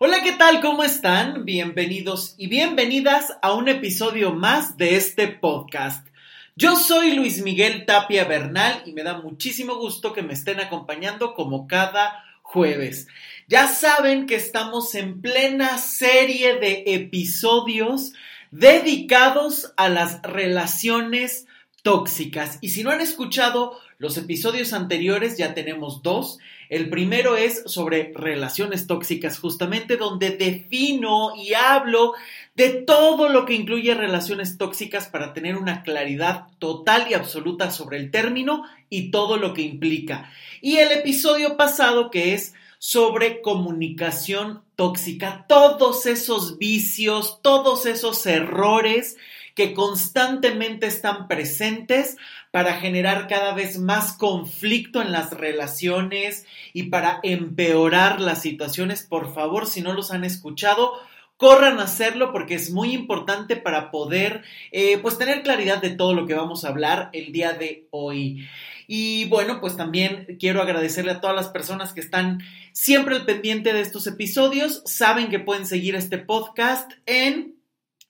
Hola, 0.00 0.22
¿qué 0.22 0.30
tal? 0.30 0.60
¿Cómo 0.60 0.84
están? 0.84 1.44
Bienvenidos 1.44 2.36
y 2.38 2.46
bienvenidas 2.46 3.36
a 3.42 3.52
un 3.54 3.66
episodio 3.66 4.32
más 4.32 4.76
de 4.76 4.94
este 4.94 5.26
podcast. 5.26 6.06
Yo 6.54 6.76
soy 6.76 7.16
Luis 7.16 7.42
Miguel 7.42 7.84
Tapia 7.84 8.24
Bernal 8.24 8.80
y 8.86 8.92
me 8.92 9.02
da 9.02 9.20
muchísimo 9.20 9.74
gusto 9.74 10.12
que 10.12 10.22
me 10.22 10.34
estén 10.34 10.60
acompañando 10.60 11.34
como 11.34 11.66
cada 11.66 12.22
jueves. 12.42 13.08
Ya 13.48 13.66
saben 13.66 14.26
que 14.26 14.36
estamos 14.36 14.94
en 14.94 15.20
plena 15.20 15.78
serie 15.78 16.60
de 16.60 16.84
episodios 16.86 18.12
dedicados 18.52 19.74
a 19.76 19.88
las 19.88 20.22
relaciones 20.22 21.48
tóxicas. 21.82 22.58
Y 22.60 22.68
si 22.68 22.84
no 22.84 22.90
han 22.90 23.00
escuchado 23.00 23.76
los 23.98 24.16
episodios 24.16 24.72
anteriores, 24.72 25.36
ya 25.38 25.54
tenemos 25.54 26.04
dos. 26.04 26.38
El 26.68 26.90
primero 26.90 27.36
es 27.36 27.62
sobre 27.66 28.12
relaciones 28.14 28.86
tóxicas, 28.86 29.38
justamente 29.38 29.96
donde 29.96 30.30
defino 30.30 31.32
y 31.34 31.54
hablo 31.54 32.14
de 32.54 32.70
todo 32.70 33.28
lo 33.28 33.46
que 33.46 33.54
incluye 33.54 33.94
relaciones 33.94 34.58
tóxicas 34.58 35.08
para 35.08 35.32
tener 35.32 35.56
una 35.56 35.82
claridad 35.82 36.48
total 36.58 37.06
y 37.10 37.14
absoluta 37.14 37.70
sobre 37.70 37.98
el 37.98 38.10
término 38.10 38.64
y 38.90 39.10
todo 39.10 39.36
lo 39.36 39.54
que 39.54 39.62
implica. 39.62 40.30
Y 40.60 40.76
el 40.76 40.90
episodio 40.90 41.56
pasado 41.56 42.10
que 42.10 42.34
es 42.34 42.54
sobre 42.78 43.40
comunicación 43.40 44.62
tóxica, 44.76 45.46
todos 45.48 46.06
esos 46.06 46.58
vicios, 46.58 47.40
todos 47.42 47.86
esos 47.86 48.24
errores 48.26 49.16
que 49.54 49.74
constantemente 49.74 50.86
están 50.86 51.26
presentes 51.26 52.16
para 52.50 52.74
generar 52.74 53.28
cada 53.28 53.54
vez 53.54 53.78
más 53.78 54.12
conflicto 54.12 55.02
en 55.02 55.12
las 55.12 55.32
relaciones 55.32 56.46
y 56.72 56.84
para 56.84 57.20
empeorar 57.22 58.20
las 58.20 58.42
situaciones. 58.42 59.02
Por 59.02 59.34
favor, 59.34 59.66
si 59.66 59.82
no 59.82 59.92
los 59.92 60.10
han 60.10 60.24
escuchado, 60.24 60.94
corran 61.36 61.78
a 61.78 61.84
hacerlo 61.84 62.32
porque 62.32 62.54
es 62.54 62.70
muy 62.70 62.92
importante 62.92 63.56
para 63.56 63.90
poder 63.90 64.42
eh, 64.72 64.98
pues 64.98 65.18
tener 65.18 65.42
claridad 65.42 65.80
de 65.80 65.90
todo 65.90 66.12
lo 66.12 66.26
que 66.26 66.34
vamos 66.34 66.64
a 66.64 66.68
hablar 66.68 67.10
el 67.12 67.32
día 67.32 67.52
de 67.52 67.86
hoy. 67.90 68.46
Y 68.90 69.26
bueno, 69.26 69.60
pues 69.60 69.76
también 69.76 70.38
quiero 70.40 70.62
agradecerle 70.62 71.12
a 71.12 71.20
todas 71.20 71.36
las 71.36 71.48
personas 71.48 71.92
que 71.92 72.00
están 72.00 72.40
siempre 72.72 73.16
al 73.16 73.26
pendiente 73.26 73.74
de 73.74 73.82
estos 73.82 74.06
episodios. 74.06 74.82
Saben 74.86 75.28
que 75.28 75.38
pueden 75.38 75.66
seguir 75.66 75.94
este 75.94 76.16
podcast 76.16 76.90
en 77.04 77.54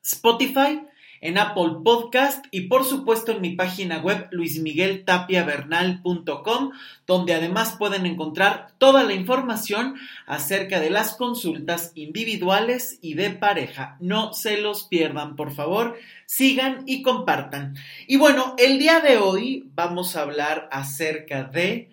Spotify, 0.05 0.81
en 1.21 1.39
Apple 1.39 1.77
Podcast 1.85 2.47
y 2.51 2.63
por 2.63 2.85
supuesto 2.85 3.31
en 3.33 3.41
mi 3.41 3.57
página 3.57 3.99
web 3.99 4.29
luismigueltapiavernal.com, 4.31 6.71
donde 7.07 7.35
además 7.35 7.77
pueden 7.79 8.07
encontrar 8.07 8.73
toda 8.79 9.05
la 9.05 9.13
información 9.15 9.97
acerca 10.27 10.81
de 10.81 10.91
las 10.91 11.15
consultas 11.17 11.93
individuales 11.95 12.99
y 13.03 13.15
de 13.15 13.31
pareja. 13.31 13.97
No 14.01 14.33
se 14.33 14.61
los 14.61 14.85
pierdan, 14.85 15.37
por 15.37 15.55
favor, 15.55 15.97
sigan 16.27 16.83
y 16.87 17.03
compartan. 17.03 17.77
Y 18.07 18.17
bueno, 18.17 18.55
el 18.59 18.79
día 18.79 19.01
de 19.01 19.19
hoy 19.19 19.69
vamos 19.75 20.17
a 20.17 20.23
hablar 20.23 20.69
acerca 20.71 21.45
de 21.45 21.91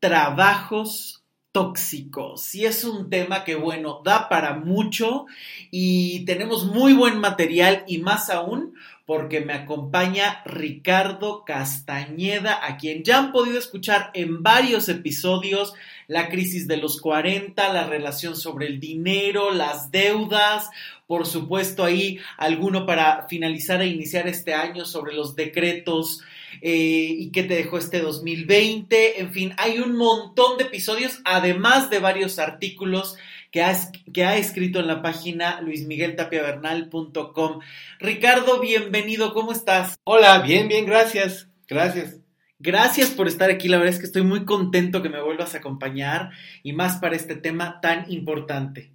trabajos 0.00 1.17
tóxicos. 1.52 2.54
Y 2.54 2.66
es 2.66 2.84
un 2.84 3.10
tema 3.10 3.44
que, 3.44 3.54
bueno, 3.54 4.00
da 4.04 4.28
para 4.28 4.54
mucho 4.54 5.26
y 5.70 6.24
tenemos 6.24 6.66
muy 6.66 6.92
buen 6.92 7.18
material 7.18 7.84
y 7.86 7.98
más 7.98 8.30
aún 8.30 8.74
porque 9.08 9.40
me 9.40 9.54
acompaña 9.54 10.42
Ricardo 10.44 11.42
Castañeda, 11.46 12.66
a 12.66 12.76
quien 12.76 13.04
ya 13.04 13.16
han 13.16 13.32
podido 13.32 13.58
escuchar 13.58 14.10
en 14.12 14.42
varios 14.42 14.90
episodios, 14.90 15.72
la 16.08 16.28
crisis 16.28 16.68
de 16.68 16.76
los 16.76 17.00
40, 17.00 17.72
la 17.72 17.84
relación 17.86 18.36
sobre 18.36 18.66
el 18.66 18.80
dinero, 18.80 19.50
las 19.50 19.90
deudas, 19.90 20.68
por 21.06 21.24
supuesto 21.24 21.84
ahí 21.84 22.20
alguno 22.36 22.84
para 22.84 23.26
finalizar 23.28 23.80
e 23.80 23.86
iniciar 23.86 24.28
este 24.28 24.52
año 24.52 24.84
sobre 24.84 25.14
los 25.14 25.34
decretos 25.34 26.20
eh, 26.60 27.14
y 27.18 27.30
qué 27.30 27.42
te 27.42 27.54
dejó 27.54 27.78
este 27.78 28.00
2020. 28.00 29.20
En 29.20 29.32
fin, 29.32 29.54
hay 29.56 29.78
un 29.78 29.96
montón 29.96 30.58
de 30.58 30.64
episodios, 30.64 31.20
además 31.24 31.90
de 31.90 31.98
varios 31.98 32.38
artículos 32.38 33.16
que 33.50 33.62
ha, 33.62 33.76
que 34.12 34.24
ha 34.24 34.36
escrito 34.36 34.80
en 34.80 34.86
la 34.86 35.02
página 35.02 35.60
luismigueltapiavernal.com. 35.60 37.60
Ricardo, 37.98 38.60
bienvenido, 38.60 39.32
¿cómo 39.32 39.52
estás? 39.52 39.98
Hola, 40.04 40.40
bien, 40.40 40.68
bien, 40.68 40.86
gracias, 40.86 41.48
gracias. 41.66 42.16
Gracias 42.60 43.10
por 43.10 43.28
estar 43.28 43.50
aquí, 43.50 43.68
la 43.68 43.76
verdad 43.76 43.94
es 43.94 44.00
que 44.00 44.06
estoy 44.06 44.22
muy 44.22 44.44
contento 44.44 45.00
que 45.00 45.08
me 45.08 45.22
vuelvas 45.22 45.54
a 45.54 45.58
acompañar 45.58 46.30
y 46.64 46.72
más 46.72 46.96
para 46.96 47.14
este 47.14 47.36
tema 47.36 47.80
tan 47.80 48.10
importante. 48.10 48.92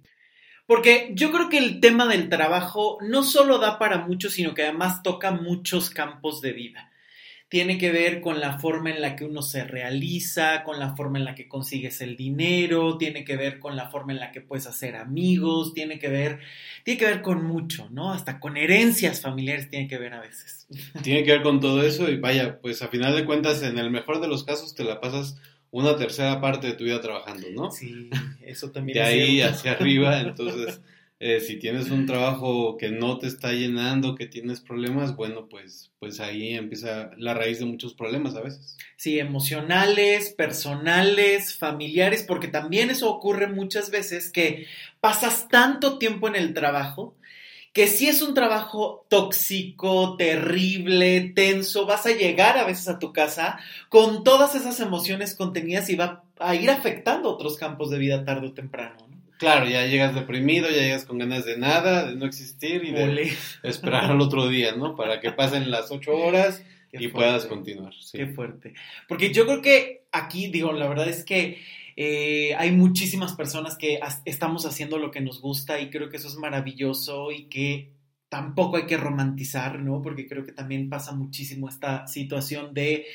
Porque 0.66 1.10
yo 1.14 1.32
creo 1.32 1.48
que 1.48 1.58
el 1.58 1.80
tema 1.80 2.06
del 2.06 2.28
trabajo 2.28 2.98
no 3.00 3.22
solo 3.22 3.58
da 3.58 3.78
para 3.78 4.06
mucho, 4.06 4.28
sino 4.28 4.54
que 4.54 4.64
además 4.64 5.02
toca 5.02 5.30
muchos 5.30 5.90
campos 5.90 6.42
de 6.42 6.52
vida 6.52 6.90
tiene 7.54 7.78
que 7.78 7.92
ver 7.92 8.20
con 8.20 8.40
la 8.40 8.58
forma 8.58 8.90
en 8.90 9.00
la 9.00 9.14
que 9.14 9.24
uno 9.24 9.40
se 9.40 9.62
realiza, 9.62 10.64
con 10.64 10.80
la 10.80 10.96
forma 10.96 11.20
en 11.20 11.24
la 11.24 11.36
que 11.36 11.46
consigues 11.46 12.00
el 12.00 12.16
dinero, 12.16 12.98
tiene 12.98 13.24
que 13.24 13.36
ver 13.36 13.60
con 13.60 13.76
la 13.76 13.90
forma 13.90 14.12
en 14.12 14.18
la 14.18 14.32
que 14.32 14.40
puedes 14.40 14.66
hacer 14.66 14.96
amigos, 14.96 15.72
tiene 15.72 16.00
que 16.00 16.08
ver, 16.08 16.40
tiene 16.82 16.98
que 16.98 17.06
ver 17.06 17.22
con 17.22 17.44
mucho, 17.44 17.88
¿no? 17.92 18.12
Hasta 18.12 18.40
con 18.40 18.56
herencias 18.56 19.20
familiares 19.20 19.70
tiene 19.70 19.86
que 19.86 19.98
ver 19.98 20.14
a 20.14 20.20
veces. 20.20 20.66
Tiene 21.04 21.22
que 21.22 21.30
ver 21.30 21.42
con 21.42 21.60
todo 21.60 21.86
eso 21.86 22.10
y 22.10 22.16
vaya, 22.16 22.58
pues 22.60 22.82
a 22.82 22.88
final 22.88 23.14
de 23.14 23.24
cuentas, 23.24 23.62
en 23.62 23.78
el 23.78 23.92
mejor 23.92 24.20
de 24.20 24.26
los 24.26 24.42
casos 24.42 24.74
te 24.74 24.82
la 24.82 25.00
pasas 25.00 25.40
una 25.70 25.96
tercera 25.96 26.40
parte 26.40 26.66
de 26.66 26.72
tu 26.72 26.82
vida 26.82 27.00
trabajando, 27.00 27.46
¿no? 27.54 27.70
Sí, 27.70 28.10
eso 28.44 28.72
también. 28.72 28.98
De 28.98 29.04
ahí 29.04 29.40
hacia 29.42 29.74
arriba, 29.74 30.20
entonces 30.22 30.80
eh, 31.26 31.40
si 31.40 31.56
tienes 31.56 31.90
un 31.90 32.04
trabajo 32.04 32.76
que 32.76 32.90
no 32.90 33.16
te 33.16 33.28
está 33.28 33.52
llenando, 33.52 34.14
que 34.14 34.26
tienes 34.26 34.60
problemas, 34.60 35.16
bueno, 35.16 35.48
pues, 35.48 35.90
pues 35.98 36.20
ahí 36.20 36.52
empieza 36.52 37.12
la 37.16 37.32
raíz 37.32 37.60
de 37.60 37.64
muchos 37.64 37.94
problemas 37.94 38.34
a 38.34 38.42
veces. 38.42 38.76
Sí, 38.98 39.18
emocionales, 39.18 40.34
personales, 40.34 41.56
familiares, 41.56 42.26
porque 42.28 42.48
también 42.48 42.90
eso 42.90 43.10
ocurre 43.10 43.46
muchas 43.46 43.90
veces 43.90 44.30
que 44.30 44.66
pasas 45.00 45.48
tanto 45.48 45.96
tiempo 45.96 46.28
en 46.28 46.36
el 46.36 46.52
trabajo 46.52 47.16
que 47.72 47.86
si 47.86 48.06
es 48.06 48.20
un 48.20 48.34
trabajo 48.34 49.06
tóxico, 49.08 50.16
terrible, 50.18 51.32
tenso, 51.34 51.86
vas 51.86 52.04
a 52.04 52.12
llegar 52.12 52.58
a 52.58 52.64
veces 52.64 52.86
a 52.86 52.98
tu 52.98 53.14
casa 53.14 53.58
con 53.88 54.24
todas 54.24 54.54
esas 54.54 54.78
emociones 54.78 55.34
contenidas 55.34 55.88
y 55.88 55.96
va 55.96 56.22
a 56.38 56.54
ir 56.54 56.68
afectando 56.68 57.30
otros 57.30 57.56
campos 57.56 57.88
de 57.88 57.98
vida 57.98 58.26
tarde 58.26 58.48
o 58.48 58.52
temprano. 58.52 59.03
Claro, 59.44 59.68
ya 59.68 59.86
llegas 59.86 60.14
deprimido, 60.14 60.70
ya 60.70 60.82
llegas 60.82 61.04
con 61.04 61.18
ganas 61.18 61.44
de 61.44 61.58
nada, 61.58 62.06
de 62.06 62.16
no 62.16 62.26
existir 62.26 62.84
y 62.84 62.92
de 62.92 63.32
esperar 63.62 64.10
al 64.10 64.20
otro 64.20 64.48
día, 64.48 64.74
¿no? 64.74 64.96
Para 64.96 65.20
que 65.20 65.32
pasen 65.32 65.70
las 65.70 65.90
ocho 65.90 66.16
horas 66.16 66.62
y 66.92 67.08
puedas 67.08 67.46
continuar. 67.46 67.92
Qué 68.12 68.26
fuerte. 68.26 68.74
Porque 69.08 69.32
yo 69.32 69.46
creo 69.46 69.62
que 69.62 70.06
aquí, 70.12 70.48
digo, 70.48 70.72
la 70.72 70.88
verdad 70.88 71.08
es 71.08 71.24
que 71.24 71.58
eh, 71.96 72.54
hay 72.56 72.72
muchísimas 72.72 73.34
personas 73.34 73.76
que 73.76 74.00
estamos 74.24 74.66
haciendo 74.66 74.98
lo 74.98 75.10
que 75.10 75.20
nos 75.20 75.40
gusta 75.40 75.80
y 75.80 75.90
creo 75.90 76.08
que 76.08 76.16
eso 76.16 76.28
es 76.28 76.36
maravilloso 76.36 77.30
y 77.30 77.44
que 77.44 77.92
tampoco 78.28 78.76
hay 78.78 78.86
que 78.86 78.96
romantizar, 78.96 79.78
¿no? 79.78 80.02
Porque 80.02 80.26
creo 80.26 80.44
que 80.44 80.50
también 80.50 80.88
pasa 80.88 81.12
muchísimo 81.12 81.68
esta 81.68 82.08
situación 82.08 82.74
de, 82.74 83.06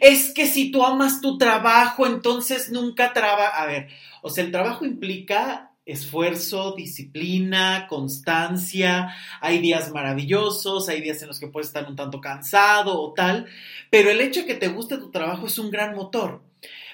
es 0.00 0.32
que 0.32 0.46
si 0.46 0.70
tú 0.70 0.84
amas 0.84 1.20
tu 1.20 1.36
trabajo, 1.36 2.06
entonces 2.06 2.70
nunca 2.70 3.12
traba. 3.12 3.48
A 3.48 3.66
ver, 3.66 3.88
o 4.22 4.30
sea, 4.30 4.44
el 4.44 4.52
trabajo 4.52 4.84
implica 4.84 5.67
esfuerzo, 5.88 6.74
disciplina, 6.76 7.86
constancia, 7.88 9.14
hay 9.40 9.58
días 9.58 9.90
maravillosos, 9.90 10.88
hay 10.88 11.00
días 11.00 11.22
en 11.22 11.28
los 11.28 11.40
que 11.40 11.48
puedes 11.48 11.68
estar 11.68 11.88
un 11.88 11.96
tanto 11.96 12.20
cansado 12.20 13.00
o 13.00 13.14
tal, 13.14 13.46
pero 13.90 14.10
el 14.10 14.20
hecho 14.20 14.40
de 14.40 14.46
que 14.46 14.54
te 14.54 14.68
guste 14.68 14.98
tu 14.98 15.10
trabajo 15.10 15.46
es 15.46 15.58
un 15.58 15.70
gran 15.70 15.96
motor. 15.96 16.42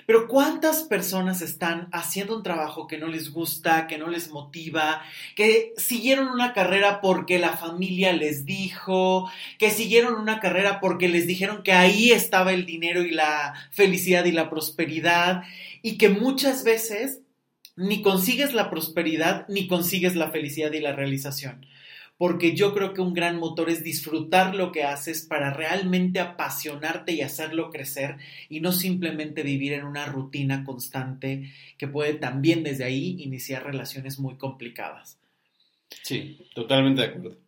Pero 0.06 0.28
¿cuántas 0.28 0.82
personas 0.82 1.40
están 1.40 1.88
haciendo 1.90 2.36
un 2.36 2.42
trabajo 2.42 2.86
que 2.86 2.98
no 2.98 3.08
les 3.08 3.30
gusta, 3.32 3.86
que 3.86 3.96
no 3.96 4.08
les 4.08 4.30
motiva, 4.30 5.02
que 5.34 5.72
siguieron 5.78 6.28
una 6.28 6.52
carrera 6.52 7.00
porque 7.00 7.38
la 7.38 7.56
familia 7.56 8.12
les 8.12 8.44
dijo, 8.44 9.30
que 9.58 9.70
siguieron 9.70 10.14
una 10.14 10.40
carrera 10.40 10.78
porque 10.80 11.08
les 11.08 11.26
dijeron 11.26 11.62
que 11.62 11.72
ahí 11.72 12.12
estaba 12.12 12.52
el 12.52 12.66
dinero 12.66 13.02
y 13.02 13.12
la 13.12 13.54
felicidad 13.70 14.26
y 14.26 14.32
la 14.32 14.50
prosperidad 14.50 15.42
y 15.80 15.96
que 15.96 16.10
muchas 16.10 16.64
veces 16.64 17.20
ni 17.76 18.02
consigues 18.02 18.54
la 18.54 18.70
prosperidad, 18.70 19.46
ni 19.48 19.66
consigues 19.66 20.16
la 20.16 20.30
felicidad 20.30 20.72
y 20.72 20.80
la 20.80 20.92
realización. 20.92 21.66
Porque 22.16 22.54
yo 22.54 22.72
creo 22.74 22.94
que 22.94 23.00
un 23.00 23.12
gran 23.12 23.38
motor 23.38 23.68
es 23.68 23.82
disfrutar 23.82 24.54
lo 24.54 24.70
que 24.70 24.84
haces 24.84 25.26
para 25.26 25.52
realmente 25.52 26.20
apasionarte 26.20 27.12
y 27.12 27.22
hacerlo 27.22 27.70
crecer 27.70 28.18
y 28.48 28.60
no 28.60 28.70
simplemente 28.70 29.42
vivir 29.42 29.72
en 29.72 29.84
una 29.84 30.06
rutina 30.06 30.64
constante 30.64 31.50
que 31.76 31.88
puede 31.88 32.14
también 32.14 32.62
desde 32.62 32.84
ahí 32.84 33.16
iniciar 33.18 33.64
relaciones 33.64 34.20
muy 34.20 34.36
complicadas. 34.36 35.18
Sí, 36.02 36.38
totalmente 36.54 37.02
de 37.02 37.08
acuerdo. 37.08 37.43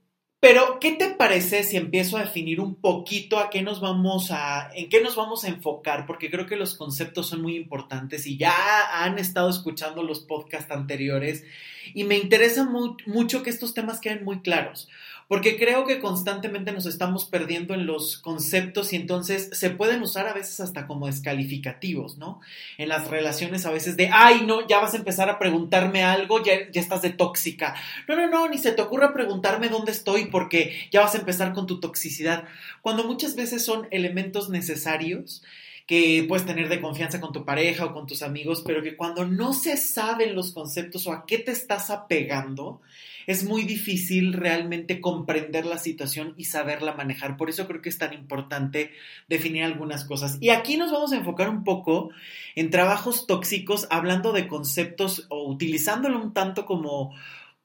Pero, 0.48 0.78
¿qué 0.78 0.92
te 0.92 1.08
parece 1.08 1.64
si 1.64 1.76
empiezo 1.76 2.16
a 2.16 2.20
definir 2.20 2.60
un 2.60 2.76
poquito 2.76 3.40
a 3.40 3.50
qué 3.50 3.62
nos 3.62 3.80
vamos 3.80 4.30
a, 4.30 4.70
en 4.76 4.88
qué 4.88 5.00
nos 5.00 5.16
vamos 5.16 5.42
a 5.42 5.48
enfocar? 5.48 6.06
Porque 6.06 6.30
creo 6.30 6.46
que 6.46 6.54
los 6.54 6.76
conceptos 6.76 7.26
son 7.26 7.42
muy 7.42 7.56
importantes 7.56 8.28
y 8.28 8.36
ya 8.36 8.54
han 9.02 9.18
estado 9.18 9.50
escuchando 9.50 10.04
los 10.04 10.20
podcasts 10.20 10.70
anteriores 10.70 11.42
y 11.94 12.04
me 12.04 12.16
interesa 12.16 12.64
mucho 13.06 13.42
que 13.42 13.50
estos 13.50 13.74
temas 13.74 13.98
queden 13.98 14.24
muy 14.24 14.40
claros 14.40 14.88
porque 15.28 15.56
creo 15.56 15.86
que 15.86 15.98
constantemente 15.98 16.72
nos 16.72 16.86
estamos 16.86 17.24
perdiendo 17.24 17.74
en 17.74 17.86
los 17.86 18.18
conceptos 18.18 18.92
y 18.92 18.96
entonces 18.96 19.50
se 19.52 19.70
pueden 19.70 20.02
usar 20.02 20.28
a 20.28 20.32
veces 20.32 20.60
hasta 20.60 20.86
como 20.86 21.06
descalificativos, 21.06 22.16
¿no? 22.16 22.40
En 22.78 22.88
las 22.88 23.08
relaciones 23.08 23.66
a 23.66 23.72
veces 23.72 23.96
de, 23.96 24.10
ay, 24.12 24.42
no, 24.46 24.66
ya 24.68 24.80
vas 24.80 24.94
a 24.94 24.98
empezar 24.98 25.28
a 25.28 25.38
preguntarme 25.38 26.04
algo, 26.04 26.44
ya, 26.44 26.70
ya 26.70 26.80
estás 26.80 27.02
de 27.02 27.10
tóxica. 27.10 27.74
No, 28.06 28.14
no, 28.14 28.28
no, 28.28 28.48
ni 28.48 28.58
se 28.58 28.72
te 28.72 28.82
ocurra 28.82 29.12
preguntarme 29.12 29.68
dónde 29.68 29.92
estoy 29.92 30.26
porque 30.26 30.88
ya 30.92 31.00
vas 31.00 31.14
a 31.14 31.18
empezar 31.18 31.52
con 31.52 31.66
tu 31.66 31.80
toxicidad. 31.80 32.44
Cuando 32.80 33.04
muchas 33.04 33.34
veces 33.34 33.64
son 33.64 33.88
elementos 33.90 34.48
necesarios 34.48 35.42
que 35.86 36.24
puedes 36.28 36.46
tener 36.46 36.68
de 36.68 36.80
confianza 36.80 37.20
con 37.20 37.32
tu 37.32 37.44
pareja 37.44 37.84
o 37.84 37.92
con 37.92 38.06
tus 38.06 38.22
amigos, 38.22 38.62
pero 38.66 38.82
que 38.82 38.96
cuando 38.96 39.24
no 39.24 39.52
se 39.52 39.76
saben 39.76 40.34
los 40.34 40.52
conceptos 40.52 41.06
o 41.06 41.12
a 41.12 41.26
qué 41.26 41.38
te 41.38 41.52
estás 41.52 41.90
apegando, 41.90 42.80
es 43.26 43.44
muy 43.44 43.64
difícil 43.64 44.32
realmente 44.32 45.00
comprender 45.00 45.66
la 45.66 45.78
situación 45.78 46.34
y 46.36 46.44
saberla 46.44 46.94
manejar. 46.94 47.36
Por 47.36 47.50
eso 47.50 47.66
creo 47.66 47.82
que 47.82 47.88
es 47.88 47.98
tan 47.98 48.12
importante 48.12 48.92
definir 49.28 49.64
algunas 49.64 50.04
cosas. 50.04 50.38
Y 50.40 50.50
aquí 50.50 50.76
nos 50.76 50.92
vamos 50.92 51.12
a 51.12 51.16
enfocar 51.16 51.48
un 51.48 51.64
poco 51.64 52.10
en 52.54 52.70
trabajos 52.70 53.26
tóxicos, 53.26 53.86
hablando 53.90 54.32
de 54.32 54.48
conceptos 54.48 55.26
o 55.28 55.48
utilizándolo 55.50 56.22
un 56.22 56.32
tanto 56.32 56.66
como 56.66 57.12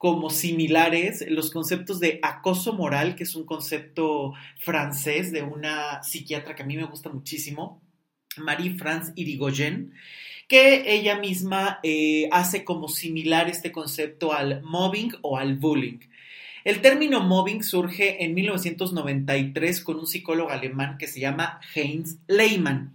como 0.02 0.30
similares 0.30 1.24
los 1.28 1.52
conceptos 1.52 2.00
de 2.00 2.18
acoso 2.22 2.72
moral, 2.72 3.14
que 3.14 3.22
es 3.22 3.36
un 3.36 3.44
concepto 3.44 4.32
francés 4.58 5.30
de 5.30 5.42
una 5.42 6.02
psiquiatra 6.02 6.56
que 6.56 6.64
a 6.64 6.66
mí 6.66 6.76
me 6.76 6.86
gusta 6.86 7.08
muchísimo, 7.08 7.80
Marie-France 8.36 9.12
Irigoyen, 9.14 9.94
que 10.52 10.84
ella 10.92 11.18
misma 11.18 11.80
eh, 11.82 12.28
hace 12.30 12.62
como 12.62 12.86
similar 12.86 13.48
este 13.48 13.72
concepto 13.72 14.34
al 14.34 14.60
mobbing 14.60 15.14
o 15.22 15.38
al 15.38 15.56
bullying. 15.56 16.00
El 16.62 16.82
término 16.82 17.20
mobbing 17.20 17.62
surge 17.62 18.22
en 18.22 18.34
1993 18.34 19.80
con 19.80 19.98
un 19.98 20.06
psicólogo 20.06 20.50
alemán 20.50 20.98
que 20.98 21.06
se 21.06 21.20
llama 21.20 21.58
Heinz 21.74 22.18
Lehmann. 22.28 22.94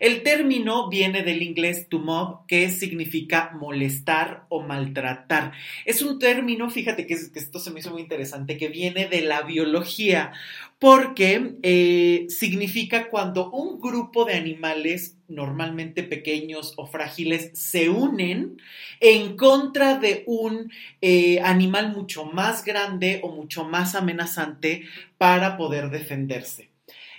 El 0.00 0.22
término 0.22 0.88
viene 0.88 1.22
del 1.22 1.42
inglés 1.42 1.88
to 1.88 1.98
mob, 1.98 2.46
que 2.46 2.70
significa 2.70 3.52
molestar 3.58 4.44
o 4.50 4.60
maltratar. 4.60 5.52
Es 5.84 6.02
un 6.02 6.18
término, 6.18 6.70
fíjate 6.70 7.06
que, 7.06 7.14
esto 7.14 7.58
se 7.58 7.70
me 7.70 7.80
hizo 7.80 7.90
muy 7.90 8.02
interesante, 8.02 8.56
que 8.56 8.68
viene 8.68 9.08
de 9.08 9.22
la 9.22 9.42
biología, 9.42 10.32
porque 10.78 11.56
eh, 11.62 12.26
significa 12.28 13.08
cuando 13.08 13.50
un 13.50 13.80
grupo 13.80 14.24
de 14.24 14.34
animales 14.34 15.16
normalmente 15.26 16.04
pequeños 16.04 16.74
o 16.76 16.86
frágiles 16.86 17.50
se 17.54 17.88
unen 17.88 18.58
en 19.00 19.36
contra 19.36 19.98
de 19.98 20.22
un 20.26 20.70
eh, 21.00 21.40
animal 21.40 21.94
mucho 21.94 22.24
más 22.24 22.64
grande 22.64 23.20
o 23.24 23.34
mucho 23.34 23.64
más 23.64 23.94
amenazante 23.94 24.84
para 25.18 25.56
poder 25.56 25.90
defenderse. 25.90 26.70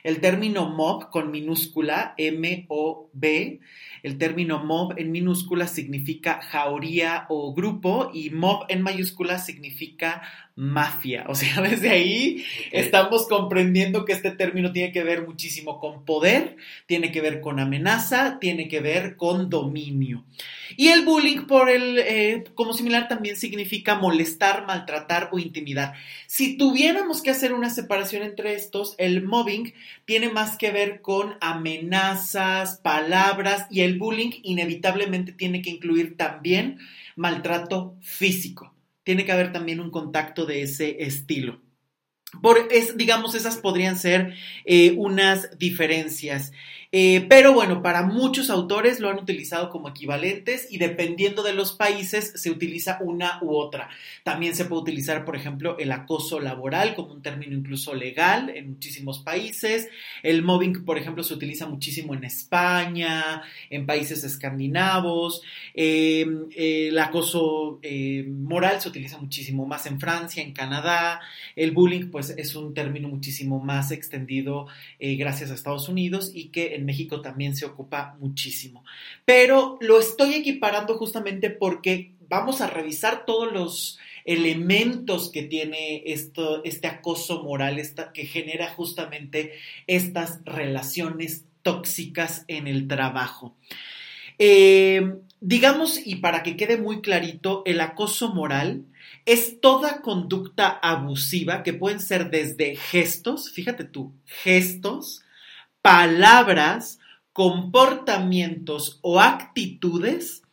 El 0.03 0.21
término 0.21 0.69
mob 0.69 1.09
con 1.09 1.29
minúscula 1.29 2.13
M-O-B 2.17 3.59
el 4.03 4.17
término 4.17 4.63
mob 4.63 4.93
en 4.97 5.11
minúscula 5.11 5.67
significa 5.67 6.41
jauría 6.41 7.25
o 7.29 7.53
grupo 7.53 8.11
y 8.13 8.29
mob 8.29 8.65
en 8.69 8.81
mayúscula 8.81 9.39
significa 9.39 10.21
mafia. 10.59 11.23
O 11.29 11.35
sea, 11.35 11.61
desde 11.69 11.89
ahí 11.89 12.45
estamos 12.71 13.27
comprendiendo 13.27 14.03
que 14.03 14.11
este 14.11 14.31
término 14.31 14.73
tiene 14.73 14.91
que 14.91 15.03
ver 15.03 15.25
muchísimo 15.25 15.79
con 15.79 16.03
poder, 16.03 16.57
tiene 16.85 17.11
que 17.11 17.21
ver 17.21 17.39
con 17.39 17.59
amenaza, 17.59 18.39
tiene 18.39 18.67
que 18.67 18.81
ver 18.81 19.15
con 19.15 19.49
dominio. 19.49 20.25
Y 20.75 20.89
el 20.89 21.03
bullying, 21.03 21.45
por 21.47 21.69
el, 21.69 21.97
eh, 21.97 22.43
como 22.55 22.73
similar, 22.73 23.07
también 23.07 23.35
significa 23.35 23.95
molestar, 23.95 24.67
maltratar 24.67 25.29
o 25.31 25.39
intimidar. 25.39 25.93
Si 26.27 26.57
tuviéramos 26.57 27.21
que 27.21 27.31
hacer 27.31 27.53
una 27.53 27.69
separación 27.69 28.23
entre 28.23 28.53
estos, 28.53 28.95
el 28.97 29.23
mobbing 29.23 29.73
tiene 30.05 30.29
más 30.29 30.57
que 30.57 30.71
ver 30.71 31.01
con 31.01 31.35
amenazas, 31.41 32.77
palabras 32.77 33.65
y 33.71 33.81
el 33.81 33.88
bullying 33.97 34.31
inevitablemente 34.43 35.31
tiene 35.31 35.61
que 35.61 35.69
incluir 35.69 36.17
también 36.17 36.77
maltrato 37.15 37.95
físico 38.01 38.75
tiene 39.09 39.25
que 39.25 39.31
haber 39.31 39.51
también 39.51 39.79
un 39.79 39.89
contacto 39.89 40.45
de 40.45 40.61
ese 40.61 41.01
estilo. 41.03 41.59
Por, 42.43 42.67
es, 42.69 42.95
digamos, 42.95 43.33
esas 43.33 43.57
podrían 43.57 43.97
ser 43.97 44.35
eh, 44.65 44.93
unas 44.97 45.57
diferencias. 45.57 46.51
Eh, 46.91 47.27
pero 47.29 47.53
bueno, 47.53 47.83
para 47.83 48.01
muchos 48.01 48.49
autores 48.49 48.99
lo 48.99 49.09
han 49.09 49.19
utilizado 49.19 49.69
como 49.69 49.89
equivalentes 49.89 50.67
y 50.71 50.79
dependiendo 50.79 51.43
de 51.43 51.53
los 51.53 51.73
países 51.73 52.33
se 52.35 52.49
utiliza 52.49 52.97
una 53.01 53.37
u 53.43 53.55
otra. 53.55 53.89
También 54.23 54.55
se 54.55 54.65
puede 54.65 54.81
utilizar, 54.81 55.23
por 55.23 55.35
ejemplo, 55.35 55.77
el 55.77 55.91
acoso 55.91 56.39
laboral 56.39 56.95
como 56.95 57.13
un 57.13 57.21
término 57.21 57.55
incluso 57.55 57.93
legal 57.93 58.49
en 58.49 58.71
muchísimos 58.71 59.19
países. 59.19 59.87
El 60.23 60.41
mobbing, 60.41 60.83
por 60.83 60.97
ejemplo, 60.97 61.23
se 61.23 61.35
utiliza 61.35 61.67
muchísimo 61.67 62.15
en 62.15 62.23
España, 62.23 63.43
en 63.69 63.85
países 63.85 64.23
escandinavos. 64.23 65.43
Em, 65.75 66.47
el 66.55 66.97
acoso 66.97 67.79
eh, 67.83 68.25
moral 68.27 68.81
se 68.81 68.89
utiliza 68.89 69.19
muchísimo 69.19 69.67
más 69.67 69.85
en 69.85 69.99
Francia, 69.99 70.41
en 70.41 70.53
Canadá. 70.53 71.21
El 71.55 71.71
bullying, 71.71 72.09
pues, 72.09 72.31
es 72.35 72.55
un 72.55 72.73
término 72.73 73.09
muchísimo 73.09 73.59
más 73.59 73.91
extendido 73.91 74.65
eh, 74.97 75.15
gracias 75.17 75.51
a 75.51 75.53
Estados 75.53 75.87
Unidos 75.87 76.31
y 76.33 76.49
que 76.49 76.78
en 76.79 76.85
México 76.85 77.21
también 77.21 77.55
se 77.55 77.65
ocupa 77.65 78.17
muchísimo. 78.19 78.83
Pero 79.25 79.77
lo 79.81 79.99
estoy 79.99 80.33
equiparando 80.33 80.97
justamente 80.97 81.49
porque 81.49 82.13
vamos 82.27 82.61
a 82.61 82.67
revisar 82.67 83.25
todos 83.25 83.51
los 83.51 83.99
elementos 84.25 85.31
que 85.31 85.43
tiene 85.43 86.03
esto, 86.05 86.63
este 86.63 86.87
acoso 86.87 87.43
moral 87.43 87.81
que 88.13 88.25
genera 88.25 88.69
justamente 88.69 89.53
estas 89.87 90.39
relaciones 90.45 91.45
tóxicas 91.63 92.45
en 92.47 92.67
el 92.67 92.87
trabajo. 92.87 93.55
Eh, 94.37 95.15
digamos, 95.41 96.05
y 96.05 96.17
para 96.17 96.43
que 96.43 96.55
quede 96.55 96.77
muy 96.77 97.01
clarito, 97.01 97.63
el 97.65 97.81
acoso 97.81 98.33
moral 98.33 98.85
es 99.25 99.59
toda 99.61 100.01
conducta 100.01 100.69
abusiva 100.69 101.63
que 101.63 101.73
pueden 101.73 101.99
ser 101.99 102.29
desde 102.29 102.75
gestos, 102.75 103.51
fíjate 103.51 103.83
tú, 103.83 104.13
gestos, 104.25 105.23
palabras, 105.81 106.99
comportamientos 107.33 108.99
o 109.01 109.19
actitudes 109.19 110.43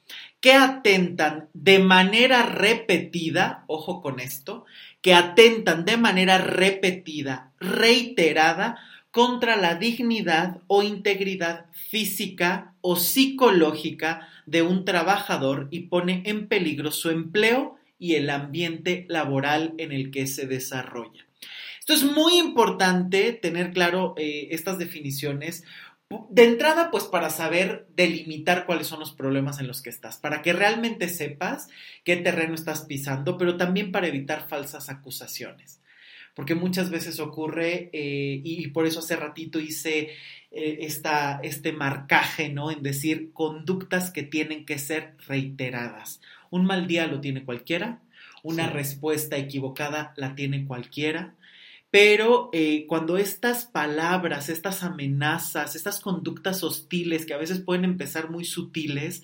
que 0.40 0.52
atentan 0.52 1.48
de 1.54 1.78
manera 1.78 2.44
repetida, 2.44 3.64
ojo 3.66 4.00
con 4.00 4.20
esto, 4.20 4.64
que 5.00 5.14
atentan 5.14 5.84
de 5.84 5.96
manera 5.96 6.38
repetida, 6.38 7.52
reiterada, 7.58 8.78
contra 9.10 9.56
la 9.56 9.76
dignidad 9.76 10.60
o 10.66 10.82
integridad 10.82 11.66
física 11.72 12.74
o 12.82 12.96
psicológica 12.96 14.28
de 14.44 14.60
un 14.60 14.84
trabajador 14.84 15.68
y 15.70 15.88
pone 15.88 16.22
en 16.26 16.48
peligro 16.48 16.90
su 16.90 17.08
empleo 17.08 17.76
y 17.98 18.16
el 18.16 18.28
ambiente 18.28 19.06
laboral 19.08 19.72
en 19.78 19.92
el 19.92 20.10
que 20.10 20.26
se 20.26 20.46
desarrolla. 20.46 21.25
Esto 21.88 22.04
es 22.04 22.12
muy 22.12 22.36
importante 22.36 23.32
tener 23.32 23.72
claro 23.72 24.14
eh, 24.16 24.48
estas 24.50 24.76
definiciones. 24.76 25.62
De 26.30 26.42
entrada, 26.42 26.90
pues 26.90 27.04
para 27.04 27.30
saber 27.30 27.86
delimitar 27.94 28.66
cuáles 28.66 28.88
son 28.88 28.98
los 28.98 29.12
problemas 29.12 29.60
en 29.60 29.68
los 29.68 29.82
que 29.82 29.90
estás, 29.90 30.16
para 30.16 30.42
que 30.42 30.52
realmente 30.52 31.08
sepas 31.08 31.68
qué 32.02 32.16
terreno 32.16 32.56
estás 32.56 32.86
pisando, 32.86 33.38
pero 33.38 33.56
también 33.56 33.92
para 33.92 34.08
evitar 34.08 34.48
falsas 34.48 34.88
acusaciones. 34.88 35.80
Porque 36.34 36.56
muchas 36.56 36.90
veces 36.90 37.20
ocurre, 37.20 37.88
eh, 37.92 38.40
y 38.42 38.66
por 38.68 38.84
eso 38.84 38.98
hace 38.98 39.14
ratito 39.14 39.60
hice 39.60 40.10
eh, 40.50 40.78
esta, 40.80 41.38
este 41.44 41.72
marcaje, 41.72 42.48
¿no? 42.48 42.72
En 42.72 42.82
decir 42.82 43.30
conductas 43.32 44.10
que 44.10 44.24
tienen 44.24 44.66
que 44.66 44.80
ser 44.80 45.14
reiteradas. 45.28 46.20
Un 46.50 46.66
mal 46.66 46.88
día 46.88 47.06
lo 47.06 47.20
tiene 47.20 47.44
cualquiera, 47.44 48.00
una 48.42 48.68
respuesta 48.70 49.36
equivocada 49.36 50.14
la 50.16 50.34
tiene 50.34 50.66
cualquiera, 50.66 51.36
pero 51.96 52.50
eh, 52.52 52.84
cuando 52.86 53.16
estas 53.16 53.64
palabras, 53.64 54.50
estas 54.50 54.82
amenazas, 54.82 55.76
estas 55.76 55.98
conductas 55.98 56.62
hostiles, 56.62 57.24
que 57.24 57.32
a 57.32 57.38
veces 57.38 57.62
pueden 57.62 57.86
empezar 57.86 58.28
muy 58.28 58.44
sutiles, 58.44 59.22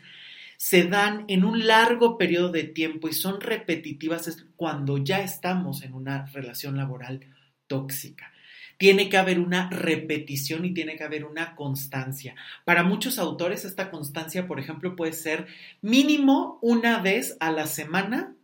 se 0.56 0.84
dan 0.84 1.26
en 1.28 1.44
un 1.44 1.66
largo 1.66 2.16
periodo 2.16 2.48
de 2.48 2.64
tiempo 2.64 3.10
y 3.10 3.12
son 3.12 3.42
repetitivas 3.42 4.26
es 4.26 4.46
cuando 4.56 4.96
ya 4.96 5.20
estamos 5.20 5.82
en 5.82 5.92
una 5.92 6.24
relación 6.32 6.78
laboral 6.78 7.20
tóxica. 7.66 8.32
Tiene 8.78 9.10
que 9.10 9.18
haber 9.18 9.38
una 9.38 9.68
repetición 9.68 10.64
y 10.64 10.72
tiene 10.72 10.96
que 10.96 11.04
haber 11.04 11.26
una 11.26 11.54
constancia. 11.54 12.36
Para 12.64 12.84
muchos 12.84 13.18
autores 13.18 13.66
esta 13.66 13.90
constancia, 13.90 14.46
por 14.46 14.58
ejemplo, 14.58 14.96
puede 14.96 15.12
ser 15.12 15.46
mínimo 15.82 16.58
una 16.62 17.02
vez 17.02 17.36
a 17.38 17.50
la 17.50 17.66
semana 17.66 18.34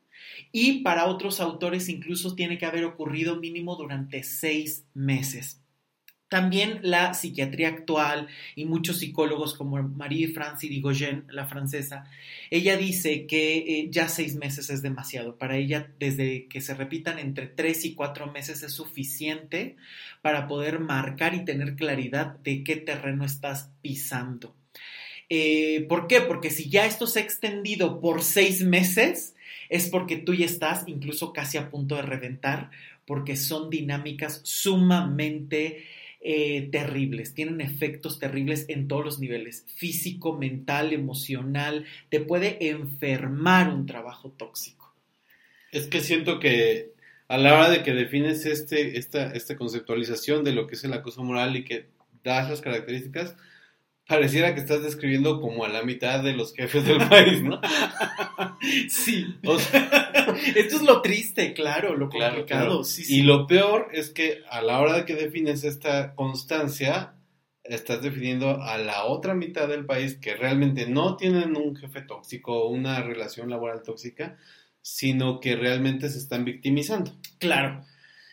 Y 0.53 0.81
para 0.83 1.07
otros 1.07 1.41
autores 1.41 1.89
incluso 1.89 2.35
tiene 2.35 2.59
que 2.59 2.67
haber 2.67 2.85
ocurrido 2.85 3.37
mínimo 3.37 3.77
durante 3.77 4.23
seis 4.23 4.87
meses. 4.95 5.61
También 6.29 6.81
la 6.83 7.15
psiquiatría 7.15 7.69
actual 7.69 8.29
y 8.55 8.67
muchos 8.67 8.99
psicólogos 8.99 9.55
como 9.55 9.83
Marie-France 9.83 10.67
Irigoyen, 10.67 11.25
la 11.31 11.47
francesa, 11.47 12.05
ella 12.51 12.77
dice 12.77 13.27
que 13.27 13.57
eh, 13.57 13.89
ya 13.91 14.09
seis 14.09 14.37
meses 14.37 14.69
es 14.69 14.83
demasiado. 14.83 15.39
Para 15.39 15.57
ella, 15.57 15.91
desde 15.99 16.47
que 16.47 16.61
se 16.61 16.75
repitan 16.75 17.19
entre 17.19 17.47
tres 17.47 17.87
y 17.87 17.95
cuatro 17.95 18.31
meses 18.31 18.63
es 18.63 18.73
suficiente 18.73 19.77
para 20.21 20.47
poder 20.47 20.81
marcar 20.81 21.35
y 21.35 21.47
tener 21.47 21.77
claridad 21.77 22.37
de 22.41 22.63
qué 22.63 22.77
terreno 22.77 23.25
estás 23.25 23.71
pisando. 23.81 24.55
Eh, 25.31 25.87
¿Por 25.89 26.09
qué? 26.09 26.21
Porque 26.21 26.51
si 26.51 26.69
ya 26.69 26.85
esto 26.85 27.07
se 27.07 27.21
ha 27.21 27.23
extendido 27.23 28.01
por 28.01 28.23
seis 28.23 28.63
meses, 28.63 29.35
es 29.69 29.89
porque 29.89 30.17
tú 30.17 30.35
ya 30.35 30.47
estás 30.47 30.85
incluso 30.87 31.33
casi 31.33 31.59
a 31.59 31.71
punto 31.71 31.97
de 31.97 32.03
reventar, 32.03 32.71
porque 33.07 33.37
son 33.37 33.71
dinámicas 33.71 34.41
sumamente 34.45 35.85
eh, 36.21 36.69
terribles, 36.73 37.33
tienen 37.35 37.61
efectos 37.61 38.19
terribles 38.19 38.67
en 38.69 38.89
todos 38.89 39.05
los 39.05 39.19
niveles, 39.21 39.65
físico, 39.75 40.37
mental, 40.37 40.93
emocional, 40.93 41.87
te 42.09 42.21
puede 42.21 42.69
enfermar 42.71 43.73
un 43.73 43.87
trabajo 43.87 44.31
tóxico. 44.37 44.93
Es 45.71 45.87
que 45.87 46.01
siento 46.01 46.41
que 46.41 46.93
a 47.29 47.37
la 47.37 47.55
hora 47.55 47.71
de 47.71 47.83
que 47.83 47.93
defines 47.93 48.47
este, 48.47 48.99
esta, 48.99 49.33
esta 49.33 49.57
conceptualización 49.57 50.43
de 50.45 50.53
lo 50.53 50.67
que 50.67 50.75
es 50.75 50.85
el 50.85 50.95
acoso 50.95 51.23
moral 51.23 51.57
y 51.57 51.65
que 51.65 51.87
das 52.25 52.51
las 52.51 52.63
características, 52.63 53.37
pareciera 54.09 54.55
que 54.55 54.61
estás 54.61 54.83
describiendo 54.83 55.41
como 55.41 55.65
a 55.65 55.69
la 55.69 55.83
mitad 55.83 56.23
de 56.23 56.33
los 56.33 56.55
jefes 56.55 56.85
del 56.87 56.99
país, 57.09 57.43
¿no? 57.43 57.61
sí. 58.89 59.27
Esto 60.57 60.77
es 60.77 60.83
lo 60.83 61.03
triste, 61.03 61.53
claro, 61.53 61.95
lo 61.95 62.09
complicado. 62.09 62.83
Y 63.07 63.23
lo 63.23 63.47
peor 63.47 63.89
es 63.93 64.11
que 64.11 64.39
a 64.51 64.63
la 64.63 64.81
hora 64.81 64.95
de 64.95 65.05
que 65.05 65.15
defines 65.15 65.63
esta 65.63 66.15
constancia, 66.15 67.15
estás 67.65 68.03
definiendo 68.03 68.63
a 68.63 68.79
la 68.79 69.05
otra 69.05 69.35
mitad 69.35 69.69
del 69.69 69.85
país 69.85 70.17
que 70.17 70.35
realmente 70.35 70.89
no 70.89 71.17
tienen 71.17 71.55
un 71.55 71.77
jefe 71.77 72.01
tóxico 72.01 72.63
o 72.63 72.71
una 72.71 73.03
relación 73.03 73.51
laboral 73.51 73.83
tóxica, 73.83 74.39
sino 74.81 75.39
que 75.39 75.55
realmente 75.55 76.09
se 76.09 76.17
están 76.17 76.47
victimizando. 76.47 77.13
Claro. 77.39 77.85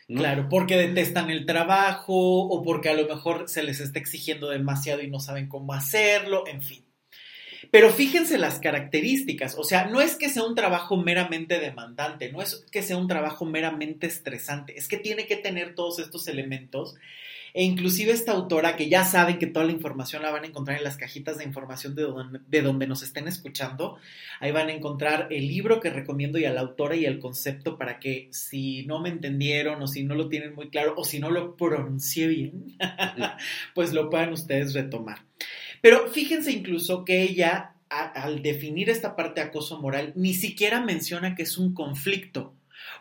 Claro, 0.08 0.48
porque 0.50 0.78
detestan 0.78 1.32
el 1.32 1.48
trabajo 1.48 2.14
o 2.14 2.62
porque 2.62 2.90
a 2.90 2.94
lo 2.94 3.08
mejor 3.08 3.50
se 3.50 3.64
les 3.64 3.80
está 3.80 3.98
exigiendo 3.98 4.50
demasiado 4.50 5.02
y 5.02 5.10
no 5.10 5.20
saben 5.20 5.48
cómo 5.48 5.74
hacerlo, 5.74 6.46
en 6.48 6.62
fin. 6.62 6.86
Pero 7.72 7.92
fíjense 7.92 8.38
las 8.38 8.60
características, 8.60 9.56
o 9.58 9.64
sea, 9.64 9.86
no 9.86 10.02
es 10.02 10.16
que 10.16 10.30
sea 10.30 10.44
un 10.44 10.54
trabajo 10.54 10.98
meramente 10.98 11.60
demandante, 11.60 12.32
no 12.32 12.44
es 12.44 12.64
que 12.72 12.84
sea 12.84 12.98
un 12.98 13.08
trabajo 13.08 13.46
meramente 13.46 14.06
estresante, 14.06 14.78
es 14.78 14.88
que 14.88 14.98
tiene 14.98 15.26
que 15.26 15.38
tener 15.38 15.74
todos 15.74 15.98
estos 15.98 16.28
elementos 16.28 16.96
e 17.58 17.64
inclusive 17.64 18.12
esta 18.12 18.34
autora, 18.34 18.76
que 18.76 18.90
ya 18.90 19.06
saben 19.06 19.40
que 19.40 19.48
toda 19.48 19.66
la 19.66 19.72
información 19.72 20.22
la 20.22 20.30
van 20.30 20.44
a 20.44 20.48
encontrar 20.48 20.78
en 20.78 20.84
las 20.84 20.98
cajitas 20.98 21.38
de 21.38 21.46
información 21.46 21.96
de 21.96 22.02
donde, 22.02 22.40
de 22.46 22.62
donde 22.62 22.86
nos 22.86 23.02
estén 23.02 23.30
escuchando, 23.30 23.98
ahí 24.42 24.52
van 24.52 24.68
a 24.68 24.74
encontrar 24.74 25.30
el 25.32 25.48
libro 25.48 25.80
que 25.80 25.90
recomiendo 25.90 26.38
y 26.38 26.44
a 26.44 26.52
la 26.52 26.60
autora 26.60 26.98
y 26.98 27.06
el 27.06 27.18
concepto 27.18 27.78
para 27.78 27.98
que 27.98 28.28
si 28.34 28.86
no 28.88 29.00
me 29.00 29.08
entendieron 29.08 29.82
o 29.82 29.88
si 29.88 30.04
no 30.04 30.16
lo 30.16 30.28
tienen 30.28 30.54
muy 30.54 30.70
claro 30.70 30.96
o 30.98 31.06
si 31.06 31.20
no 31.20 31.32
lo 31.32 31.56
pronuncié 31.56 32.28
bien, 32.28 32.76
pues 33.74 33.94
lo 33.94 34.10
puedan 34.10 34.34
ustedes 34.34 34.74
retomar. 34.74 35.20
Pero 35.80 36.10
fíjense 36.10 36.52
incluso 36.52 37.06
que 37.06 37.22
ella, 37.22 37.76
al 37.88 38.42
definir 38.42 38.90
esta 38.90 39.16
parte 39.16 39.40
de 39.40 39.48
acoso 39.48 39.80
moral, 39.80 40.12
ni 40.18 40.34
siquiera 40.34 40.82
menciona 40.82 41.36
que 41.36 41.44
es 41.44 41.58
un 41.58 41.74
conflicto 41.74 42.54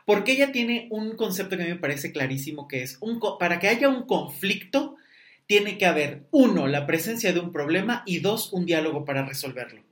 porque 0.05 0.33
ella 0.33 0.53
tiene 0.53 0.89
un 0.91 1.17
concepto 1.17 1.57
que 1.57 1.63
a 1.63 1.67
mí 1.67 1.73
me 1.73 1.79
parece 1.79 2.13
clarísimo, 2.13 2.69
que 2.69 2.83
es, 2.83 2.99
un, 3.01 3.21
para 3.39 3.59
que 3.59 3.69
haya 3.69 3.89
un 3.89 4.07
conflicto, 4.07 4.97
tiene 5.47 5.79
que 5.79 5.87
haber, 5.87 6.27
uno, 6.31 6.67
la 6.67 6.87
presencia 6.87 7.33
de 7.33 7.41
un 7.41 7.53
problema 7.53 8.03
y 8.07 8.21
dos, 8.21 8.53
un 8.53 8.67
diálogo 8.67 9.05
para 9.05 9.25
resolverlo. 9.25 9.83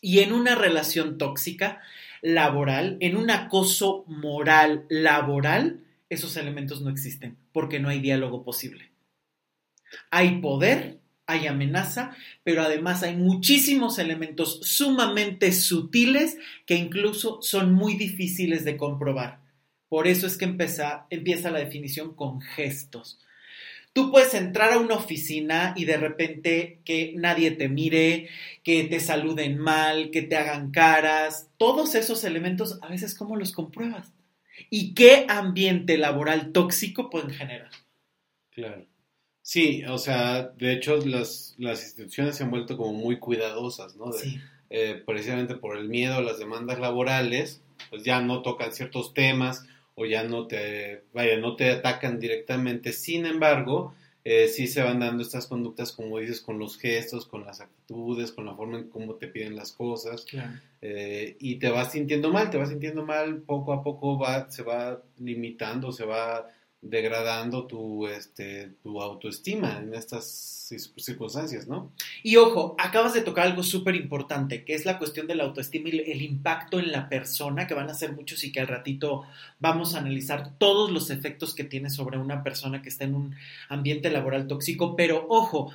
Y 0.00 0.20
en 0.20 0.32
una 0.32 0.54
relación 0.54 1.18
tóxica 1.18 1.80
laboral, 2.22 2.96
en 3.00 3.16
un 3.16 3.30
acoso 3.30 4.04
moral 4.06 4.86
laboral, 4.88 5.84
esos 6.08 6.36
elementos 6.36 6.80
no 6.80 6.90
existen, 6.90 7.36
porque 7.52 7.78
no 7.80 7.88
hay 7.88 8.00
diálogo 8.00 8.42
posible. 8.42 8.90
Hay 10.10 10.40
poder 10.40 10.98
hay 11.30 11.46
amenaza, 11.46 12.16
pero 12.42 12.62
además 12.62 13.02
hay 13.02 13.16
muchísimos 13.16 13.98
elementos 13.98 14.60
sumamente 14.62 15.52
sutiles 15.52 16.36
que 16.66 16.74
incluso 16.74 17.40
son 17.42 17.72
muy 17.72 17.94
difíciles 17.94 18.64
de 18.64 18.76
comprobar. 18.76 19.40
Por 19.88 20.06
eso 20.06 20.26
es 20.26 20.36
que 20.36 20.44
empieza, 20.44 21.06
la 21.50 21.58
definición 21.58 22.14
con 22.14 22.40
gestos. 22.40 23.18
Tú 23.92 24.12
puedes 24.12 24.34
entrar 24.34 24.72
a 24.72 24.78
una 24.78 24.94
oficina 24.94 25.74
y 25.76 25.84
de 25.84 25.96
repente 25.96 26.80
que 26.84 27.12
nadie 27.16 27.50
te 27.50 27.68
mire, 27.68 28.28
que 28.62 28.84
te 28.84 29.00
saluden 29.00 29.58
mal, 29.58 30.10
que 30.12 30.22
te 30.22 30.36
hagan 30.36 30.70
caras, 30.70 31.50
todos 31.56 31.96
esos 31.96 32.22
elementos, 32.22 32.78
a 32.82 32.88
veces, 32.88 33.16
¿cómo 33.16 33.36
los 33.36 33.50
compruebas? 33.50 34.12
¿Y 34.70 34.94
qué 34.94 35.26
ambiente 35.28 35.98
laboral 35.98 36.52
tóxico 36.52 37.10
pueden 37.10 37.30
generar? 37.30 37.70
Claro. 38.50 38.86
Sí, 39.50 39.82
o 39.84 39.98
sea, 39.98 40.52
de 40.58 40.72
hecho 40.72 41.04
las, 41.04 41.56
las 41.58 41.82
instituciones 41.82 42.36
se 42.36 42.44
han 42.44 42.52
vuelto 42.52 42.76
como 42.76 42.92
muy 42.92 43.18
cuidadosas, 43.18 43.96
¿no? 43.96 44.12
sí. 44.12 44.38
Eh, 44.70 45.02
precisamente 45.04 45.56
por 45.56 45.76
el 45.76 45.88
miedo 45.88 46.14
a 46.14 46.22
las 46.22 46.38
demandas 46.38 46.78
laborales, 46.78 47.60
pues 47.90 48.04
ya 48.04 48.20
no 48.20 48.42
tocan 48.42 48.72
ciertos 48.72 49.12
temas 49.12 49.66
o 49.96 50.06
ya 50.06 50.22
no 50.22 50.46
te, 50.46 51.02
vaya, 51.12 51.36
no 51.38 51.56
te 51.56 51.68
atacan 51.68 52.20
directamente. 52.20 52.92
Sin 52.92 53.26
embargo, 53.26 53.92
eh, 54.22 54.46
sí 54.46 54.68
se 54.68 54.84
van 54.84 55.00
dando 55.00 55.24
estas 55.24 55.48
conductas, 55.48 55.90
como 55.90 56.20
dices, 56.20 56.40
con 56.40 56.60
los 56.60 56.78
gestos, 56.78 57.26
con 57.26 57.44
las 57.44 57.60
actitudes, 57.60 58.30
con 58.30 58.46
la 58.46 58.54
forma 58.54 58.78
en 58.78 58.88
cómo 58.88 59.16
te 59.16 59.26
piden 59.26 59.56
las 59.56 59.72
cosas. 59.72 60.26
Eh, 60.80 61.36
y 61.40 61.56
te 61.56 61.70
vas 61.70 61.90
sintiendo 61.90 62.30
mal, 62.30 62.50
te 62.50 62.56
vas 62.56 62.68
sintiendo 62.68 63.04
mal, 63.04 63.38
poco 63.38 63.72
a 63.72 63.82
poco 63.82 64.16
va, 64.16 64.48
se 64.48 64.62
va 64.62 65.02
limitando, 65.18 65.90
se 65.90 66.04
va 66.04 66.46
degradando 66.82 67.66
tu, 67.66 68.06
este, 68.06 68.70
tu 68.82 69.02
autoestima 69.02 69.78
en 69.82 69.94
estas 69.94 70.24
circunstancias, 70.96 71.66
¿no? 71.66 71.92
Y 72.22 72.36
ojo, 72.36 72.74
acabas 72.78 73.12
de 73.12 73.20
tocar 73.20 73.46
algo 73.46 73.62
súper 73.62 73.96
importante, 73.96 74.64
que 74.64 74.74
es 74.74 74.86
la 74.86 74.98
cuestión 74.98 75.26
de 75.26 75.34
la 75.34 75.44
autoestima 75.44 75.88
y 75.90 75.98
el 76.10 76.22
impacto 76.22 76.78
en 76.78 76.90
la 76.90 77.08
persona, 77.08 77.66
que 77.66 77.74
van 77.74 77.90
a 77.90 77.94
ser 77.94 78.12
muchos 78.12 78.44
y 78.44 78.52
que 78.52 78.60
al 78.60 78.68
ratito 78.68 79.24
vamos 79.58 79.94
a 79.94 79.98
analizar 79.98 80.56
todos 80.58 80.90
los 80.90 81.10
efectos 81.10 81.54
que 81.54 81.64
tiene 81.64 81.90
sobre 81.90 82.18
una 82.18 82.42
persona 82.42 82.80
que 82.80 82.88
está 82.88 83.04
en 83.04 83.14
un 83.14 83.34
ambiente 83.68 84.10
laboral 84.10 84.46
tóxico, 84.46 84.96
pero 84.96 85.26
ojo, 85.28 85.72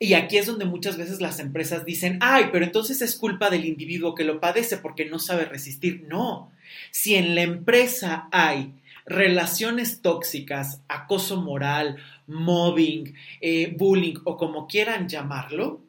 y 0.00 0.14
aquí 0.14 0.38
es 0.38 0.46
donde 0.46 0.64
muchas 0.64 0.96
veces 0.96 1.20
las 1.20 1.38
empresas 1.38 1.84
dicen, 1.84 2.18
ay, 2.22 2.46
pero 2.50 2.64
entonces 2.64 3.02
es 3.02 3.16
culpa 3.16 3.50
del 3.50 3.66
individuo 3.66 4.14
que 4.14 4.24
lo 4.24 4.40
padece 4.40 4.78
porque 4.78 5.04
no 5.04 5.18
sabe 5.18 5.44
resistir. 5.44 6.06
No, 6.08 6.50
si 6.90 7.16
en 7.16 7.34
la 7.34 7.42
empresa 7.42 8.26
hay 8.32 8.72
relaciones 9.10 10.02
tóxicas, 10.02 10.82
acoso 10.88 11.42
moral, 11.42 11.96
mobbing, 12.28 13.12
eh, 13.40 13.74
bullying 13.76 14.14
o 14.24 14.36
como 14.36 14.68
quieran 14.68 15.08
llamarlo, 15.08 15.82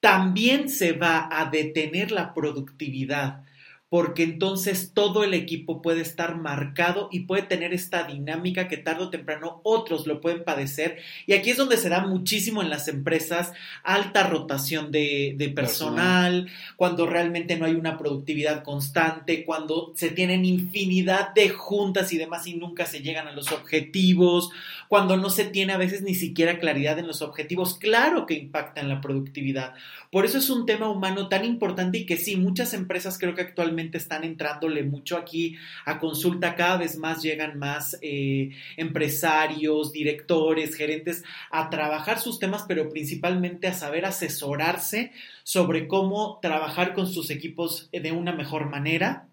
también 0.00 0.70
se 0.70 0.92
va 0.92 1.28
a 1.30 1.50
detener 1.50 2.10
la 2.10 2.32
productividad 2.32 3.44
porque 3.90 4.22
entonces 4.22 4.92
todo 4.94 5.24
el 5.24 5.34
equipo 5.34 5.82
puede 5.82 6.00
estar 6.00 6.38
marcado 6.38 7.08
y 7.10 7.24
puede 7.24 7.42
tener 7.42 7.74
esta 7.74 8.04
dinámica 8.04 8.68
que 8.68 8.76
tarde 8.76 9.02
o 9.02 9.10
temprano 9.10 9.60
otros 9.64 10.06
lo 10.06 10.20
pueden 10.20 10.44
padecer. 10.44 10.98
Y 11.26 11.32
aquí 11.32 11.50
es 11.50 11.56
donde 11.56 11.76
se 11.76 11.88
da 11.88 12.06
muchísimo 12.06 12.62
en 12.62 12.70
las 12.70 12.86
empresas 12.86 13.52
alta 13.82 14.28
rotación 14.28 14.92
de, 14.92 15.52
personal, 15.56 16.48
cuando 16.76 17.04
realmente 17.06 17.56
no 17.56 17.66
hay 17.66 17.74
una 17.74 17.98
productividad 17.98 18.62
constante, 18.62 19.44
cuando 19.44 19.92
se 19.96 20.10
tienen 20.10 20.44
infinidad 20.44 21.34
de 21.34 21.48
juntas 21.48 22.12
y 22.12 22.18
demás 22.18 22.46
y 22.46 22.54
nunca 22.54 22.86
se 22.86 23.00
llegan 23.00 23.26
a 23.26 23.32
los 23.32 23.50
objetivos, 23.50 24.50
cuando 24.86 25.16
no 25.16 25.30
se 25.30 25.46
tiene 25.46 25.72
a 25.72 25.78
veces 25.78 26.02
ni 26.02 26.14
siquiera 26.14 26.60
claridad 26.60 27.00
en 27.00 27.08
los 27.08 27.22
objetivos, 27.22 27.74
claro 27.76 28.24
que 28.26 28.34
impacta 28.34 28.80
en 28.80 28.88
la 28.88 29.00
productividad. 29.00 29.74
Por 30.10 30.24
eso 30.24 30.38
es 30.38 30.50
un 30.50 30.66
tema 30.66 30.88
humano 30.90 31.28
tan 31.28 31.44
importante 31.44 31.98
y 31.98 32.06
que 32.06 32.16
sí, 32.16 32.36
muchas 32.36 32.74
empresas 32.74 33.16
creo 33.16 33.34
que 33.34 33.42
actualmente 33.42 33.96
están 33.96 34.24
entrándole 34.24 34.82
mucho 34.82 35.16
aquí 35.16 35.56
a 35.84 36.00
consulta, 36.00 36.56
cada 36.56 36.78
vez 36.78 36.98
más 36.98 37.22
llegan 37.22 37.58
más 37.58 37.96
eh, 38.02 38.50
empresarios, 38.76 39.92
directores, 39.92 40.74
gerentes 40.74 41.22
a 41.50 41.70
trabajar 41.70 42.18
sus 42.18 42.40
temas, 42.40 42.64
pero 42.66 42.88
principalmente 42.88 43.68
a 43.68 43.74
saber 43.74 44.04
asesorarse 44.04 45.12
sobre 45.44 45.86
cómo 45.86 46.40
trabajar 46.42 46.92
con 46.94 47.06
sus 47.06 47.30
equipos 47.30 47.88
de 47.92 48.12
una 48.12 48.32
mejor 48.32 48.68
manera 48.68 49.28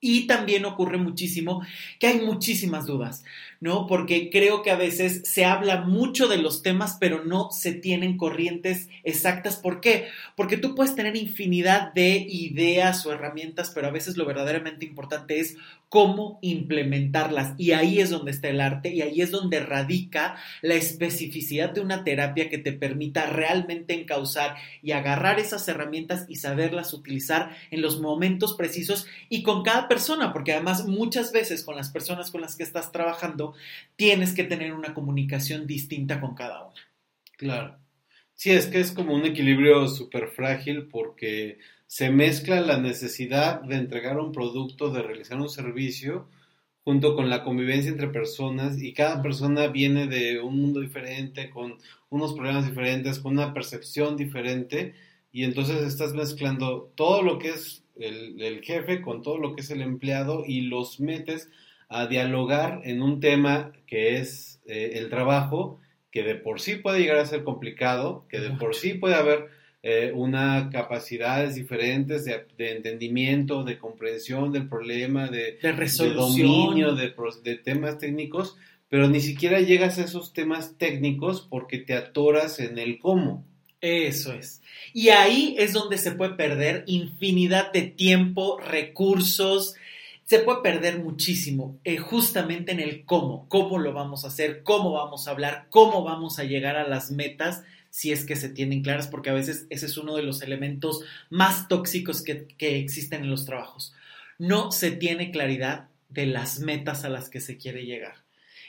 Y 0.00 0.26
también 0.26 0.64
ocurre 0.66 0.98
muchísimo 0.98 1.62
que 1.98 2.06
hay 2.06 2.20
muchísimas 2.20 2.86
dudas. 2.86 3.24
¿No? 3.60 3.86
Porque 3.86 4.30
creo 4.30 4.62
que 4.62 4.70
a 4.70 4.76
veces 4.76 5.22
se 5.24 5.44
habla 5.44 5.82
mucho 5.82 6.28
de 6.28 6.38
los 6.38 6.62
temas, 6.62 6.96
pero 7.00 7.24
no 7.24 7.50
se 7.50 7.72
tienen 7.72 8.16
corrientes 8.16 8.88
exactas. 9.04 9.56
¿Por 9.56 9.80
qué? 9.80 10.08
Porque 10.36 10.56
tú 10.56 10.74
puedes 10.74 10.94
tener 10.94 11.16
infinidad 11.16 11.92
de 11.92 12.26
ideas 12.28 13.04
o 13.06 13.12
herramientas, 13.12 13.70
pero 13.74 13.88
a 13.88 13.92
veces 13.92 14.16
lo 14.16 14.26
verdaderamente 14.26 14.84
importante 14.84 15.40
es 15.40 15.56
cómo 15.88 16.38
implementarlas. 16.42 17.54
Y 17.58 17.72
ahí 17.72 18.00
es 18.00 18.10
donde 18.10 18.32
está 18.32 18.48
el 18.48 18.60
arte 18.60 18.92
y 18.92 19.02
ahí 19.02 19.20
es 19.20 19.30
donde 19.30 19.60
radica 19.60 20.36
la 20.62 20.74
especificidad 20.74 21.70
de 21.70 21.80
una 21.80 22.04
terapia 22.04 22.50
que 22.50 22.58
te 22.58 22.72
permita 22.72 23.26
realmente 23.26 23.94
encauzar 23.94 24.56
y 24.82 24.92
agarrar 24.92 25.38
esas 25.38 25.66
herramientas 25.68 26.26
y 26.28 26.36
saberlas 26.36 26.92
utilizar 26.92 27.56
en 27.70 27.82
los 27.82 28.00
momentos 28.00 28.54
precisos 28.54 29.06
y 29.28 29.42
con 29.42 29.62
cada 29.62 29.88
persona, 29.88 30.32
porque 30.32 30.52
además 30.52 30.86
muchas 30.86 31.32
veces 31.32 31.64
con 31.64 31.76
las 31.76 31.90
personas 31.90 32.30
con 32.30 32.40
las 32.40 32.56
que 32.56 32.62
estás 32.62 32.92
trabajando 32.92 33.45
tienes 33.96 34.34
que 34.34 34.44
tener 34.44 34.72
una 34.72 34.94
comunicación 34.94 35.66
distinta 35.66 36.20
con 36.20 36.34
cada 36.34 36.64
una. 36.64 36.80
Claro. 37.36 37.78
Sí, 38.34 38.50
es 38.50 38.66
que 38.66 38.80
es 38.80 38.92
como 38.92 39.14
un 39.14 39.24
equilibrio 39.24 39.88
súper 39.88 40.28
frágil 40.28 40.88
porque 40.88 41.58
se 41.86 42.10
mezcla 42.10 42.60
la 42.60 42.78
necesidad 42.78 43.62
de 43.62 43.76
entregar 43.76 44.18
un 44.18 44.32
producto, 44.32 44.90
de 44.90 45.02
realizar 45.02 45.40
un 45.40 45.48
servicio, 45.48 46.28
junto 46.84 47.16
con 47.16 47.30
la 47.30 47.42
convivencia 47.42 47.90
entre 47.90 48.08
personas 48.08 48.80
y 48.80 48.92
cada 48.92 49.22
persona 49.22 49.68
viene 49.68 50.06
de 50.06 50.40
un 50.40 50.60
mundo 50.60 50.80
diferente, 50.80 51.50
con 51.50 51.78
unos 52.10 52.34
problemas 52.34 52.66
diferentes, 52.66 53.18
con 53.18 53.32
una 53.32 53.54
percepción 53.54 54.16
diferente 54.16 54.94
y 55.32 55.44
entonces 55.44 55.82
estás 55.82 56.14
mezclando 56.14 56.92
todo 56.94 57.22
lo 57.22 57.38
que 57.38 57.48
es 57.48 57.84
el, 57.96 58.40
el 58.40 58.62
jefe 58.62 59.02
con 59.02 59.22
todo 59.22 59.38
lo 59.38 59.54
que 59.54 59.62
es 59.62 59.70
el 59.70 59.82
empleado 59.82 60.44
y 60.46 60.62
los 60.62 61.00
metes 61.00 61.50
a 61.88 62.06
dialogar 62.06 62.80
en 62.84 63.02
un 63.02 63.20
tema 63.20 63.72
que 63.86 64.18
es 64.18 64.60
eh, 64.66 64.92
el 64.94 65.08
trabajo, 65.08 65.80
que 66.10 66.22
de 66.22 66.34
por 66.34 66.60
sí 66.60 66.76
puede 66.76 67.00
llegar 67.00 67.18
a 67.18 67.26
ser 67.26 67.44
complicado, 67.44 68.24
que 68.28 68.40
de 68.40 68.50
por 68.50 68.74
sí 68.74 68.94
puede 68.94 69.14
haber 69.14 69.48
eh, 69.82 70.12
una 70.14 70.70
capacidades 70.72 71.54
diferentes 71.54 72.24
de, 72.24 72.44
entendimiento, 72.58 73.62
de 73.62 73.78
comprensión 73.78 74.50
del 74.50 74.68
problema, 74.68 75.28
de, 75.28 75.58
de 75.62 76.10
dominio, 76.12 76.94
de, 76.94 77.14
de 77.44 77.56
temas 77.56 77.98
técnicos, 77.98 78.56
pero 78.88 79.08
ni 79.08 79.20
siquiera 79.20 79.60
llegas 79.60 79.98
a 79.98 80.04
esos 80.04 80.32
temas 80.32 80.76
técnicos 80.78 81.46
porque 81.48 81.78
te 81.78 81.94
atoras 81.94 82.58
en 82.58 82.78
el 82.78 82.98
cómo. 82.98 83.44
Eso 83.80 84.32
es. 84.32 84.62
Y 84.92 85.10
ahí 85.10 85.54
es 85.58 85.72
donde 85.72 85.98
se 85.98 86.12
puede 86.12 86.34
perder 86.34 86.82
infinidad 86.86 87.72
de 87.72 87.82
tiempo, 87.82 88.58
recursos, 88.58 89.76
se 90.26 90.40
puede 90.40 90.60
perder 90.60 90.98
muchísimo 90.98 91.78
eh, 91.84 91.98
justamente 91.98 92.72
en 92.72 92.80
el 92.80 93.04
cómo, 93.04 93.48
cómo 93.48 93.78
lo 93.78 93.92
vamos 93.92 94.24
a 94.24 94.28
hacer, 94.28 94.64
cómo 94.64 94.92
vamos 94.92 95.26
a 95.26 95.30
hablar, 95.30 95.68
cómo 95.70 96.02
vamos 96.02 96.40
a 96.40 96.44
llegar 96.44 96.76
a 96.76 96.86
las 96.86 97.12
metas 97.12 97.62
si 97.90 98.10
es 98.10 98.24
que 98.24 98.34
se 98.34 98.48
tienen 98.48 98.82
claras, 98.82 99.06
porque 99.06 99.30
a 99.30 99.34
veces 99.34 99.66
ese 99.70 99.86
es 99.86 99.96
uno 99.96 100.16
de 100.16 100.24
los 100.24 100.42
elementos 100.42 101.02
más 101.30 101.68
tóxicos 101.68 102.22
que, 102.22 102.46
que 102.58 102.78
existen 102.78 103.22
en 103.22 103.30
los 103.30 103.46
trabajos. 103.46 103.94
No 104.36 104.72
se 104.72 104.90
tiene 104.90 105.30
claridad 105.30 105.88
de 106.08 106.26
las 106.26 106.58
metas 106.58 107.04
a 107.04 107.08
las 107.08 107.30
que 107.30 107.40
se 107.40 107.56
quiere 107.56 107.86
llegar. 107.86 108.25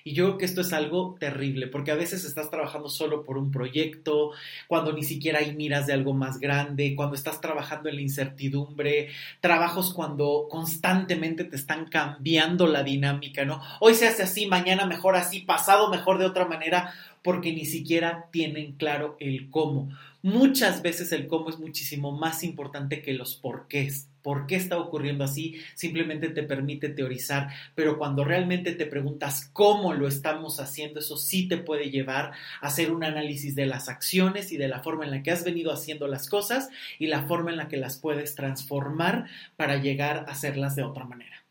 Y 0.07 0.13
yo 0.13 0.23
creo 0.23 0.37
que 0.37 0.45
esto 0.45 0.61
es 0.61 0.71
algo 0.71 1.17
terrible, 1.19 1.67
porque 1.67 1.91
a 1.91 1.95
veces 1.95 2.23
estás 2.23 2.49
trabajando 2.49 2.87
solo 2.87 3.25
por 3.25 3.37
un 3.37 3.51
proyecto, 3.51 4.31
cuando 4.69 4.93
ni 4.93 5.03
siquiera 5.03 5.39
hay 5.39 5.53
miras 5.53 5.85
de 5.85 5.91
algo 5.91 6.13
más 6.13 6.39
grande, 6.39 6.95
cuando 6.95 7.17
estás 7.17 7.41
trabajando 7.41 7.89
en 7.89 7.95
la 7.95 8.01
incertidumbre, 8.03 9.09
trabajos 9.41 9.93
cuando 9.93 10.47
constantemente 10.49 11.43
te 11.43 11.57
están 11.57 11.89
cambiando 11.89 12.67
la 12.67 12.83
dinámica, 12.83 13.43
¿no? 13.43 13.61
Hoy 13.81 13.95
se 13.95 14.07
hace 14.07 14.23
así, 14.23 14.47
mañana 14.47 14.85
mejor 14.85 15.17
así, 15.17 15.41
pasado 15.41 15.89
mejor 15.89 16.19
de 16.19 16.25
otra 16.25 16.45
manera, 16.45 16.93
porque 17.21 17.51
ni 17.51 17.65
siquiera 17.65 18.27
tienen 18.31 18.75
claro 18.77 19.17
el 19.19 19.49
cómo. 19.49 19.89
Muchas 20.21 20.83
veces 20.83 21.11
el 21.11 21.27
cómo 21.27 21.49
es 21.49 21.59
muchísimo 21.59 22.13
más 22.13 22.45
importante 22.45 23.01
que 23.01 23.11
los 23.11 23.35
porqués. 23.35 24.07
¿Por 24.27 24.45
qué 24.45 24.57
está 24.57 24.77
ocurriendo 24.77 25.23
así? 25.23 25.55
Simplemente 25.73 26.27
te 26.27 26.43
permite 26.43 26.89
teorizar, 26.89 27.47
pero 27.75 27.97
cuando 27.97 28.25
realmente 28.25 28.73
te 28.73 28.85
preguntas 28.85 29.49
cómo 29.53 29.93
lo 29.93 30.05
estamos 30.05 30.59
haciendo, 30.59 30.99
eso 30.99 31.15
sí 31.15 31.47
te 31.47 31.55
puede 31.55 31.91
llevar 31.91 32.33
a 32.59 32.67
hacer 32.67 32.91
un 32.91 33.05
análisis 33.05 33.55
de 33.55 33.67
las 33.67 33.87
acciones 33.87 34.51
y 34.51 34.57
de 34.57 34.67
la 34.67 34.83
forma 34.83 35.05
en 35.05 35.11
la 35.11 35.23
que 35.23 35.31
has 35.31 35.45
venido 35.45 35.71
haciendo 35.71 36.09
las 36.09 36.27
cosas 36.27 36.67
y 36.99 37.07
la 37.07 37.21
forma 37.21 37.51
en 37.51 37.55
la 37.55 37.69
que 37.69 37.77
las 37.77 37.99
puedes 37.99 38.35
transformar 38.35 39.29
para 39.55 39.77
llegar 39.77 40.25
a 40.27 40.31
hacerlas 40.33 40.75
de 40.75 40.83
otra 40.83 41.05
manera. 41.05 41.45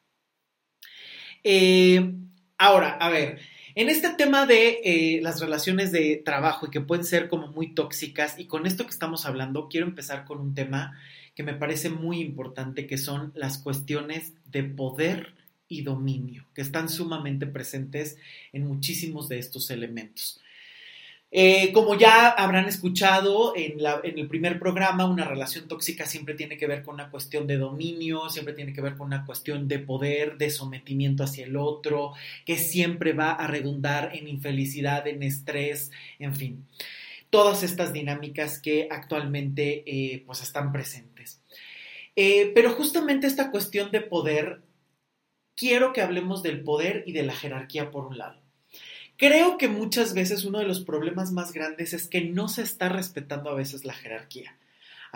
Eh, 1.44 2.12
ahora, 2.58 2.90
a 3.00 3.08
ver, 3.08 3.38
en 3.74 3.88
este 3.88 4.10
tema 4.10 4.44
de 4.44 4.80
eh, 4.84 5.20
las 5.22 5.40
relaciones 5.40 5.92
de 5.92 6.20
trabajo 6.22 6.66
y 6.66 6.70
que 6.70 6.82
pueden 6.82 7.06
ser 7.06 7.28
como 7.28 7.46
muy 7.46 7.74
tóxicas, 7.74 8.38
y 8.38 8.44
con 8.44 8.66
esto 8.66 8.84
que 8.84 8.90
estamos 8.90 9.24
hablando, 9.24 9.68
quiero 9.70 9.86
empezar 9.86 10.26
con 10.26 10.40
un 10.40 10.54
tema 10.54 10.98
que 11.36 11.42
me 11.42 11.54
parece 11.54 11.90
muy 11.90 12.20
importante, 12.20 12.86
que 12.86 12.98
son 12.98 13.30
las 13.36 13.58
cuestiones 13.58 14.32
de 14.50 14.64
poder 14.64 15.34
y 15.68 15.82
dominio, 15.82 16.46
que 16.54 16.62
están 16.62 16.88
sumamente 16.88 17.46
presentes 17.46 18.16
en 18.54 18.66
muchísimos 18.66 19.28
de 19.28 19.38
estos 19.38 19.70
elementos. 19.70 20.40
Eh, 21.30 21.72
como 21.72 21.98
ya 21.98 22.30
habrán 22.30 22.66
escuchado 22.66 23.52
en, 23.54 23.80
el 24.02 24.28
primer 24.28 24.58
programa, 24.58 25.04
una 25.04 25.26
relación 25.26 25.68
tóxica 25.68 26.06
siempre 26.06 26.34
tiene 26.34 26.56
que 26.56 26.66
ver 26.66 26.82
con 26.82 26.94
una 26.94 27.10
cuestión 27.10 27.46
de 27.46 27.58
dominio, 27.58 28.30
siempre 28.30 28.54
tiene 28.54 28.72
que 28.72 28.80
ver 28.80 28.96
con 28.96 29.08
una 29.08 29.26
cuestión 29.26 29.68
de 29.68 29.80
poder, 29.80 30.38
de 30.38 30.48
sometimiento 30.48 31.24
hacia 31.24 31.44
el 31.44 31.56
otro, 31.56 32.12
que 32.46 32.56
siempre 32.56 33.12
va 33.12 33.32
a 33.32 33.46
redundar 33.46 34.12
en 34.14 34.28
infelicidad, 34.28 35.06
en 35.06 35.22
estrés, 35.22 35.90
en 36.18 36.34
fin. 36.34 36.64
Todas 37.28 37.62
estas 37.64 37.92
dinámicas 37.92 38.58
que 38.58 38.88
actualmente 38.90 39.82
eh, 39.84 40.22
pues 40.24 40.42
están 40.42 40.72
presentes. 40.72 41.15
Eh, 42.16 42.50
pero 42.54 42.72
justamente 42.72 43.26
esta 43.26 43.50
cuestión 43.50 43.90
de 43.90 44.00
poder, 44.00 44.62
quiero 45.54 45.92
que 45.92 46.00
hablemos 46.00 46.42
del 46.42 46.64
poder 46.64 47.04
y 47.06 47.12
de 47.12 47.22
la 47.22 47.34
jerarquía 47.34 47.90
por 47.90 48.06
un 48.06 48.18
lado. 48.18 48.40
Creo 49.18 49.56
que 49.56 49.68
muchas 49.68 50.12
veces 50.14 50.44
uno 50.44 50.58
de 50.58 50.66
los 50.66 50.80
problemas 50.80 51.32
más 51.32 51.52
grandes 51.52 51.92
es 51.92 52.08
que 52.08 52.22
no 52.22 52.48
se 52.48 52.62
está 52.62 52.88
respetando 52.88 53.50
a 53.50 53.54
veces 53.54 53.84
la 53.84 53.94
jerarquía. 53.94 54.58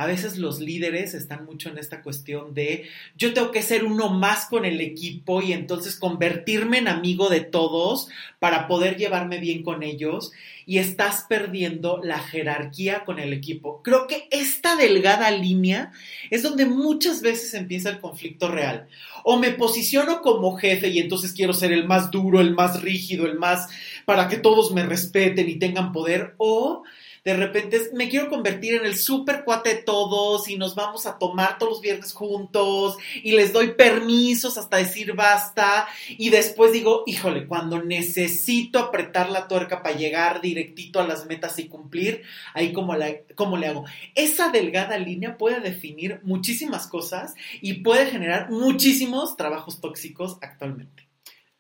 A 0.01 0.07
veces 0.07 0.39
los 0.39 0.61
líderes 0.61 1.13
están 1.13 1.45
mucho 1.45 1.69
en 1.69 1.77
esta 1.77 2.01
cuestión 2.01 2.55
de 2.55 2.89
yo 3.19 3.35
tengo 3.35 3.51
que 3.51 3.61
ser 3.61 3.85
uno 3.85 4.09
más 4.09 4.47
con 4.47 4.65
el 4.65 4.81
equipo 4.81 5.43
y 5.43 5.53
entonces 5.53 5.97
convertirme 5.97 6.79
en 6.79 6.89
amigo 6.89 7.29
de 7.29 7.43
todos 7.43 8.09
para 8.39 8.67
poder 8.67 8.97
llevarme 8.97 9.41
bien 9.41 9.63
con 9.63 9.83
ellos 9.83 10.33
y 10.65 10.79
estás 10.79 11.27
perdiendo 11.29 12.01
la 12.03 12.19
jerarquía 12.19 13.05
con 13.05 13.19
el 13.19 13.35
equipo. 13.35 13.83
Creo 13.83 14.07
que 14.07 14.27
esta 14.31 14.75
delgada 14.75 15.31
línea 15.33 15.93
es 16.31 16.43
donde 16.43 16.65
muchas 16.65 17.21
veces 17.21 17.53
empieza 17.53 17.91
el 17.91 18.01
conflicto 18.01 18.49
real. 18.49 18.89
O 19.23 19.37
me 19.37 19.51
posiciono 19.51 20.23
como 20.23 20.57
jefe 20.57 20.89
y 20.89 20.99
entonces 20.99 21.35
quiero 21.35 21.53
ser 21.53 21.73
el 21.73 21.87
más 21.87 22.11
duro, 22.11 22.41
el 22.41 22.55
más 22.55 22.81
rígido, 22.81 23.27
el 23.27 23.39
más 23.39 23.69
para 24.07 24.29
que 24.29 24.39
todos 24.39 24.73
me 24.73 24.83
respeten 24.83 25.47
y 25.47 25.57
tengan 25.57 25.93
poder, 25.93 26.37
o 26.39 26.85
de 27.25 27.35
repente 27.35 27.81
me 27.95 28.09
quiero 28.09 28.29
convertir 28.29 28.75
en 28.75 28.87
el 28.87 28.97
super 28.97 29.45
cuate 29.45 29.75
de 29.75 29.83
todos 29.83 30.49
y 30.49 30.57
nos 30.57 30.75
vamos 30.75 31.07
a 31.07 31.19
tomar 31.19 31.59
todos 31.59 31.73
los 31.73 31.81
viernes 31.81 32.13
juntos 32.13 32.97
y 33.23 33.33
les 33.33 33.53
doy 33.53 33.73
permisos 33.73 34.57
hasta 34.57 34.79
decir 34.79 35.15
basta 35.15 35.87
y 36.09 36.31
después 36.31 36.73
digo, 36.73 37.05
híjole, 37.07 37.47
cuando 37.47 37.83
necesito 37.83 38.79
apretar 38.79 39.31
la 39.31 39.49
tuerca 39.49 39.83
para 39.83 39.97
llegar 39.97 40.41
directito 40.41 41.01
a 41.01 41.07
las 41.07 41.27
metas 41.27 41.59
y 41.59 41.69
cumplir, 41.69 42.23
ahí 42.55 42.73
como, 42.73 42.95
la, 42.95 43.15
como 43.35 43.57
le 43.57 43.67
hago. 43.67 43.85
Esa 44.15 44.51
delgada 44.51 44.99
línea 44.99 45.37
puede 45.37 45.61
definir 45.61 46.21
muchísimas 46.23 46.87
cosas 46.87 47.35
y 47.61 47.75
puede 47.75 48.07
generar 48.07 48.51
muchísimos 48.51 49.37
trabajos 49.37 49.81
tóxicos 49.81 50.39
actualmente. 50.41 51.10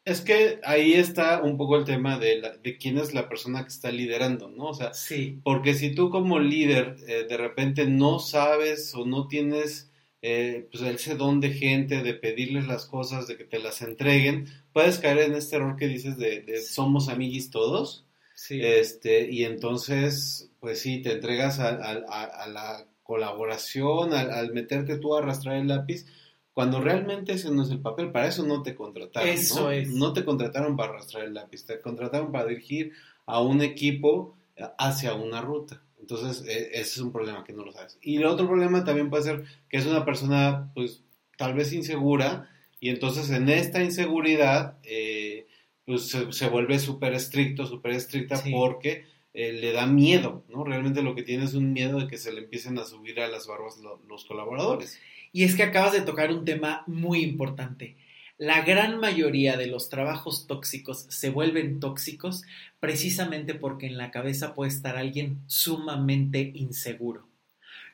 Es 0.05 0.23
que 0.23 0.61
ahí 0.65 0.95
está 0.95 1.43
un 1.43 1.57
poco 1.57 1.77
el 1.77 1.85
tema 1.85 2.19
de, 2.19 2.41
la, 2.41 2.57
de 2.57 2.79
quién 2.79 2.99
es 2.99 3.13
la 3.13 3.29
persona 3.29 3.63
que 3.63 3.69
está 3.69 3.91
liderando, 3.91 4.49
¿no? 4.49 4.69
O 4.69 4.75
sea, 4.75 4.95
sí. 4.95 5.41
porque 5.45 5.75
si 5.75 5.95
tú 5.95 6.11
como 6.11 6.39
líder 6.39 6.97
eh, 7.07 7.27
de 7.29 7.37
repente 7.37 7.87
no 7.87 8.19
sabes 8.19 8.95
o 8.95 9.05
no 9.05 9.29
tienes 9.29 9.91
eh, 10.23 10.69
pues 10.71 10.83
ese 10.83 11.17
don 11.17 11.41
de 11.41 11.51
gente, 11.51 12.03
de 12.03 12.15
pedirles 12.15 12.67
las 12.67 12.87
cosas, 12.87 13.27
de 13.27 13.37
que 13.37 13.45
te 13.45 13.59
las 13.59 13.83
entreguen, 13.83 14.47
puedes 14.73 14.99
caer 14.99 15.19
en 15.19 15.35
este 15.35 15.57
error 15.57 15.77
que 15.77 15.89
dices 15.89 16.17
de, 16.17 16.61
somos 16.63 17.09
amiguis 17.09 17.51
todos. 17.51 18.07
Sí. 18.35 18.59
Este, 18.63 19.31
y 19.31 19.45
entonces, 19.45 20.51
pues 20.61 20.81
sí, 20.81 21.03
te 21.03 21.13
entregas 21.13 21.59
a, 21.59 21.69
a 21.69 22.49
la 22.49 22.87
colaboración, 23.11 24.15
al 24.15 24.53
meterte 24.53 24.97
tú 24.97 25.17
a 25.17 25.19
arrastrar 25.19 25.57
el 25.57 25.67
lápiz, 25.67 26.07
cuando 26.53 26.81
realmente 26.81 27.33
ese 27.33 27.51
no 27.51 27.63
es 27.63 27.71
el 27.71 27.81
papel, 27.81 28.11
para 28.11 28.27
eso 28.27 28.45
no 28.45 28.63
te 28.63 28.75
contrataron. 28.75 29.29
Eso 29.29 29.63
¿no? 29.63 29.71
es. 29.71 29.89
No 29.89 30.13
te 30.13 30.25
contrataron 30.25 30.77
para 30.77 30.93
arrastrar 30.93 31.25
el 31.25 31.35
lápiz, 31.35 31.65
te 31.65 31.81
contrataron 31.81 32.33
para 32.33 32.47
dirigir 32.47 32.93
a 33.27 33.41
un 33.41 33.63
equipo 33.63 34.37
hacia 34.79 35.15
una 35.15 35.41
ruta. 35.41 35.83
Entonces, 36.01 36.47
e, 36.47 36.71
ese 36.73 36.81
es 36.81 36.99
un 36.99 37.13
problema 37.13 37.45
que 37.45 37.53
no 37.53 37.65
lo 37.65 37.73
sabes. 37.73 37.99
Y 38.03 38.17
el 38.17 38.25
otro 38.25 38.47
problema 38.47 38.85
también 38.85 39.11
puede 39.11 39.23
ser 39.23 39.45
que 39.69 39.77
es 39.77 39.87
una 39.87 40.05
persona, 40.05 40.71
pues, 40.75 41.05
tal 41.37 41.55
vez 41.55 41.73
insegura 41.73 42.51
Y 42.81 42.89
entonces 42.89 43.31
en 43.31 43.49
esta 43.51 43.83
inseguridad, 43.83 44.79
eh, 44.85 45.47
pues 45.85 46.09
se, 46.09 46.49
vuelve 46.49 46.79
súper 46.79 47.13
estricto, 47.13 47.67
súper 47.67 47.93
estricta 47.93 48.43
porque 48.51 49.05
eh, 49.35 49.53
le 49.53 49.73
da 49.73 49.87
miedo, 49.87 50.45
¿no? 50.49 50.65
Realmente 50.65 51.03
lo 51.03 51.15
que 51.15 51.23
tiene 51.23 51.45
es 51.45 51.55
un 51.55 51.73
miedo 51.75 51.99
de 52.01 52.09
que 52.09 52.17
se 52.17 52.33
le 52.33 52.41
empiecen 52.41 52.79
a 52.79 52.85
subir 52.85 53.21
a 53.21 53.29
las 53.29 53.47
barbas 53.47 53.79
los 54.09 54.25
colaboradores. 54.25 54.99
Y 55.33 55.45
es 55.45 55.55
que 55.55 55.63
acabas 55.63 55.93
de 55.93 56.01
tocar 56.01 56.31
un 56.33 56.45
tema 56.45 56.83
muy 56.87 57.23
importante. 57.23 57.97
La 58.37 58.63
gran 58.63 58.99
mayoría 58.99 59.57
de 59.57 59.67
los 59.67 59.91
trabajos 59.91 60.47
tóxicos 60.47 61.07
se 61.11 61.29
vuelven 61.29 61.79
tóxicos 61.79 62.43
precisamente 62.81 63.55
porque 63.55 63.87
en 63.87 63.99
la 63.99 64.11
cabeza 64.11 64.55
puede 64.55 64.71
estar 64.71 64.97
alguien 64.97 65.43
sumamente 65.47 66.51
inseguro. 66.55 67.29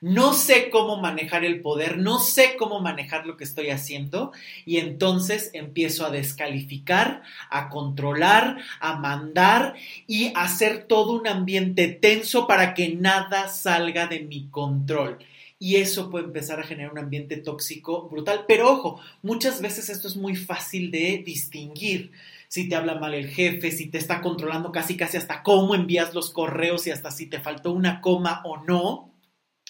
No 0.00 0.34
sé 0.34 0.70
cómo 0.70 0.98
manejar 0.98 1.44
el 1.44 1.62
poder, 1.62 1.98
no 1.98 2.18
sé 2.18 2.54
cómo 2.56 2.80
manejar 2.80 3.26
lo 3.26 3.36
que 3.36 3.44
estoy 3.44 3.70
haciendo 3.70 4.30
y 4.64 4.76
entonces 4.76 5.50
empiezo 5.52 6.06
a 6.06 6.10
descalificar, 6.10 7.22
a 7.50 7.68
controlar, 7.68 8.58
a 8.78 8.96
mandar 8.96 9.74
y 10.06 10.32
hacer 10.36 10.84
todo 10.84 11.18
un 11.18 11.26
ambiente 11.26 11.88
tenso 11.88 12.46
para 12.46 12.72
que 12.74 12.94
nada 12.94 13.48
salga 13.48 14.06
de 14.06 14.20
mi 14.20 14.48
control 14.48 15.18
y 15.58 15.76
eso 15.76 16.10
puede 16.10 16.26
empezar 16.26 16.60
a 16.60 16.64
generar 16.64 16.92
un 16.92 16.98
ambiente 16.98 17.36
tóxico 17.38 18.08
brutal. 18.08 18.44
Pero 18.46 18.70
ojo, 18.70 19.00
muchas 19.22 19.60
veces 19.62 19.88
esto 19.88 20.08
es 20.08 20.16
muy 20.16 20.36
fácil 20.36 20.90
de 20.90 21.22
distinguir. 21.24 22.12
Si 22.48 22.68
te 22.68 22.76
habla 22.76 22.96
mal 22.96 23.14
el 23.14 23.28
jefe, 23.28 23.70
si 23.72 23.86
te 23.86 23.98
está 23.98 24.20
controlando 24.20 24.70
casi 24.70 24.96
casi 24.96 25.16
hasta 25.16 25.42
cómo 25.42 25.74
envías 25.74 26.14
los 26.14 26.30
correos 26.30 26.86
y 26.86 26.90
hasta 26.90 27.10
si 27.10 27.26
te 27.26 27.40
faltó 27.40 27.72
una 27.72 28.00
coma 28.00 28.42
o 28.44 28.58
no, 28.58 29.12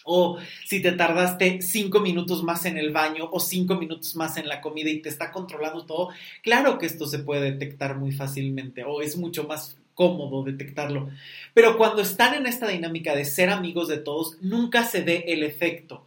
o 0.05 0.39
si 0.65 0.81
te 0.81 0.93
tardaste 0.93 1.61
cinco 1.63 2.01
minutos 2.01 2.43
más 2.45 2.65
en 2.65 2.79
el 2.79 2.93
baño 2.93 3.29
o 3.31 3.41
cinco 3.41 3.75
minutos 3.75 4.15
más 4.15 4.37
en 4.37 4.49
la 4.49 4.61
comida 4.61 4.89
y 4.89 5.03
te 5.03 5.09
está 5.09 5.33
controlando 5.33 5.85
todo, 5.85 6.11
claro 6.43 6.79
que 6.79 6.87
esto 6.87 7.07
se 7.07 7.19
puede 7.19 7.51
detectar 7.53 7.97
muy 7.97 8.13
fácilmente 8.13 8.85
o 8.85 9.03
es 9.03 9.17
mucho 9.17 9.45
más 9.45 9.77
cómodo 9.97 10.45
detectarlo. 10.45 11.11
Pero 11.55 11.77
cuando 11.77 12.03
están 12.03 12.35
en 12.35 12.47
esta 12.47 12.69
dinámica 12.69 13.17
de 13.17 13.25
ser 13.25 13.51
amigos 13.51 13.89
de 13.89 13.97
todos, 13.97 14.37
nunca 14.41 14.85
se 14.85 15.03
dé 15.03 15.25
el 15.27 15.43
efecto 15.43 16.05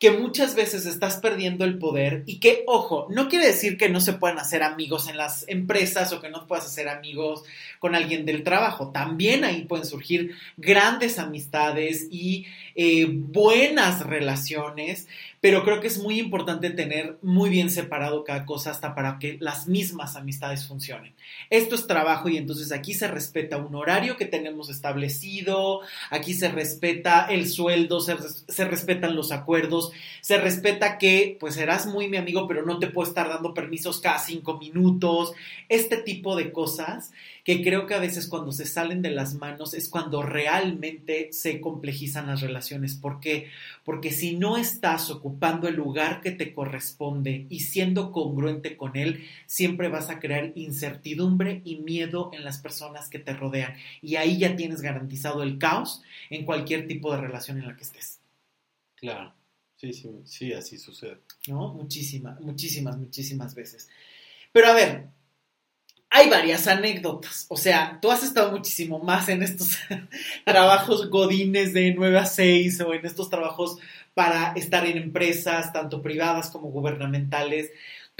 que 0.00 0.12
muchas 0.12 0.54
veces 0.54 0.86
estás 0.86 1.18
perdiendo 1.18 1.66
el 1.66 1.76
poder 1.76 2.22
y 2.24 2.40
que, 2.40 2.64
ojo, 2.66 3.06
no 3.10 3.28
quiere 3.28 3.46
decir 3.46 3.76
que 3.76 3.90
no 3.90 4.00
se 4.00 4.14
puedan 4.14 4.38
hacer 4.38 4.62
amigos 4.62 5.10
en 5.10 5.18
las 5.18 5.44
empresas 5.46 6.10
o 6.14 6.22
que 6.22 6.30
no 6.30 6.46
puedas 6.46 6.64
hacer 6.64 6.88
amigos 6.88 7.42
con 7.78 7.94
alguien 7.94 8.24
del 8.24 8.42
trabajo. 8.42 8.92
También 8.92 9.44
ahí 9.44 9.66
pueden 9.66 9.84
surgir 9.84 10.34
grandes 10.56 11.18
amistades 11.18 12.08
y 12.10 12.46
eh, 12.74 13.08
buenas 13.10 14.06
relaciones 14.06 15.06
pero 15.40 15.64
creo 15.64 15.80
que 15.80 15.86
es 15.86 15.98
muy 15.98 16.20
importante 16.20 16.68
tener 16.70 17.18
muy 17.22 17.48
bien 17.48 17.70
separado 17.70 18.24
cada 18.24 18.44
cosa 18.44 18.70
hasta 18.70 18.94
para 18.94 19.18
que 19.18 19.38
las 19.40 19.66
mismas 19.66 20.16
amistades 20.16 20.66
funcionen. 20.66 21.14
Esto 21.48 21.74
es 21.74 21.86
trabajo 21.86 22.28
y 22.28 22.36
entonces 22.36 22.72
aquí 22.72 22.92
se 22.92 23.08
respeta 23.08 23.56
un 23.56 23.74
horario 23.74 24.18
que 24.18 24.26
tenemos 24.26 24.68
establecido, 24.68 25.80
aquí 26.10 26.34
se 26.34 26.50
respeta 26.50 27.26
el 27.26 27.48
sueldo, 27.48 28.00
se, 28.00 28.64
respetan 28.64 29.16
los 29.16 29.32
acuerdos, 29.32 29.92
se 30.20 30.36
respeta 30.36 30.98
que 30.98 31.38
pues 31.40 31.54
serás 31.54 31.86
muy 31.86 32.08
mi 32.08 32.18
amigo, 32.18 32.46
pero 32.46 32.66
no 32.66 32.78
te 32.78 32.88
puedo 32.88 33.08
estar 33.08 33.28
dando 33.28 33.54
permisos 33.54 34.00
cada 34.00 34.18
cinco 34.18 34.58
minutos, 34.58 35.32
este 35.70 35.96
tipo 35.96 36.36
de 36.36 36.52
cosas 36.52 37.12
que 37.44 37.62
creo 37.62 37.86
que 37.86 37.94
a 37.94 37.98
veces 37.98 38.28
cuando 38.28 38.52
se 38.52 38.66
salen 38.66 39.00
de 39.02 39.10
las 39.10 39.34
manos 39.34 39.72
es 39.72 39.88
cuando 39.88 40.22
realmente 40.22 41.32
se 41.32 41.60
complejizan 41.60 42.26
las 42.26 42.42
relaciones. 42.42 42.94
¿Por 42.94 43.20
qué? 43.20 43.48
Porque 43.84 44.12
si 44.12 44.36
no 44.36 44.56
estás 44.56 45.10
ocupando 45.30 45.68
el 45.68 45.76
lugar 45.76 46.20
que 46.20 46.32
te 46.32 46.52
corresponde 46.52 47.46
y 47.48 47.60
siendo 47.60 48.10
congruente 48.10 48.76
con 48.76 48.96
él, 48.96 49.24
siempre 49.46 49.88
vas 49.88 50.10
a 50.10 50.18
crear 50.18 50.52
incertidumbre 50.56 51.62
y 51.64 51.76
miedo 51.76 52.30
en 52.32 52.44
las 52.44 52.58
personas 52.58 53.08
que 53.08 53.20
te 53.20 53.32
rodean. 53.32 53.74
Y 54.02 54.16
ahí 54.16 54.38
ya 54.38 54.56
tienes 54.56 54.80
garantizado 54.80 55.42
el 55.42 55.58
caos 55.58 56.02
en 56.30 56.44
cualquier 56.44 56.88
tipo 56.88 57.12
de 57.12 57.20
relación 57.20 57.58
en 57.58 57.68
la 57.68 57.76
que 57.76 57.84
estés. 57.84 58.18
Claro. 58.96 59.32
Sí, 59.76 59.92
sí, 59.92 60.10
sí, 60.24 60.52
así 60.52 60.76
sucede. 60.76 61.18
¿No? 61.46 61.72
Muchísimas, 61.72 62.40
muchísimas, 62.40 62.98
muchísimas 62.98 63.54
veces. 63.54 63.88
Pero 64.52 64.66
a 64.66 64.74
ver, 64.74 65.08
hay 66.10 66.28
varias 66.28 66.66
anécdotas. 66.66 67.46
O 67.48 67.56
sea, 67.56 67.98
tú 68.02 68.10
has 68.10 68.24
estado 68.24 68.50
muchísimo 68.50 68.98
más 68.98 69.28
en 69.28 69.44
estos 69.44 69.78
trabajos 70.44 71.08
godines 71.08 71.72
de 71.72 71.94
9 71.94 72.18
a 72.18 72.26
6 72.26 72.80
o 72.80 72.92
en 72.92 73.06
estos 73.06 73.30
trabajos 73.30 73.78
para 74.14 74.52
estar 74.52 74.86
en 74.86 74.96
empresas, 74.96 75.72
tanto 75.72 76.02
privadas 76.02 76.50
como 76.50 76.70
gubernamentales. 76.70 77.70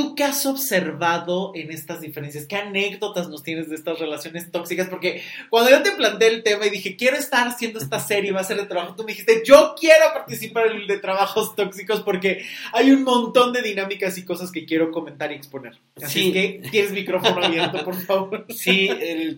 ¿Tú 0.01 0.15
qué 0.15 0.25
has 0.25 0.47
observado 0.47 1.53
en 1.55 1.71
estas 1.71 2.01
diferencias? 2.01 2.47
¿Qué 2.47 2.57
anécdotas 2.57 3.29
nos 3.29 3.43
tienes 3.43 3.69
de 3.69 3.75
estas 3.75 3.99
relaciones 3.99 4.51
tóxicas? 4.51 4.89
Porque 4.89 5.23
cuando 5.51 5.71
yo 5.71 5.83
te 5.83 5.91
planteé 5.91 6.29
el 6.29 6.43
tema 6.43 6.65
y 6.65 6.71
dije, 6.71 6.97
quiero 6.97 7.19
estar 7.19 7.47
haciendo 7.47 7.79
esta 7.79 8.01
serie, 8.01 8.33
va 8.33 8.41
a 8.41 8.45
ser 8.45 8.57
de 8.57 8.65
trabajo, 8.65 8.95
tú 8.97 9.03
me 9.03 9.13
dijiste, 9.13 9.43
yo 9.45 9.75
quiero 9.79 10.07
participar 10.15 10.69
en 10.69 10.77
el 10.79 10.87
de 10.87 11.01
trabajos 11.01 11.55
tóxicos 11.55 12.01
porque 12.01 12.47
hay 12.73 12.93
un 12.93 13.03
montón 13.05 13.53
de 13.53 13.61
dinámicas 13.61 14.17
y 14.17 14.25
cosas 14.25 14.51
que 14.51 14.65
quiero 14.65 14.91
comentar 14.91 15.33
y 15.33 15.35
exponer. 15.35 15.79
Así 16.03 16.33
que 16.33 16.63
tienes 16.71 16.93
micrófono 16.93 17.45
abierto, 17.45 17.85
por 17.85 17.97
favor. 17.97 18.47
Sí, 18.61 18.89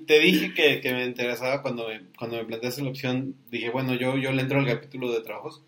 te 0.06 0.20
dije 0.20 0.54
que, 0.54 0.92
me 0.92 1.04
interesaba 1.06 1.60
cuando 1.60 1.88
me, 1.88 2.02
cuando 2.16 2.36
me 2.36 2.44
planteaste 2.44 2.82
la 2.82 2.90
opción, 2.90 3.34
dije, 3.50 3.70
bueno, 3.70 3.94
yo, 3.94 4.16
yo 4.16 4.30
le 4.30 4.42
entro 4.42 4.60
al 4.60 4.66
capítulo 4.66 5.10
de 5.10 5.22
trabajos. 5.22 5.62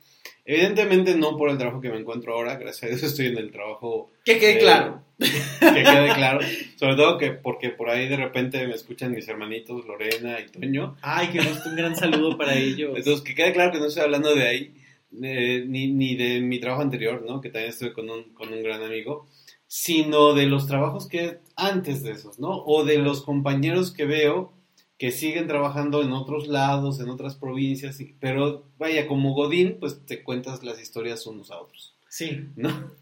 Evidentemente 0.47 1.17
no 1.17 1.37
por 1.37 1.49
el 1.49 1.57
trabajo 1.57 1.81
que 1.81 1.89
me 1.89 1.99
encuentro 1.99 2.35
ahora, 2.35 2.57
gracias 2.57 2.85
a 2.85 2.87
Dios 2.89 3.03
estoy 3.03 3.27
en 3.27 3.39
el 3.39 3.51
trabajo... 3.51 4.13
Que 4.25 4.39
quede 4.39 4.59
claro. 4.59 5.03
Que 5.19 5.83
quede 5.83 6.13
claro. 6.15 6.41
Sobre 6.77 6.97
todo 6.97 7.17
que 7.17 7.31
porque 7.31 7.71
por 7.71 7.89
ahí 7.89 8.09
de 8.09 8.17
repente 8.17 8.67
me 8.67 8.75
escuchan 8.75 9.13
mis 9.13 9.27
hermanitos 9.27 9.87
Lorena 9.87 10.39
y 10.41 10.51
Toño. 10.51 10.97
Ay, 11.01 11.29
que 11.29 11.39
gusto, 11.39 11.71
un 11.71 11.77
gran 11.77 11.97
saludo 11.97 12.37
para 12.37 12.55
ellos. 12.55 12.97
Entonces, 12.97 13.23
que 13.23 13.35
quede 13.35 13.53
claro 13.53 13.73
que 13.73 13.79
no 13.79 13.87
estoy 13.87 14.03
hablando 14.03 14.35
de 14.35 14.47
ahí, 14.47 14.75
ni, 15.13 15.93
ni 15.93 16.15
de 16.17 16.41
mi 16.41 16.59
trabajo 16.59 16.83
anterior, 16.83 17.25
¿no? 17.27 17.41
Que 17.41 17.49
también 17.49 17.71
estoy 17.71 17.93
con 17.93 18.11
un, 18.11 18.35
con 18.35 18.53
un 18.53 18.63
gran 18.63 18.83
amigo, 18.83 19.27
sino 19.67 20.35
de 20.35 20.47
los 20.47 20.67
trabajos 20.67 21.09
que 21.09 21.39
antes 21.57 22.03
de 22.03 22.13
esos, 22.13 22.39
¿no? 22.39 22.65
O 22.65 22.85
de 22.85 22.99
los 22.99 23.23
compañeros 23.23 23.93
que 23.93 24.05
veo 24.05 24.53
que 24.99 25.11
siguen 25.11 25.49
trabajando 25.49 26.03
en 26.03 26.13
otros 26.13 26.47
lados, 26.49 27.01
en 27.01 27.09
otras 27.09 27.35
provincias, 27.35 27.99
pero 28.21 28.65
vaya, 28.79 29.07
como 29.07 29.35
Godín, 29.35 29.79
pues 29.81 30.05
te 30.07 30.23
cuentas 30.23 30.63
las 30.63 30.81
historias 30.81 31.27
unos 31.27 31.51
a 31.51 31.61
otros. 31.61 31.95
Sí. 32.09 32.47
¿No? 32.57 32.93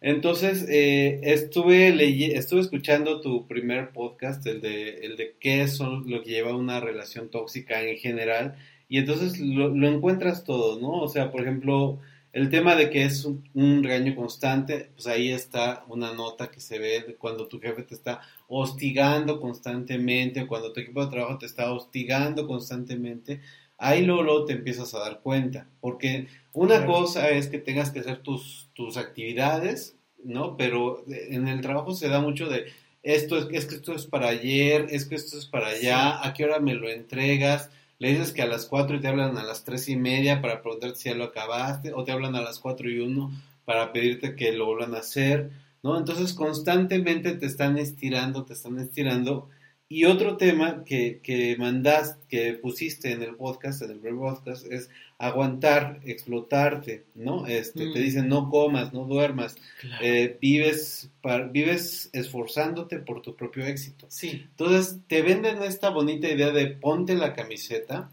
Entonces, 0.00 0.66
eh, 0.68 1.20
estuve, 1.22 1.88
estuve 2.36 2.60
escuchando 2.60 3.20
tu 3.20 3.46
primer 3.46 3.90
podcast, 3.90 4.46
el 4.46 4.60
de, 4.60 4.98
el 4.98 5.16
de 5.16 5.34
qué 5.40 5.62
es 5.62 5.80
lo 5.80 6.22
que 6.22 6.30
lleva 6.30 6.56
una 6.56 6.80
relación 6.80 7.30
tóxica 7.30 7.82
en 7.82 7.96
general, 7.96 8.56
y 8.88 8.98
entonces 8.98 9.38
lo, 9.38 9.68
lo 9.68 9.88
encuentras 9.88 10.44
todo, 10.44 10.80
¿no? 10.80 11.00
O 11.00 11.08
sea, 11.08 11.30
por 11.30 11.42
ejemplo, 11.42 12.00
el 12.32 12.48
tema 12.48 12.76
de 12.76 12.90
que 12.90 13.04
es 13.04 13.24
un, 13.24 13.82
regaño 13.82 14.14
constante, 14.14 14.90
pues 14.94 15.06
ahí 15.06 15.30
está 15.30 15.84
una 15.88 16.12
nota 16.12 16.50
que 16.50 16.60
se 16.60 16.78
ve 16.78 17.16
cuando 17.18 17.48
tu 17.48 17.60
jefe 17.60 17.82
te 17.82 17.94
está 17.94 18.20
hostigando 18.48 19.40
constantemente, 19.40 20.42
o 20.42 20.46
cuando 20.46 20.72
tu 20.72 20.80
equipo 20.80 21.04
de 21.04 21.10
trabajo 21.10 21.38
te 21.38 21.46
está 21.46 21.72
hostigando 21.72 22.46
constantemente, 22.46 23.40
ahí 23.78 24.04
luego, 24.04 24.44
te 24.44 24.52
empiezas 24.52 24.94
a 24.94 25.00
dar 25.00 25.20
cuenta. 25.20 25.66
Porque 25.80 26.28
una 26.52 26.86
cosa 26.86 27.30
es 27.30 27.48
que 27.48 27.58
tengas 27.58 27.90
que 27.90 28.00
hacer 28.00 28.18
tus, 28.18 28.70
tus 28.74 28.96
actividades, 28.96 29.96
¿no? 30.22 30.56
Pero 30.56 31.04
en 31.08 31.48
el 31.48 31.60
trabajo 31.60 31.94
se 31.94 32.08
da 32.08 32.20
mucho 32.20 32.48
de 32.48 32.66
esto 33.02 33.38
es, 33.38 33.46
es 33.50 33.66
que 33.66 33.76
esto 33.76 33.94
es 33.94 34.06
para 34.06 34.28
ayer, 34.28 34.86
es 34.90 35.06
que 35.06 35.14
esto 35.14 35.38
es 35.38 35.46
para 35.46 35.68
allá, 35.68 36.24
a 36.24 36.34
qué 36.34 36.44
hora 36.44 36.60
me 36.60 36.74
lo 36.74 36.88
entregas 36.88 37.70
le 38.00 38.08
dices 38.08 38.32
que 38.32 38.42
a 38.42 38.46
las 38.46 38.66
4 38.66 38.96
y 38.96 39.00
te 39.00 39.08
hablan 39.08 39.36
a 39.36 39.44
las 39.44 39.62
tres 39.62 39.88
y 39.88 39.94
media 39.94 40.40
para 40.40 40.62
preguntarte 40.62 40.96
si 40.96 41.10
ya 41.10 41.14
lo 41.14 41.24
acabaste, 41.24 41.92
o 41.92 42.02
te 42.02 42.12
hablan 42.12 42.34
a 42.34 42.40
las 42.40 42.58
4 42.58 42.90
y 42.90 42.98
1 42.98 43.30
para 43.66 43.92
pedirte 43.92 44.34
que 44.34 44.52
lo 44.52 44.66
vuelvan 44.66 44.94
a 44.94 45.00
hacer, 45.00 45.50
¿no? 45.82 45.98
Entonces 45.98 46.32
constantemente 46.32 47.34
te 47.34 47.44
están 47.46 47.76
estirando, 47.78 48.44
te 48.44 48.54
están 48.54 48.78
estirando. 48.78 49.50
Y 49.92 50.04
otro 50.04 50.36
tema 50.36 50.84
que, 50.84 51.18
que 51.20 51.56
mandaste, 51.58 52.24
que 52.28 52.52
pusiste 52.52 53.10
en 53.10 53.24
el 53.24 53.34
podcast, 53.34 53.82
en 53.82 53.90
el 53.90 53.98
primer 53.98 54.20
podcast, 54.20 54.64
es 54.70 54.88
aguantar, 55.18 55.98
explotarte, 56.04 57.06
¿no? 57.16 57.48
Este, 57.48 57.90
Te 57.90 57.98
mm. 57.98 58.02
dicen 58.04 58.28
no 58.28 58.48
comas, 58.50 58.92
no 58.92 59.04
duermas, 59.04 59.56
eh, 60.00 60.38
vives, 60.40 61.10
vives 61.50 62.08
esforzándote 62.12 63.00
por 63.00 63.20
tu 63.20 63.34
propio 63.34 63.66
éxito. 63.66 64.06
Sí. 64.08 64.46
Entonces 64.50 65.00
te 65.08 65.22
venden 65.22 65.60
esta 65.64 65.90
bonita 65.90 66.28
idea 66.28 66.52
de 66.52 66.68
ponte 66.68 67.16
la 67.16 67.34
camiseta, 67.34 68.12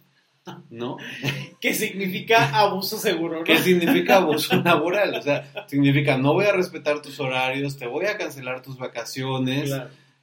¿no? 0.71 0.97
¿Qué 1.61 1.75
significa 1.75 2.57
abuso 2.57 2.97
seguro, 2.97 3.37
¿no? 3.37 3.43
¿Qué 3.43 3.59
significa 3.59 4.15
abuso 4.15 4.55
laboral? 4.63 5.13
O 5.13 5.21
sea, 5.21 5.67
significa 5.67 6.17
no 6.17 6.33
voy 6.33 6.45
a 6.45 6.53
respetar 6.53 7.03
tus 7.03 7.19
horarios, 7.19 7.77
te 7.77 7.85
voy 7.85 8.07
a 8.07 8.17
cancelar 8.17 8.63
tus 8.63 8.79
vacaciones. 8.79 9.71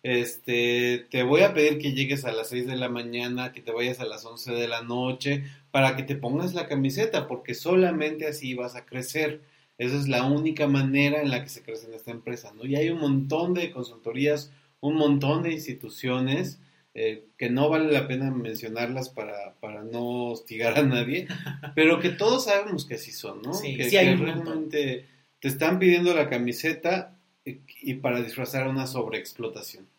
Este, 0.05 1.07
te 1.11 1.23
voy 1.23 1.41
a 1.41 1.55
pedir 1.55 1.79
que 1.79 1.95
llegues 1.95 2.27
a 2.27 2.33
las 2.33 2.51
6 2.51 2.67
de 2.67 2.77
la 2.77 2.91
mañana, 2.91 3.53
que 3.53 3.63
te 3.63 3.73
vayas 3.73 4.01
a 4.01 4.05
las 4.05 4.23
11 4.27 4.53
de 4.53 4.69
la 4.69 4.83
noche, 4.83 5.45
para 5.71 5.97
que 5.97 6.03
te 6.03 6.15
pongas 6.15 6.53
la 6.53 6.69
camiseta, 6.69 7.27
porque 7.27 7.55
solamente 7.55 8.27
así 8.27 8.53
vas 8.53 8.77
a 8.77 8.85
crecer. 8.85 9.41
Esa 9.79 9.97
es 9.97 10.07
la 10.07 10.27
única 10.27 10.69
manera 10.69 11.23
en 11.23 11.31
la 11.31 11.43
que 11.43 11.49
se 11.49 11.63
crece 11.63 11.87
en 11.87 11.95
esta 11.95 12.11
empresa, 12.11 12.53
¿no? 12.55 12.67
Y 12.67 12.77
hay 12.77 12.91
un 12.91 13.01
montón 13.01 13.55
de 13.55 13.71
consultorías, 13.71 14.53
un 14.81 14.97
montón 14.97 15.43
de 15.43 15.53
instituciones 15.53 16.61
eh, 16.93 17.25
que 17.39 17.49
no 17.49 17.71
vale 17.71 17.91
la 17.91 18.07
pena 18.07 18.31
mencionarlas 18.31 19.09
para, 19.09 19.55
para, 19.55 19.85
no 19.85 20.27
hostigar 20.33 20.79
a 20.79 20.83
nadie, 20.83 21.29
pero 21.75 21.99
que 21.99 22.11
todos 22.11 22.45
sabemos 22.45 22.85
que 22.85 22.99
sí 22.99 23.11
son, 23.11 23.41
¿no? 23.41 23.55
Sí, 23.55 23.75
que, 23.75 23.89
sí 23.89 23.97
hay 23.97 24.09
que 24.09 24.13
un 24.13 24.27
realmente 24.27 25.07
te 25.41 25.49
están 25.49 25.79
pidiendo 25.79 26.13
la 26.15 26.29
camiseta 26.29 27.17
y, 27.43 27.61
y 27.81 27.95
para 27.95 28.21
disfrazar 28.21 28.69
una 28.69 28.87
sobreexplotación. 28.87 29.94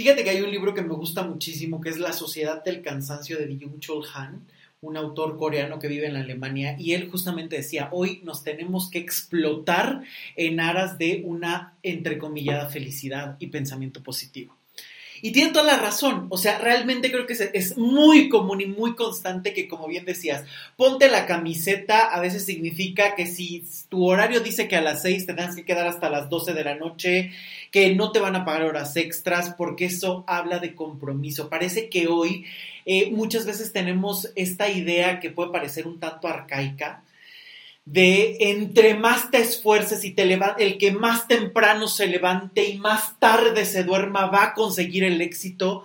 Fíjate 0.00 0.24
que 0.24 0.30
hay 0.30 0.40
un 0.40 0.50
libro 0.50 0.72
que 0.72 0.80
me 0.80 0.94
gusta 0.94 1.24
muchísimo, 1.24 1.78
que 1.78 1.90
es 1.90 1.98
La 1.98 2.14
Sociedad 2.14 2.64
del 2.64 2.80
Cansancio 2.80 3.36
de 3.36 3.46
Byung-Chul 3.46 4.06
Han, 4.14 4.46
un 4.80 4.96
autor 4.96 5.36
coreano 5.36 5.78
que 5.78 5.88
vive 5.88 6.06
en 6.06 6.16
Alemania, 6.16 6.74
y 6.78 6.94
él 6.94 7.10
justamente 7.10 7.56
decía, 7.56 7.90
hoy 7.92 8.22
nos 8.24 8.42
tenemos 8.42 8.88
que 8.88 8.98
explotar 8.98 10.00
en 10.36 10.58
aras 10.58 10.96
de 10.96 11.20
una 11.26 11.74
entrecomillada 11.82 12.70
felicidad 12.70 13.36
y 13.40 13.48
pensamiento 13.48 14.02
positivo. 14.02 14.56
Y 15.22 15.32
tiene 15.32 15.52
toda 15.52 15.64
la 15.64 15.76
razón, 15.76 16.26
o 16.30 16.38
sea, 16.38 16.58
realmente 16.58 17.10
creo 17.10 17.26
que 17.26 17.50
es 17.52 17.76
muy 17.76 18.28
común 18.28 18.60
y 18.60 18.66
muy 18.66 18.94
constante 18.94 19.52
que, 19.52 19.68
como 19.68 19.86
bien 19.86 20.04
decías, 20.04 20.44
ponte 20.76 21.10
la 21.10 21.26
camiseta, 21.26 22.06
a 22.06 22.20
veces 22.20 22.44
significa 22.44 23.14
que 23.14 23.26
si 23.26 23.64
tu 23.88 24.06
horario 24.06 24.40
dice 24.40 24.68
que 24.68 24.76
a 24.76 24.80
las 24.80 25.02
6 25.02 25.26
te 25.26 25.34
tendrás 25.34 25.56
que 25.56 25.64
quedar 25.64 25.86
hasta 25.86 26.10
las 26.10 26.28
12 26.30 26.54
de 26.54 26.64
la 26.64 26.74
noche, 26.74 27.32
que 27.70 27.94
no 27.94 28.12
te 28.12 28.20
van 28.20 28.36
a 28.36 28.44
pagar 28.44 28.64
horas 28.64 28.96
extras, 28.96 29.54
porque 29.56 29.86
eso 29.86 30.24
habla 30.26 30.58
de 30.58 30.74
compromiso. 30.74 31.48
Parece 31.48 31.88
que 31.88 32.08
hoy 32.08 32.46
eh, 32.86 33.10
muchas 33.10 33.46
veces 33.46 33.72
tenemos 33.72 34.32
esta 34.34 34.68
idea 34.68 35.20
que 35.20 35.30
puede 35.30 35.52
parecer 35.52 35.86
un 35.86 36.00
tanto 36.00 36.28
arcaica, 36.28 37.04
de 37.84 38.36
entre 38.40 38.94
más 38.94 39.30
te 39.30 39.38
esfuerces 39.38 40.04
y 40.04 40.12
te 40.12 40.24
levantes, 40.24 40.66
el 40.66 40.78
que 40.78 40.92
más 40.92 41.26
temprano 41.28 41.88
se 41.88 42.06
levante 42.06 42.68
y 42.68 42.78
más 42.78 43.18
tarde 43.18 43.64
se 43.64 43.84
duerma 43.84 44.26
va 44.26 44.44
a 44.44 44.54
conseguir 44.54 45.04
el 45.04 45.20
éxito. 45.20 45.84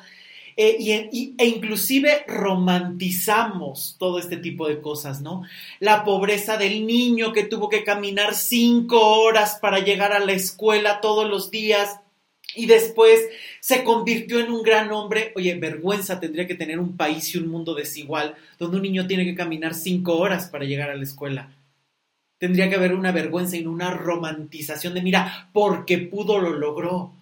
Eh, 0.58 0.78
y, 0.80 1.36
e 1.38 1.48
inclusive 1.48 2.24
romantizamos 2.28 3.98
todo 4.00 4.20
este 4.20 4.38
tipo 4.38 4.70
de 4.70 4.80
cosas, 4.80 5.22
¿no? 5.22 5.44
La 5.82 6.06
pobreza 6.06 6.58
del 6.58 6.88
niño 6.88 7.34
que 7.34 7.44
tuvo 7.44 7.68
que 7.68 7.84
caminar 7.84 8.36
cinco 8.36 9.20
horas 9.20 9.60
para 9.62 9.80
llegar 9.80 10.14
a 10.14 10.20
la 10.20 10.32
escuela 10.32 11.02
todos 11.02 11.30
los 11.30 11.52
días 11.52 12.00
y 12.56 12.68
después 12.68 13.28
se 13.60 13.84
convirtió 13.84 14.40
en 14.40 14.52
un 14.52 14.64
gran 14.64 14.92
hombre. 14.92 15.34
Oye, 15.36 15.56
vergüenza 15.56 16.20
tendría 16.20 16.48
que 16.48 16.56
tener 16.56 16.80
un 16.80 16.96
país 16.96 17.36
y 17.36 17.38
un 17.38 17.48
mundo 17.50 17.74
desigual 17.76 18.36
donde 18.58 18.78
un 18.78 18.84
niño 18.84 19.08
tiene 19.08 19.26
que 19.26 19.36
caminar 19.36 19.74
cinco 19.74 20.18
horas 20.18 20.48
para 20.48 20.66
llegar 20.66 20.90
a 20.90 20.96
la 20.96 21.04
escuela. 21.04 21.55
Tendría 22.38 22.70
que 22.70 22.76
haber 22.76 22.94
una 22.94 23.12
vergüenza 23.12 23.58
y 23.58 23.66
una 23.66 23.92
romantización 23.92 24.94
de, 24.94 25.02
mira, 25.02 25.50
porque 25.54 25.98
pudo 25.98 26.40
lo 26.40 26.54
logró. 26.54 27.15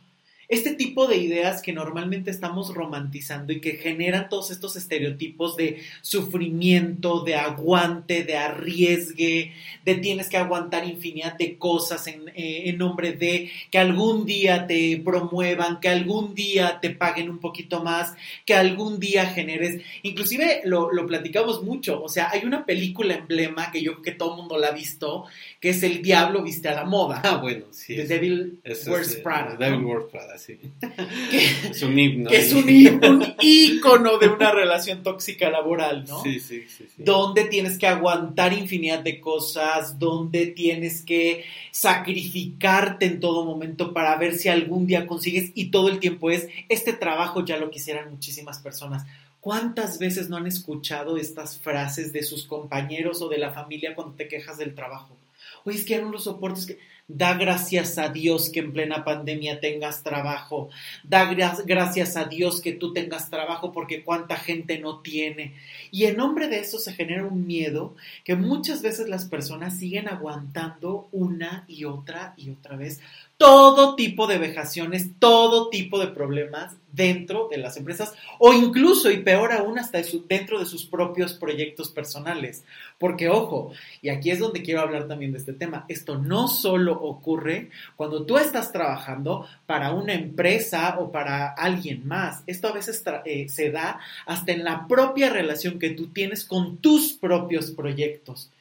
Este 0.54 0.76
tipo 0.76 1.08
de 1.08 1.18
ideas 1.18 1.64
que 1.64 1.74
normalmente 1.74 2.30
estamos 2.30 2.76
romantizando 2.76 3.52
y 3.52 3.60
que 3.60 3.72
generan 3.72 4.30
todos 4.30 4.52
estos 4.52 4.76
estereotipos 4.76 5.58
de 5.58 5.82
sufrimiento, 6.04 7.24
de 7.24 7.34
aguante, 7.34 8.24
de 8.24 8.38
arriesgue, 8.38 9.52
de 9.84 9.96
tienes 9.96 10.30
que 10.30 10.38
aguantar 10.38 10.88
infinidad 10.88 11.34
de 11.40 11.58
cosas 11.58 12.06
en, 12.06 12.30
eh, 12.36 12.70
en, 12.70 12.78
nombre 12.78 13.14
de 13.14 13.50
que 13.72 13.80
algún 13.80 14.28
día 14.28 14.68
te 14.68 15.02
promuevan, 15.04 15.80
que 15.80 15.90
algún 15.90 16.36
día 16.36 16.78
te 16.80 16.92
paguen 16.92 17.32
un 17.32 17.40
poquito 17.40 17.84
más, 17.84 18.14
que 18.46 18.54
algún 18.54 19.00
día 19.00 19.26
generes. 19.26 19.82
Inclusive 20.04 20.62
lo, 20.66 20.92
lo 20.92 21.08
platicamos 21.08 21.64
mucho, 21.64 22.04
o 22.04 22.10
sea, 22.10 22.30
hay 22.30 22.46
una 22.46 22.64
película 22.64 23.16
emblema 23.16 23.72
que 23.72 23.82
yo 23.82 23.94
creo 23.94 24.04
que 24.04 24.12
todo 24.12 24.34
el 24.34 24.38
mundo 24.38 24.60
la 24.60 24.68
ha 24.68 24.72
visto, 24.74 25.26
que 25.60 25.70
es 25.70 25.82
El 25.82 26.04
Diablo 26.04 26.44
viste 26.44 26.70
a 26.70 26.76
la 26.76 26.86
moda. 26.86 27.22
Ah, 27.24 27.38
bueno, 27.38 27.66
sí. 27.72 27.96
The 27.96 28.06
Devil 28.06 28.60
Wears 28.86 29.16
Prada. 29.16 29.56
Devil 29.56 29.82
¿no? 29.82 29.88
Wears 29.88 30.12
Prada, 30.12 30.38
sí. 30.46 30.60
Que, 31.32 31.70
es 31.70 31.82
un 31.82 31.98
himno. 31.98 32.30
Que 32.30 32.38
es 32.38 32.54
un, 32.54 32.64
un, 33.04 33.36
ícono 33.42 34.18
de 34.18 34.28
una 34.28 34.52
relación 34.52 35.04
tóxica 35.04 35.50
laboral, 35.50 36.06
¿no? 36.08 36.22
Sí, 36.22 36.40
sí, 36.40 36.66
sí, 36.68 36.86
sí. 36.96 37.04
Donde 37.04 37.46
tienes 37.46 37.78
que 37.78 37.88
aguantar 37.88 38.54
infinidad 38.54 39.00
de 39.00 39.20
cosas, 39.20 39.98
donde 40.00 40.48
tienes 40.48 41.02
que 41.02 41.46
sacrificarte 41.72 43.06
en 43.06 43.20
todo 43.20 43.46
momento 43.46 43.94
para 43.94 44.16
ver 44.18 44.36
si 44.36 44.50
algún 44.50 44.86
día 44.88 45.08
consigues 45.08 45.52
y 45.56 45.72
todo 45.72 45.90
el 45.90 46.00
tiempo 46.00 46.30
es, 46.30 46.48
este 46.70 46.94
trabajo 46.94 47.46
ya 47.46 47.58
lo 47.58 47.72
quisieran 47.72 48.12
muchísimas 48.12 48.60
personas. 48.60 49.06
¿Cuántas 49.44 50.00
veces 50.00 50.30
no 50.30 50.38
han 50.38 50.48
escuchado 50.48 51.18
estas 51.18 51.58
frases 51.58 52.14
de 52.14 52.24
sus 52.24 52.46
compañeros 52.46 53.22
o 53.22 53.28
de 53.28 53.38
la 53.38 53.52
familia 53.52 53.94
cuando 53.94 54.16
te 54.16 54.30
quejas 54.30 54.58
del 54.58 54.74
trabajo? 54.74 55.18
Oye, 55.64 55.78
es 55.78 55.86
que 55.86 55.96
ya 55.96 56.02
no 56.02 56.12
lo 56.12 56.20
soporto, 56.20 56.60
es 56.60 56.66
que 56.66 56.80
da 57.08 57.34
gracias 57.34 57.98
a 57.98 58.10
Dios 58.10 58.50
que 58.50 58.62
en 58.62 58.72
plena 58.72 59.04
pandemia 59.04 59.60
tengas 59.60 60.04
trabajo, 60.04 60.70
da 61.04 61.26
gra 61.26 61.58
gracias 61.66 62.16
a 62.16 62.26
Dios 62.26 62.62
que 62.62 62.72
tú 62.72 62.94
tengas 62.94 63.30
trabajo 63.30 63.72
porque 63.72 64.04
cuánta 64.04 64.38
gente 64.38 64.80
no 64.80 65.00
tiene. 65.00 65.54
Y 65.92 66.06
en 66.06 66.18
nombre 66.18 66.48
de 66.48 66.60
eso 66.60 66.80
se 66.80 66.94
genera 66.94 67.26
un 67.26 67.46
miedo 67.46 67.96
que 68.24 68.36
muchas 68.36 68.82
veces 68.82 69.10
las 69.10 69.26
personas 69.26 69.78
siguen 69.78 70.08
aguantando 70.08 71.10
una 71.12 71.66
y 71.68 71.86
otra 71.86 72.34
y 72.38 72.50
otra 72.52 72.78
vez 72.78 73.00
todo 73.38 73.96
tipo 73.96 74.26
de 74.28 74.38
vejaciones, 74.38 75.10
todo 75.20 75.70
tipo 75.70 76.00
de 76.00 76.08
problemas 76.08 76.76
dentro 76.94 77.48
de 77.50 77.58
las 77.58 77.76
empresas 77.76 78.14
o 78.40 78.54
incluso 78.54 79.12
y 79.12 79.18
peor 79.18 79.52
aún 79.52 79.80
hasta 79.80 80.02
dentro 80.30 80.60
de 80.60 80.66
sus 80.66 80.86
propios 80.86 81.34
proyectos 81.34 81.90
personales. 81.90 82.64
Porque 82.98 83.30
ojo, 83.30 83.72
y 84.02 84.10
aquí 84.10 84.32
es 84.32 84.40
donde 84.40 84.62
quiero 84.62 84.82
hablar 84.82 85.08
también 85.08 85.32
de 85.32 85.40
este 85.40 85.54
tema, 85.54 85.86
esto 85.90 86.18
no 86.18 86.48
solo 86.48 86.94
ocurre 86.94 87.70
cuando 87.96 88.26
tú 88.26 88.38
estás 88.38 88.72
trabajando 88.72 89.48
para 89.66 89.92
una 89.92 90.14
empresa 90.14 90.98
o 91.00 91.12
para 91.12 91.48
alguien 91.48 92.08
más, 92.08 92.44
esto 92.48 92.68
a 92.68 92.74
veces 92.74 93.04
eh, 93.26 93.50
se 93.50 93.72
da 93.72 94.00
hasta 94.26 94.52
en 94.52 94.64
la 94.64 94.88
propia 94.88 95.30
relación 95.30 95.80
que 95.80 95.90
tú 95.90 96.08
tienes 96.08 96.46
con 96.46 96.78
tus 96.78 97.14
propios 97.14 97.72
proyectos 97.72 98.52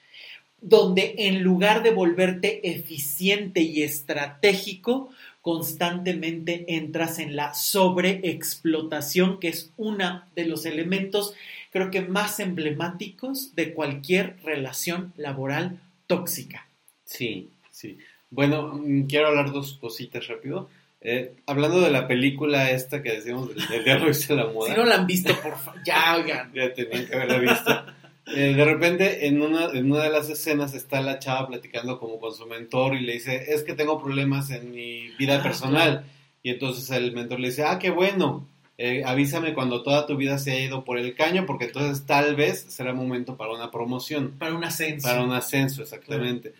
donde 0.63 1.17
en 1.19 1.43
lugar 1.43 1.83
de 1.83 1.91
volverte 1.91 2.71
eficiente 2.71 3.61
y 3.61 3.83
estratégico, 3.83 5.11
constantemente 5.43 6.77
entras 6.77 7.19
en 7.19 7.37
la 7.37 7.53
sobreexplotación, 7.53 9.39
que 9.39 9.49
es 9.49 9.71
uno 9.77 10.23
de 10.35 10.47
los 10.47 10.65
elementos 10.65 11.35
creo 11.73 11.91
que 11.91 12.03
más 12.03 12.39
emblemáticos 12.39 13.55
de 13.57 13.73
cualquier 13.73 14.37
relación 14.45 15.13
laboral 15.17 15.81
tóxica. 16.07 16.67
Sí, 17.05 17.49
sí. 17.71 17.99
Bueno, 18.31 18.75
mm, 18.75 19.07
quiero 19.07 19.29
hablar 19.29 19.51
dos 19.51 19.79
cositas 19.81 20.29
rápido. 20.29 20.69
Eh, 21.01 21.33
hablando 21.47 21.81
de 21.81 21.91
la 21.91 22.07
película 22.07 22.71
esta 22.71 23.03
que 23.03 23.15
decíamos 23.15 23.49
del, 23.49 23.85
diablo 23.85 24.07
viste 24.07 24.37
la 24.37 24.47
moda. 24.47 24.71
Si 24.71 24.77
no 24.79 24.85
la 24.85 24.97
han 24.97 25.07
visto, 25.07 25.35
por 25.43 25.59
favor, 25.59 25.81
ya 25.85 26.17
oigan. 26.17 26.53
ya 26.55 26.73
tenían 26.73 27.07
que 27.07 27.15
haberla 27.15 27.39
visto. 27.39 27.87
Eh, 28.27 28.55
de 28.55 28.65
repente 28.65 29.27
en 29.27 29.43
una, 29.43 29.67
en 29.73 29.91
una 29.91 30.05
de 30.05 30.11
las 30.11 30.31
escenas 30.31 30.75
está 30.75 31.01
la 31.01 31.19
chava 31.19 31.49
platicando 31.49 31.99
como 31.99 32.21
con 32.21 32.33
su 32.35 32.47
mentor 32.47 32.95
y 32.95 33.01
le 33.01 33.15
dice, 33.15 33.53
es 33.53 33.65
que 33.65 33.75
tengo 33.75 34.01
problemas 34.01 34.51
en 34.51 34.71
mi 34.71 35.09
vida 35.19 35.39
Ah, 35.41 35.43
personal. 35.43 35.91
claro. 35.91 36.07
Y 36.45 36.51
entonces 36.51 36.89
el 36.91 37.13
mentor 37.13 37.41
le 37.41 37.49
dice, 37.49 37.65
ah, 37.65 37.79
qué 37.81 37.91
bueno, 37.91 38.47
eh, 38.79 39.03
avísame 39.05 39.55
cuando 39.55 39.83
toda 39.83 40.07
tu 40.07 40.17
vida 40.17 40.39
se 40.39 40.53
ha 40.53 40.61
ido 40.61 40.85
por 40.85 40.99
el 40.99 41.15
caño, 41.15 41.47
porque 41.47 41.65
entonces 41.67 42.07
tal 42.07 42.37
vez 42.37 42.61
será 42.69 42.93
momento 42.93 43.37
para 43.37 43.53
una 43.55 43.71
promoción, 43.71 44.33
Para 44.39 44.55
un 44.55 44.65
ascenso. 44.65 45.07
para 45.09 45.23
un 45.23 45.33
ascenso, 45.33 45.83
exactamente. 45.83 46.55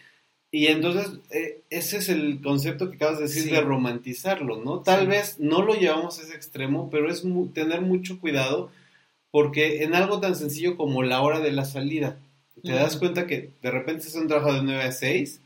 Y 0.51 0.67
entonces 0.67 1.13
eh, 1.31 1.63
ese 1.71 1.99
es 1.99 2.09
el 2.09 2.41
concepto 2.43 2.91
que 2.91 2.97
acabas 2.97 3.19
de 3.19 3.25
decir 3.25 3.45
Sí. 3.45 3.51
de 3.51 3.61
romantizarlo, 3.61 4.57
¿no? 4.63 4.81
Tal 4.81 5.03
Sí. 5.03 5.07
vez 5.07 5.37
no 5.41 5.63
lo 5.63 5.75
llevamos 5.75 6.19
a 6.19 6.23
ese 6.23 6.35
extremo, 6.35 6.91
pero 6.91 7.09
es 7.11 7.25
mu- 7.25 7.47
tener 7.49 7.81
mucho 7.81 8.21
cuidado 8.21 8.71
porque 9.33 9.83
en 9.83 9.97
algo 9.97 10.21
tan 10.21 10.37
sencillo 10.37 10.77
como 10.77 11.03
la 11.03 11.23
hora 11.23 11.41
de 11.41 11.51
la 11.51 11.65
salida, 11.65 12.19
te 12.63 12.71
das 12.71 12.97
cuenta 12.97 13.27
que 13.27 13.51
de 13.61 13.71
repente 13.73 14.07
es 14.07 14.15
un 14.15 14.29
trabajo 14.29 14.53
de 14.53 14.63
9 14.63 14.85
a 14.85 14.93
6 14.93 15.41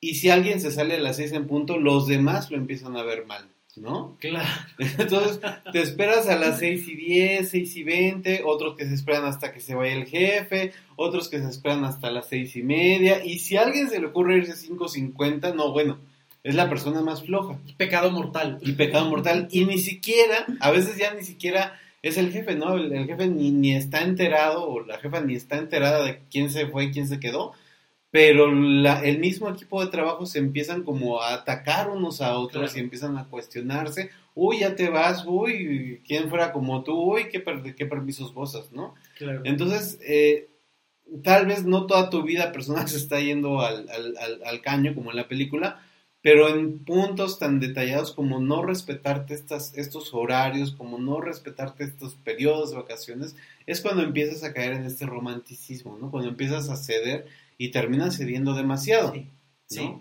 y 0.00 0.16
si 0.16 0.28
alguien 0.28 0.60
se 0.60 0.70
sale 0.70 0.96
a 0.96 1.00
las 1.00 1.16
6 1.16 1.32
en 1.32 1.46
punto, 1.46 1.78
los 1.78 2.06
demás 2.06 2.50
lo 2.50 2.56
empiezan 2.58 2.96
a 2.96 3.04
ver 3.04 3.24
mal, 3.26 3.46
¿no? 3.76 4.16
Claro. 4.18 4.48
Entonces 4.98 5.40
te 5.72 5.80
esperas 5.80 6.28
a 6.28 6.36
las 6.36 6.58
6 6.58 6.88
y 6.88 6.96
10, 6.96 7.48
6 7.48 7.76
y 7.76 7.82
20, 7.84 8.42
otros 8.44 8.76
que 8.76 8.86
se 8.86 8.94
esperan 8.94 9.24
hasta 9.24 9.52
que 9.52 9.60
se 9.60 9.76
vaya 9.76 9.94
el 9.94 10.06
jefe, 10.06 10.72
otros 10.96 11.28
que 11.28 11.38
se 11.38 11.48
esperan 11.48 11.84
hasta 11.84 12.10
las 12.10 12.28
6 12.28 12.56
y 12.56 12.62
media 12.64 13.24
y 13.24 13.38
si 13.38 13.56
a 13.56 13.62
alguien 13.62 13.88
se 13.88 14.00
le 14.00 14.08
ocurre 14.08 14.38
irse 14.38 14.52
5.50, 14.68 15.54
no, 15.54 15.72
bueno, 15.72 15.98
es 16.42 16.54
la 16.54 16.68
persona 16.68 17.02
más 17.02 17.22
floja 17.22 17.58
Pecado 17.76 18.10
mortal. 18.10 18.58
y 18.62 18.72
pecado 18.72 19.08
mortal. 19.08 19.48
Y 19.52 19.64
ni 19.64 19.78
siquiera, 19.78 20.46
a 20.60 20.70
veces 20.70 20.96
ya 20.96 21.14
ni 21.14 21.22
siquiera 21.22 21.78
es 22.02 22.16
el 22.18 22.30
jefe, 22.32 22.54
¿no? 22.54 22.76
El, 22.76 22.92
el 22.92 23.06
jefe 23.06 23.26
ni, 23.28 23.50
ni 23.50 23.74
está 23.74 24.02
enterado 24.02 24.68
o 24.68 24.80
la 24.84 24.98
jefa 24.98 25.20
ni 25.20 25.34
está 25.34 25.56
enterada 25.58 26.04
de 26.04 26.20
quién 26.30 26.50
se 26.50 26.66
fue 26.66 26.84
y 26.84 26.90
quién 26.92 27.06
se 27.08 27.20
quedó. 27.20 27.52
Pero 28.10 28.50
la- 28.52 29.02
el 29.04 29.18
mismo 29.18 29.50
equipo 29.50 29.84
de 29.84 29.90
trabajo 29.90 30.24
se 30.24 30.38
empiezan 30.38 30.82
como 30.82 31.20
a 31.20 31.34
atacar 31.34 31.90
unos 31.90 32.22
a 32.22 32.38
otros 32.38 32.70
Claro. 32.70 32.78
y 32.78 32.80
empiezan 32.84 33.18
a 33.18 33.28
cuestionarse. 33.28 34.10
Uy, 34.34 34.60
ya 34.60 34.74
te 34.76 34.88
vas, 34.88 35.24
uy, 35.26 36.00
¿quién 36.06 36.28
fuera 36.30 36.52
como 36.52 36.82
tú? 36.84 36.94
Uy, 37.14 37.28
qué, 37.30 37.40
per- 37.40 37.74
qué 37.74 37.84
permisos 37.86 38.32
gozas, 38.32 38.72
¿no? 38.72 38.94
Claro. 39.18 39.42
Entonces, 39.44 39.98
eh, 40.06 40.48
tal 41.22 41.46
vez 41.46 41.64
no 41.64 41.86
toda 41.86 42.08
tu 42.08 42.22
vida 42.22 42.50
personal 42.52 42.86
se 42.88 42.96
está 42.96 43.20
yendo 43.20 43.60
al, 43.60 43.86
al, 44.46 44.60
caño 44.62 44.94
como 44.94 45.10
en 45.10 45.16
la 45.16 45.28
película, 45.28 45.82
pero 46.22 46.48
en 46.48 46.80
puntos 46.80 47.38
tan 47.38 47.60
detallados 47.60 48.12
como 48.12 48.40
no 48.40 48.62
respetarte 48.62 49.34
estas, 49.34 49.72
estos 49.76 50.12
horarios, 50.12 50.72
como 50.72 50.98
no 50.98 51.20
respetarte 51.20 51.84
estos 51.84 52.14
periodos 52.14 52.70
de 52.70 52.76
vacaciones, 52.76 53.36
es 53.66 53.80
cuando 53.80 54.02
empiezas 54.02 54.42
a 54.42 54.52
caer 54.52 54.72
en 54.72 54.84
este 54.84 55.06
romanticismo, 55.06 55.96
¿no? 56.00 56.10
Cuando 56.10 56.28
empiezas 56.28 56.68
a 56.70 56.76
ceder 56.76 57.26
y 57.56 57.70
terminas 57.70 58.16
cediendo 58.16 58.54
demasiado. 58.54 59.14
Sí. 59.66 59.94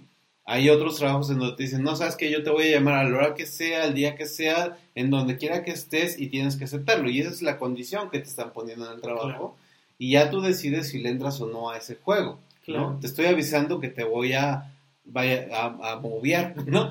Hay 0.49 0.69
otros 0.69 0.95
trabajos 0.95 1.30
en 1.30 1.39
donde 1.39 1.58
te 1.58 1.63
dicen, 1.63 1.84
no 1.84 1.95
sabes 1.97 2.15
que 2.15 2.32
yo 2.32 2.41
te 2.41 2.49
voy 2.49 2.69
a 2.69 2.71
llamar 2.71 2.93
a 2.95 3.10
la 3.10 3.17
hora 3.17 3.36
que 3.36 3.45
sea, 3.45 3.84
al 3.84 3.93
día 3.93 4.15
que 4.15 4.25
sea, 4.25 4.77
en 4.95 5.10
donde 5.10 5.38
quiera 5.38 5.63
que 5.63 5.71
estés 5.71 6.17
y 6.17 6.27
tienes 6.27 6.56
que 6.56 6.63
aceptarlo. 6.63 7.10
Y 7.10 7.19
esa 7.19 7.32
es 7.32 7.41
la 7.41 7.58
condición 7.58 8.10
que 8.10 8.19
te 8.19 8.30
están 8.30 8.53
poniendo 8.53 8.86
en 8.86 8.93
el 8.93 9.01
trabajo. 9.01 9.58
Y 9.99 10.12
ya 10.12 10.30
tú 10.30 10.39
decides 10.39 10.88
si 10.88 10.99
le 10.99 11.10
entras 11.10 11.41
o 11.41 11.47
no 11.47 11.69
a 11.69 11.77
ese 11.77 11.95
juego. 11.95 12.39
¿no? 12.65 12.97
Te 13.01 13.08
estoy 13.08 13.25
avisando 13.25 13.82
que 13.82 13.89
te 13.89 14.06
voy 14.06 14.34
a, 14.34 14.73
vaya, 15.07 15.47
a, 15.51 15.93
a 15.93 15.99
moviar, 15.99 16.55
¿no? 16.67 16.89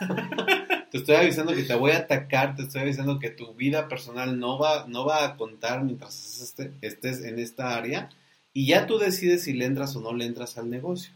te 0.90 0.98
estoy 0.98 1.16
avisando 1.16 1.54
que 1.54 1.64
te 1.64 1.74
voy 1.74 1.90
a 1.90 1.98
atacar, 1.98 2.54
te 2.54 2.62
estoy 2.62 2.82
avisando 2.82 3.18
que 3.18 3.30
tu 3.30 3.52
vida 3.54 3.88
personal 3.88 4.38
no 4.38 4.58
va, 4.58 4.86
no 4.86 5.04
va 5.04 5.24
a 5.24 5.36
contar 5.36 5.82
mientras 5.82 6.40
este, 6.40 6.72
estés 6.82 7.24
en 7.24 7.38
esta 7.40 7.76
área. 7.76 8.10
Y 8.52 8.66
ya 8.68 8.86
tú 8.86 8.98
decides 8.98 9.42
si 9.42 9.54
le 9.54 9.64
entras 9.64 9.96
o 9.96 10.00
no 10.00 10.14
le 10.14 10.24
entras 10.24 10.56
al 10.56 10.70
negocio. 10.70 11.12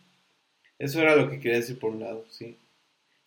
Eso 0.78 1.00
era 1.00 1.14
lo 1.14 1.30
que 1.30 1.38
quería 1.38 1.58
decir 1.58 1.78
por 1.78 1.92
un 1.92 2.00
lado, 2.00 2.24
sí. 2.28 2.56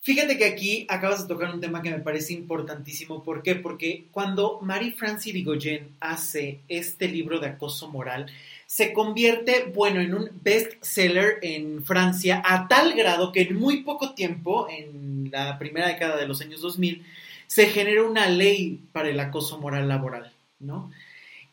Fíjate 0.03 0.38
que 0.38 0.45
aquí 0.45 0.88
acabas 0.89 1.21
de 1.21 1.27
tocar 1.27 1.53
un 1.53 1.62
tema 1.62 1.81
que 1.81 1.91
me 1.91 1.99
parece 1.99 2.34
importantísimo. 2.34 3.23
¿Por 3.23 3.43
qué? 3.43 3.55
Porque 3.55 4.07
cuando 4.12 4.60
Marie 4.60 4.93
Francie 4.93 5.31
Vigoyen 5.31 5.95
hace 5.99 6.62
este 6.67 7.07
libro 7.07 7.39
de 7.39 7.47
acoso 7.47 7.88
moral, 7.88 8.25
se 8.71 8.93
convierte, 8.93 9.69
bueno, 9.75 9.99
en 9.99 10.13
un 10.13 10.29
bestseller 10.41 11.39
en 11.41 11.84
Francia 11.84 12.41
a 12.45 12.69
tal 12.69 12.93
grado 12.93 13.34
que 13.34 13.41
en 13.41 13.60
muy 13.60 13.84
poco 13.84 14.13
tiempo, 14.13 14.69
en 14.69 15.29
la 15.29 15.60
primera 15.60 15.89
década 15.89 16.15
de 16.15 16.25
los 16.25 16.39
años 16.39 16.62
2000, 16.62 17.05
se 17.47 17.65
genera 17.65 18.03
una 18.03 18.29
ley 18.29 18.79
para 18.93 19.10
el 19.10 19.19
acoso 19.19 19.57
moral 19.57 19.89
laboral, 19.89 20.31
¿no? 20.60 20.89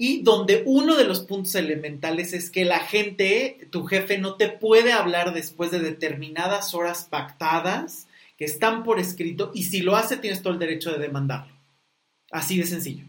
y 0.00 0.22
donde 0.22 0.62
uno 0.64 0.94
de 0.94 1.02
los 1.02 1.18
puntos 1.18 1.56
elementales 1.56 2.32
es 2.32 2.50
que 2.50 2.64
la 2.64 2.78
gente, 2.78 3.66
tu 3.70 3.84
jefe, 3.84 4.18
no 4.18 4.36
te 4.36 4.48
puede 4.48 4.92
hablar 4.92 5.34
después 5.34 5.72
de 5.72 5.80
determinadas 5.80 6.72
horas 6.72 7.08
pactadas 7.10 8.06
que 8.36 8.44
están 8.44 8.84
por 8.84 9.00
escrito 9.00 9.50
y 9.52 9.64
si 9.64 9.80
lo 9.80 9.96
hace 9.96 10.18
tienes 10.18 10.40
todo 10.40 10.52
el 10.52 10.60
derecho 10.60 10.92
de 10.92 10.98
demandarlo. 10.98 11.52
Así 12.30 12.56
de 12.58 12.66
sencillo. 12.68 13.06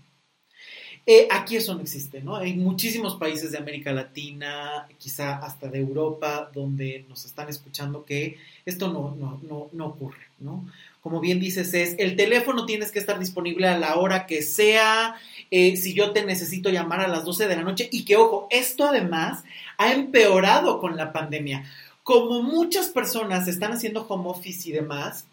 Eh, 1.06 1.28
aquí 1.32 1.56
eso 1.56 1.74
no 1.74 1.82
existe, 1.82 2.22
¿no? 2.22 2.36
Hay 2.36 2.54
muchísimos 2.56 3.16
países 3.16 3.52
de 3.52 3.58
América 3.58 3.92
Latina, 3.92 4.88
quizá 4.98 5.38
hasta 5.38 5.68
de 5.68 5.80
Europa, 5.80 6.52
donde 6.54 7.06
nos 7.10 7.26
están 7.26 7.50
escuchando 7.50 8.06
que 8.06 8.38
esto 8.66 8.94
no, 8.94 9.16
no, 9.16 9.40
no, 9.44 9.70
no 9.72 9.86
ocurre, 9.88 10.28
¿no? 10.40 10.66
como 11.02 11.22
bien 11.22 11.40
dices, 11.40 11.74
es 11.74 11.96
el 11.98 12.16
teléfono 12.16 12.66
tienes 12.66 12.92
que 12.92 13.00
estar 13.00 13.20
disponible 13.20 13.68
a 13.68 13.78
la 13.78 13.96
hora 13.96 14.26
que 14.26 14.42
sea, 14.42 15.16
eh, 15.50 15.78
si 15.78 15.94
yo 15.94 16.12
te 16.12 16.26
necesito 16.26 16.70
llamar 16.70 17.00
a 17.00 17.08
las 17.08 17.24
12 17.24 17.48
de 17.48 17.56
la 17.56 17.64
noche 17.64 17.88
y 17.92 18.04
que, 18.04 18.18
ojo, 18.18 18.48
esto 18.52 18.86
además 18.86 19.44
ha 19.78 19.94
empeorado 19.94 20.80
con 20.80 20.98
la 20.98 21.14
pandemia. 21.14 21.64
Como 22.04 22.42
muchas 22.42 22.90
personas 22.90 23.48
están 23.48 23.72
haciendo 23.72 24.06
home 24.08 24.30
office 24.30 24.70
y 24.70 24.74
demás, 24.74 25.26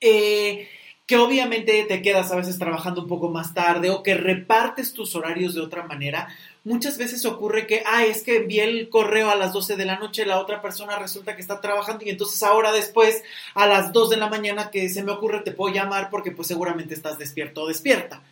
eh, 0.00 0.68
que 1.12 1.18
obviamente 1.18 1.84
te 1.86 2.00
quedas 2.00 2.32
a 2.32 2.36
veces 2.36 2.58
trabajando 2.58 3.02
un 3.02 3.06
poco 3.06 3.28
más 3.28 3.52
tarde 3.52 3.90
o 3.90 4.02
que 4.02 4.14
repartes 4.14 4.94
tus 4.94 5.14
horarios 5.14 5.54
de 5.54 5.60
otra 5.60 5.82
manera, 5.82 6.34
muchas 6.64 6.96
veces 6.96 7.26
ocurre 7.26 7.66
que, 7.66 7.82
ah, 7.84 8.02
es 8.02 8.22
que 8.22 8.36
envié 8.36 8.64
el 8.64 8.88
correo 8.88 9.28
a 9.28 9.36
las 9.36 9.52
12 9.52 9.76
de 9.76 9.84
la 9.84 9.98
noche, 9.98 10.24
la 10.24 10.40
otra 10.40 10.62
persona 10.62 10.98
resulta 10.98 11.36
que 11.36 11.42
está 11.42 11.60
trabajando 11.60 12.02
y 12.06 12.08
entonces 12.08 12.42
ahora 12.42 12.72
después 12.72 13.22
a 13.54 13.66
las 13.66 13.92
2 13.92 14.08
de 14.08 14.16
la 14.16 14.30
mañana 14.30 14.70
que 14.70 14.88
se 14.88 15.04
me 15.04 15.12
ocurre 15.12 15.40
te 15.40 15.52
puedo 15.52 15.74
llamar 15.74 16.08
porque 16.08 16.30
pues 16.30 16.48
seguramente 16.48 16.94
estás 16.94 17.18
despierto 17.18 17.64
o 17.64 17.68
despierta. 17.68 18.22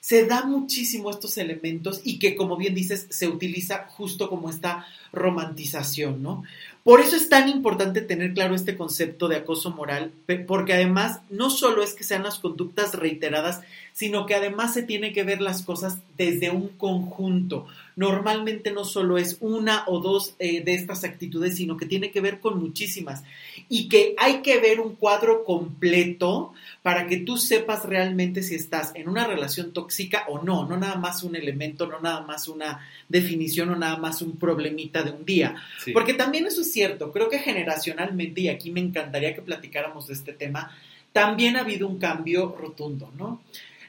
Se 0.00 0.26
da 0.26 0.44
muchísimo 0.44 1.08
estos 1.08 1.38
elementos 1.38 2.02
y 2.04 2.18
que 2.18 2.36
como 2.36 2.58
bien 2.58 2.74
dices 2.74 3.06
se 3.08 3.28
utiliza 3.28 3.86
justo 3.88 4.28
como 4.28 4.50
esta 4.50 4.86
romantización, 5.10 6.22
¿no? 6.22 6.42
Por 6.86 7.00
eso 7.00 7.16
es 7.16 7.28
tan 7.28 7.48
importante 7.48 8.00
tener 8.00 8.32
claro 8.32 8.54
este 8.54 8.76
concepto 8.76 9.26
de 9.26 9.34
acoso 9.34 9.72
moral, 9.72 10.12
porque 10.46 10.72
además 10.72 11.18
no 11.30 11.50
solo 11.50 11.82
es 11.82 11.94
que 11.94 12.04
sean 12.04 12.22
las 12.22 12.38
conductas 12.38 12.94
reiteradas, 12.94 13.62
sino 13.96 14.26
que 14.26 14.34
además 14.34 14.74
se 14.74 14.82
tiene 14.82 15.14
que 15.14 15.24
ver 15.24 15.40
las 15.40 15.62
cosas 15.62 16.00
desde 16.18 16.50
un 16.50 16.68
conjunto. 16.68 17.66
Normalmente 17.96 18.70
no 18.70 18.84
solo 18.84 19.16
es 19.16 19.38
una 19.40 19.84
o 19.86 20.00
dos 20.00 20.34
eh, 20.38 20.62
de 20.62 20.74
estas 20.74 21.02
actitudes, 21.02 21.56
sino 21.56 21.78
que 21.78 21.86
tiene 21.86 22.10
que 22.10 22.20
ver 22.20 22.38
con 22.38 22.58
muchísimas. 22.58 23.24
Y 23.70 23.88
que 23.88 24.14
hay 24.18 24.42
que 24.42 24.60
ver 24.60 24.80
un 24.80 24.96
cuadro 24.96 25.44
completo 25.44 26.52
para 26.82 27.06
que 27.06 27.16
tú 27.16 27.38
sepas 27.38 27.86
realmente 27.86 28.42
si 28.42 28.54
estás 28.54 28.92
en 28.96 29.08
una 29.08 29.26
relación 29.26 29.72
tóxica 29.72 30.26
o 30.28 30.42
no, 30.42 30.68
no 30.68 30.76
nada 30.76 30.96
más 30.96 31.22
un 31.22 31.34
elemento, 31.34 31.86
no 31.86 31.98
nada 31.98 32.20
más 32.20 32.48
una 32.48 32.86
definición 33.08 33.70
o 33.70 33.76
nada 33.76 33.96
más 33.96 34.20
un 34.20 34.36
problemita 34.36 35.04
de 35.04 35.12
un 35.12 35.24
día. 35.24 35.56
Porque 35.94 36.12
también 36.12 36.44
eso 36.44 36.60
es 36.60 36.70
cierto, 36.70 37.12
creo 37.12 37.30
que 37.30 37.38
generacionalmente, 37.38 38.42
y 38.42 38.48
aquí 38.50 38.70
me 38.70 38.80
encantaría 38.80 39.34
que 39.34 39.40
platicáramos 39.40 40.08
de 40.08 40.12
este 40.12 40.34
tema, 40.34 40.70
también 41.14 41.56
ha 41.56 41.60
habido 41.60 41.88
un 41.88 41.98
cambio 41.98 42.54
rotundo, 42.60 43.10
¿no? 43.16 43.40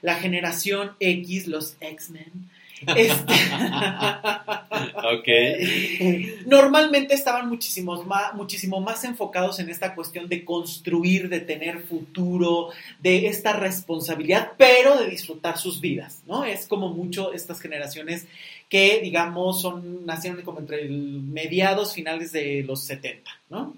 La 0.08 0.16
generación 0.16 0.94
X, 1.02 1.48
los 1.48 1.76
X-Men, 1.82 2.48
este, 2.96 3.34
Normalmente 6.46 7.14
estaban 7.14 7.50
muchísimos 7.50 8.06
más, 8.06 8.34
muchísimo 8.36 8.80
más 8.80 9.04
enfocados 9.04 9.60
en 9.60 9.70
esta 9.70 9.96
cuestión 9.96 10.30
de 10.30 10.46
construir, 10.46 11.28
de 11.28 11.42
tener 11.42 11.80
futuro, 11.80 12.70
de 13.02 13.28
esta 13.28 13.52
responsabilidad, 13.52 14.54
pero 14.58 14.98
de 14.98 15.10
disfrutar 15.10 15.58
sus 15.58 15.82
vidas, 15.82 16.22
¿no? 16.26 16.46
Es 16.46 16.68
como 16.68 16.88
mucho 16.88 17.34
estas 17.34 17.60
generaciones 17.60 18.28
que, 18.70 19.02
digamos, 19.02 19.62
son, 19.62 20.06
nacieron 20.06 20.42
como 20.44 20.60
entre 20.60 20.88
mediados, 20.88 21.94
finales 21.94 22.32
de 22.32 22.64
los 22.64 22.86
70, 22.86 23.30
¿no? 23.50 23.76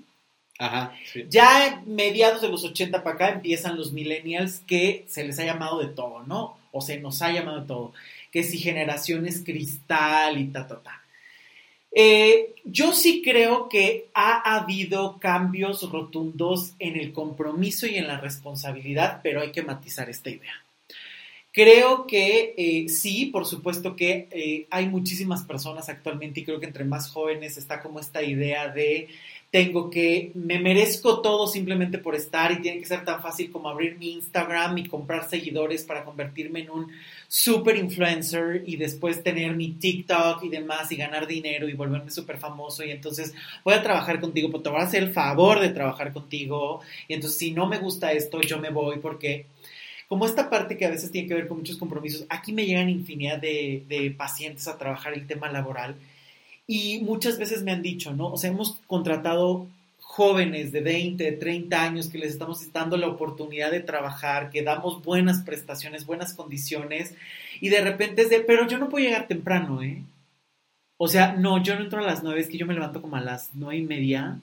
Ajá, 0.61 0.93
Ya 1.29 1.81
mediados 1.85 2.41
de 2.41 2.49
los 2.49 2.65
80 2.65 3.01
para 3.01 3.15
acá 3.15 3.29
empiezan 3.29 3.77
los 3.77 3.93
millennials 3.93 4.59
que 4.67 5.05
se 5.07 5.23
les 5.23 5.39
ha 5.39 5.45
llamado 5.45 5.79
de 5.79 5.87
todo, 5.87 6.23
¿no? 6.23 6.57
O 6.73 6.81
se 6.81 6.99
nos 6.99 7.21
ha 7.21 7.31
llamado 7.31 7.61
de 7.61 7.65
todo. 7.67 7.93
Que 8.29 8.43
si 8.43 8.57
generaciones 8.57 9.41
cristal 9.43 10.37
y 10.37 10.47
ta, 10.47 10.67
ta, 10.67 10.81
ta. 10.81 11.01
Eh, 11.93 12.55
yo 12.65 12.93
sí 12.93 13.21
creo 13.23 13.69
que 13.69 14.09
ha 14.13 14.57
habido 14.57 15.17
cambios 15.17 15.89
rotundos 15.89 16.73
en 16.79 16.97
el 16.97 17.13
compromiso 17.13 17.87
y 17.87 17.95
en 17.95 18.07
la 18.07 18.19
responsabilidad, 18.19 19.21
pero 19.23 19.41
hay 19.41 19.53
que 19.53 19.63
matizar 19.63 20.09
esta 20.09 20.29
idea. 20.29 20.53
Creo 21.53 22.05
que 22.05 22.53
eh, 22.57 22.89
sí, 22.89 23.27
por 23.27 23.45
supuesto 23.45 23.95
que 23.95 24.27
eh, 24.31 24.67
hay 24.69 24.87
muchísimas 24.87 25.43
personas 25.43 25.89
actualmente 25.89 26.41
y 26.41 26.43
creo 26.43 26.59
que 26.59 26.67
entre 26.67 26.83
más 26.83 27.09
jóvenes 27.09 27.57
está 27.57 27.81
como 27.81 27.99
esta 27.99 28.21
idea 28.21 28.67
de 28.67 29.07
tengo 29.51 29.89
que, 29.89 30.31
me 30.35 30.59
merezco 30.59 31.21
todo 31.21 31.47
simplemente 31.47 31.97
por 31.97 32.13
estar 32.13 32.51
y 32.51 32.61
tiene 32.61 32.79
que 32.79 32.85
ser 32.85 33.03
tan 33.03 33.19
fácil 33.19 33.49
como 33.49 33.67
abrir 33.67 33.97
mi 33.97 34.11
Instagram 34.13 34.77
y 34.77 34.87
comprar 34.87 35.27
seguidores 35.27 35.83
para 35.83 36.05
convertirme 36.05 36.61
en 36.61 36.69
un 36.69 36.91
super 37.27 37.75
influencer 37.75 38.63
y 38.67 38.75
después 38.75 39.23
tener 39.23 39.55
mi 39.55 39.71
TikTok 39.71 40.43
y 40.43 40.49
demás 40.49 40.91
y 40.91 40.97
ganar 40.97 41.25
dinero 41.25 41.67
y 41.67 41.73
volverme 41.73 42.11
súper 42.11 42.37
famoso. 42.37 42.83
Y 42.83 42.91
entonces 42.91 43.33
voy 43.63 43.73
a 43.73 43.81
trabajar 43.81 44.19
contigo, 44.19 44.49
pero 44.51 44.61
te 44.61 44.69
voy 44.69 44.81
a 44.81 44.83
hacer 44.83 45.01
el 45.01 45.13
favor 45.13 45.59
de 45.59 45.69
trabajar 45.69 46.13
contigo. 46.13 46.81
Y 47.07 47.15
entonces 47.15 47.39
si 47.39 47.51
no 47.51 47.65
me 47.65 47.79
gusta 47.79 48.11
esto 48.11 48.41
yo 48.41 48.59
me 48.59 48.69
voy 48.69 48.99
porque 48.99 49.47
como 50.07 50.27
esta 50.27 50.49
parte 50.49 50.77
que 50.77 50.85
a 50.85 50.91
veces 50.91 51.11
tiene 51.11 51.27
que 51.27 51.33
ver 51.33 51.47
con 51.47 51.57
muchos 51.57 51.77
compromisos, 51.77 52.25
aquí 52.29 52.51
me 52.53 52.65
llegan 52.65 52.89
infinidad 52.89 53.39
de, 53.39 53.83
de 53.87 54.11
pacientes 54.11 54.67
a 54.67 54.77
trabajar 54.77 55.13
el 55.13 55.25
tema 55.25 55.51
laboral 55.51 55.95
y 56.71 56.99
muchas 56.99 57.39
veces 57.39 57.63
me 57.63 57.71
han 57.71 57.81
dicho, 57.81 58.13
¿no? 58.13 58.31
O 58.31 58.37
sea, 58.37 58.51
hemos 58.51 58.79
contratado 58.85 59.65
jóvenes 59.97 60.71
de 60.71 60.81
20, 60.81 61.23
de 61.23 61.31
30 61.31 61.81
años 61.81 62.09
que 62.09 62.19
les 62.19 62.29
estamos 62.29 62.71
dando 62.71 62.95
la 62.95 63.07
oportunidad 63.07 63.71
de 63.71 63.79
trabajar, 63.79 64.51
que 64.51 64.61
damos 64.61 65.03
buenas 65.03 65.41
prestaciones, 65.41 66.05
buenas 66.05 66.35
condiciones, 66.35 67.15
y 67.59 67.69
de 67.69 67.81
repente 67.81 68.21
es 68.21 68.29
de, 68.29 68.41
pero 68.41 68.67
yo 68.67 68.77
no 68.77 68.87
puedo 68.87 69.03
llegar 69.03 69.27
temprano, 69.27 69.81
¿eh? 69.81 70.03
O 70.97 71.07
sea, 71.07 71.33
no, 71.33 71.63
yo 71.63 71.75
no 71.75 71.85
entro 71.85 72.01
a 72.01 72.05
las 72.05 72.21
9, 72.21 72.39
es 72.39 72.49
que 72.49 72.59
yo 72.59 72.67
me 72.67 72.75
levanto 72.75 73.01
como 73.01 73.15
a 73.15 73.21
las 73.21 73.49
nueve 73.55 73.77
y 73.77 73.83
media, 73.83 74.39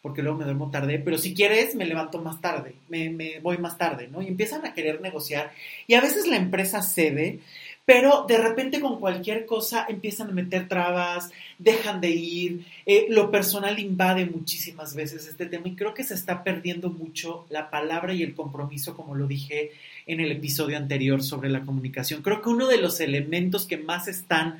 porque 0.00 0.22
luego 0.22 0.38
me 0.38 0.44
duermo 0.44 0.70
tarde, 0.70 1.00
pero 1.00 1.18
si 1.18 1.34
quieres 1.34 1.74
me 1.74 1.86
levanto 1.86 2.22
más 2.22 2.40
tarde, 2.40 2.76
me, 2.88 3.10
me 3.10 3.40
voy 3.40 3.58
más 3.58 3.78
tarde, 3.78 4.06
¿no? 4.12 4.22
Y 4.22 4.28
empiezan 4.28 4.64
a 4.64 4.74
querer 4.74 5.00
negociar, 5.00 5.50
y 5.88 5.94
a 5.94 6.00
veces 6.00 6.28
la 6.28 6.36
empresa 6.36 6.82
cede, 6.82 7.40
pero 7.84 8.24
de 8.26 8.38
repente 8.38 8.80
con 8.80 8.98
cualquier 8.98 9.44
cosa 9.44 9.84
empiezan 9.88 10.30
a 10.30 10.32
meter 10.32 10.68
trabas, 10.68 11.30
dejan 11.58 12.00
de 12.00 12.10
ir, 12.10 12.64
eh, 12.86 13.06
lo 13.10 13.30
personal 13.30 13.78
invade 13.78 14.24
muchísimas 14.24 14.94
veces 14.94 15.26
este 15.28 15.46
tema 15.46 15.68
y 15.68 15.74
creo 15.74 15.92
que 15.92 16.04
se 16.04 16.14
está 16.14 16.42
perdiendo 16.42 16.88
mucho 16.88 17.46
la 17.50 17.70
palabra 17.70 18.14
y 18.14 18.22
el 18.22 18.34
compromiso, 18.34 18.96
como 18.96 19.14
lo 19.14 19.26
dije 19.26 19.72
en 20.06 20.20
el 20.20 20.32
episodio 20.32 20.76
anterior 20.76 21.22
sobre 21.22 21.50
la 21.50 21.62
comunicación. 21.62 22.22
Creo 22.22 22.40
que 22.40 22.48
uno 22.48 22.68
de 22.68 22.78
los 22.78 23.00
elementos 23.00 23.66
que 23.66 23.76
más 23.76 24.08
están 24.08 24.58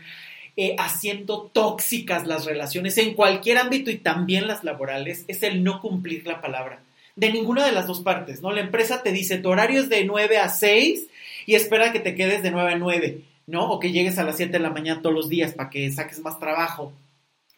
eh, 0.56 0.76
haciendo 0.78 1.50
tóxicas 1.52 2.26
las 2.26 2.44
relaciones 2.44 2.96
en 2.98 3.14
cualquier 3.14 3.58
ámbito 3.58 3.90
y 3.90 3.96
también 3.96 4.46
las 4.46 4.64
laborales 4.64 5.24
es 5.28 5.42
el 5.42 5.64
no 5.64 5.80
cumplir 5.80 6.26
la 6.26 6.40
palabra. 6.40 6.80
De 7.16 7.32
ninguna 7.32 7.64
de 7.64 7.72
las 7.72 7.86
dos 7.86 8.00
partes, 8.00 8.42
¿no? 8.42 8.52
La 8.52 8.60
empresa 8.60 9.02
te 9.02 9.12
dice 9.12 9.38
tu 9.38 9.48
horario 9.48 9.80
es 9.80 9.88
de 9.88 10.04
9 10.04 10.38
a 10.38 10.48
6 10.48 11.08
y 11.46 11.54
espera 11.54 11.92
que 11.92 12.00
te 12.00 12.14
quedes 12.14 12.42
de 12.42 12.50
9 12.50 12.72
a 12.72 12.78
9, 12.78 13.20
¿no? 13.46 13.70
O 13.70 13.80
que 13.80 13.92
llegues 13.92 14.18
a 14.18 14.24
las 14.24 14.36
7 14.36 14.52
de 14.52 14.58
la 14.58 14.70
mañana 14.70 15.02
todos 15.02 15.14
los 15.14 15.28
días 15.28 15.52
para 15.52 15.70
que 15.70 15.90
saques 15.90 16.20
más 16.20 16.38
trabajo. 16.38 16.92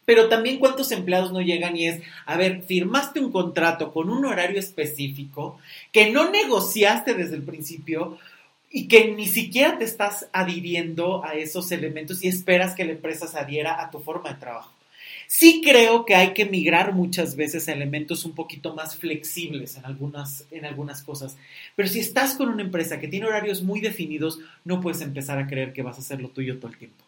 Pero 0.05 0.29
también 0.29 0.59
cuántos 0.59 0.93
empleados 0.93 1.33
no 1.33 1.41
llegan 1.41 1.77
y 1.77 1.89
es, 1.89 2.01
a 2.27 2.37
ver, 2.37 2.63
firmaste 2.63 3.21
un 3.21 3.33
contrato 3.33 3.93
con 3.93 4.09
un 4.09 4.25
horario 4.25 4.59
específico 4.59 5.59
que 5.93 6.11
no 6.11 6.31
negociaste 6.31 7.15
desde 7.15 7.35
el 7.35 7.43
principio 7.43 8.17
y 8.71 8.89
que 8.89 9.13
ni 9.13 9.27
siquiera 9.27 9.79
te 9.79 9.85
estás 9.85 10.29
adhiriendo 10.33 11.25
a 11.25 11.35
esos 11.35 11.73
elementos 11.73 12.23
y 12.23 12.29
esperas 12.29 12.75
que 12.75 12.85
la 12.85 12.93
empresa 12.93 13.27
se 13.27 13.39
adhiera 13.39 13.83
a 13.83 13.91
tu 13.91 13.99
forma 14.01 14.31
de 14.31 14.37
trabajo. 14.37 14.76
Sí 15.29 15.61
creo 15.65 16.05
que 16.05 16.15
hay 16.15 16.33
que 16.33 16.47
migrar 16.47 16.93
muchas 16.93 17.37
veces 17.37 17.69
a 17.69 17.73
elementos 17.73 18.25
un 18.25 18.35
poquito 18.35 18.75
más 18.75 18.97
flexibles 18.97 19.77
en 19.77 19.85
algunas, 19.85 20.45
en 20.51 20.65
algunas 20.65 21.03
cosas. 21.03 21.37
Pero 21.75 21.89
si 21.89 22.01
estás 22.01 22.35
con 22.35 22.49
una 22.49 22.63
empresa 22.63 23.01
que 23.01 23.09
tiene 23.09 23.27
horarios 23.27 23.63
muy 23.63 23.81
definidos, 23.81 24.39
no 24.65 24.81
puedes 24.81 25.01
empezar 25.01 25.39
a 25.39 25.47
creer 25.47 25.73
que 25.73 25.83
vas 25.83 25.97
a 25.97 26.01
hacer 26.01 26.21
lo 26.21 26.29
tuyo 26.29 26.59
todo 26.59 26.71
el 26.71 26.79
tiempo. 26.79 27.05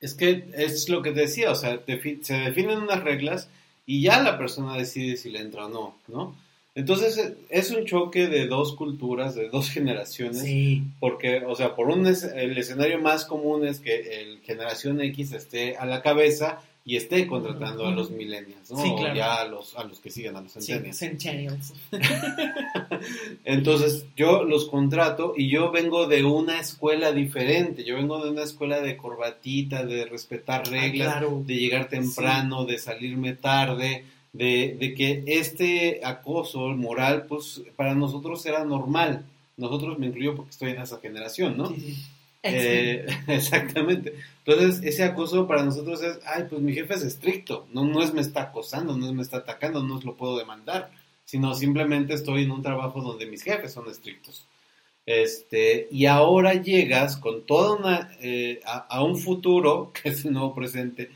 Es 0.00 0.14
que 0.14 0.44
es 0.54 0.88
lo 0.88 1.02
que 1.02 1.12
te 1.12 1.20
decía, 1.20 1.50
o 1.50 1.54
sea, 1.54 1.80
se 1.86 2.34
definen 2.34 2.78
unas 2.78 3.04
reglas 3.04 3.48
y 3.84 4.02
ya 4.02 4.22
la 4.22 4.38
persona 4.38 4.76
decide 4.76 5.16
si 5.16 5.30
le 5.30 5.40
entra 5.40 5.66
o 5.66 5.68
no, 5.68 5.94
¿no? 6.08 6.34
Entonces 6.74 7.34
es 7.50 7.70
un 7.72 7.84
choque 7.84 8.28
de 8.28 8.46
dos 8.46 8.74
culturas, 8.74 9.34
de 9.34 9.48
dos 9.48 9.68
generaciones, 9.70 10.42
sí. 10.42 10.84
porque, 11.00 11.42
o 11.44 11.54
sea, 11.54 11.74
por 11.74 11.88
un 11.88 12.06
el 12.06 12.58
escenario 12.58 12.98
más 13.00 13.24
común 13.24 13.66
es 13.66 13.80
que 13.80 14.22
el 14.22 14.40
generación 14.40 15.00
X 15.00 15.32
esté 15.32 15.76
a 15.76 15.84
la 15.84 16.02
cabeza 16.02 16.62
y 16.84 16.96
esté 16.96 17.26
contratando 17.26 17.86
a 17.86 17.90
los 17.90 18.10
millennials, 18.10 18.70
¿no? 18.70 18.78
Sí, 18.78 18.90
claro. 18.96 19.12
O 19.12 19.16
ya 19.16 19.34
a 19.40 19.44
los, 19.46 19.76
a 19.76 19.84
los 19.84 20.00
que 20.00 20.10
siguen 20.10 20.34
a 20.36 20.40
los 20.40 20.52
centennials. 20.52 20.96
Sí, 20.96 21.06
centennials. 21.06 21.72
Entonces, 23.44 24.06
yo 24.16 24.44
los 24.44 24.66
contrato 24.68 25.34
y 25.36 25.50
yo 25.50 25.70
vengo 25.70 26.06
de 26.06 26.24
una 26.24 26.58
escuela 26.58 27.12
diferente. 27.12 27.84
Yo 27.84 27.96
vengo 27.96 28.24
de 28.24 28.30
una 28.30 28.44
escuela 28.44 28.80
de 28.80 28.96
corbatita, 28.96 29.84
de 29.84 30.06
respetar 30.06 30.62
ah, 30.66 30.70
reglas, 30.70 31.22
de 31.46 31.54
llegar 31.54 31.88
temprano, 31.88 32.64
de 32.64 32.78
salirme 32.78 33.34
tarde, 33.34 34.06
de, 34.32 34.76
de, 34.78 34.94
que 34.94 35.22
este 35.26 36.00
acoso 36.02 36.60
moral, 36.68 37.26
pues 37.28 37.62
para 37.76 37.94
nosotros 37.94 38.44
era 38.46 38.64
normal. 38.64 39.26
Nosotros 39.58 39.98
me 39.98 40.06
incluyo 40.06 40.34
porque 40.34 40.50
estoy 40.52 40.70
en 40.70 40.80
esa 40.80 40.98
generación, 40.98 41.58
¿no? 41.58 41.68
Sí, 41.68 41.96
eh, 42.42 43.06
exactamente. 43.28 44.14
Entonces, 44.44 44.82
ese 44.84 45.04
acoso 45.04 45.46
para 45.46 45.64
nosotros 45.64 46.02
es, 46.02 46.18
ay, 46.24 46.44
pues 46.48 46.60
mi 46.60 46.72
jefe 46.72 46.94
es 46.94 47.02
estricto, 47.02 47.66
no, 47.72 47.84
no 47.84 48.02
es 48.02 48.14
me 48.14 48.20
está 48.20 48.42
acosando, 48.42 48.96
no 48.96 49.06
es 49.06 49.12
me 49.12 49.22
está 49.22 49.38
atacando, 49.38 49.82
no 49.82 49.98
es 49.98 50.04
lo 50.04 50.16
puedo 50.16 50.38
demandar, 50.38 50.90
sino 51.24 51.54
simplemente 51.54 52.14
estoy 52.14 52.44
en 52.44 52.50
un 52.50 52.62
trabajo 52.62 53.00
donde 53.00 53.26
mis 53.26 53.42
jefes 53.42 53.72
son 53.72 53.88
estrictos. 53.88 54.46
Este, 55.06 55.88
y 55.90 56.06
ahora 56.06 56.54
llegas 56.54 57.16
con 57.16 57.44
toda 57.44 57.76
una, 57.76 58.10
eh, 58.20 58.60
a, 58.64 59.02
un 59.02 59.16
futuro, 59.16 59.92
que 60.02 60.10
es 60.10 60.24
el 60.24 60.32
nuevo 60.32 60.54
presente, 60.54 61.10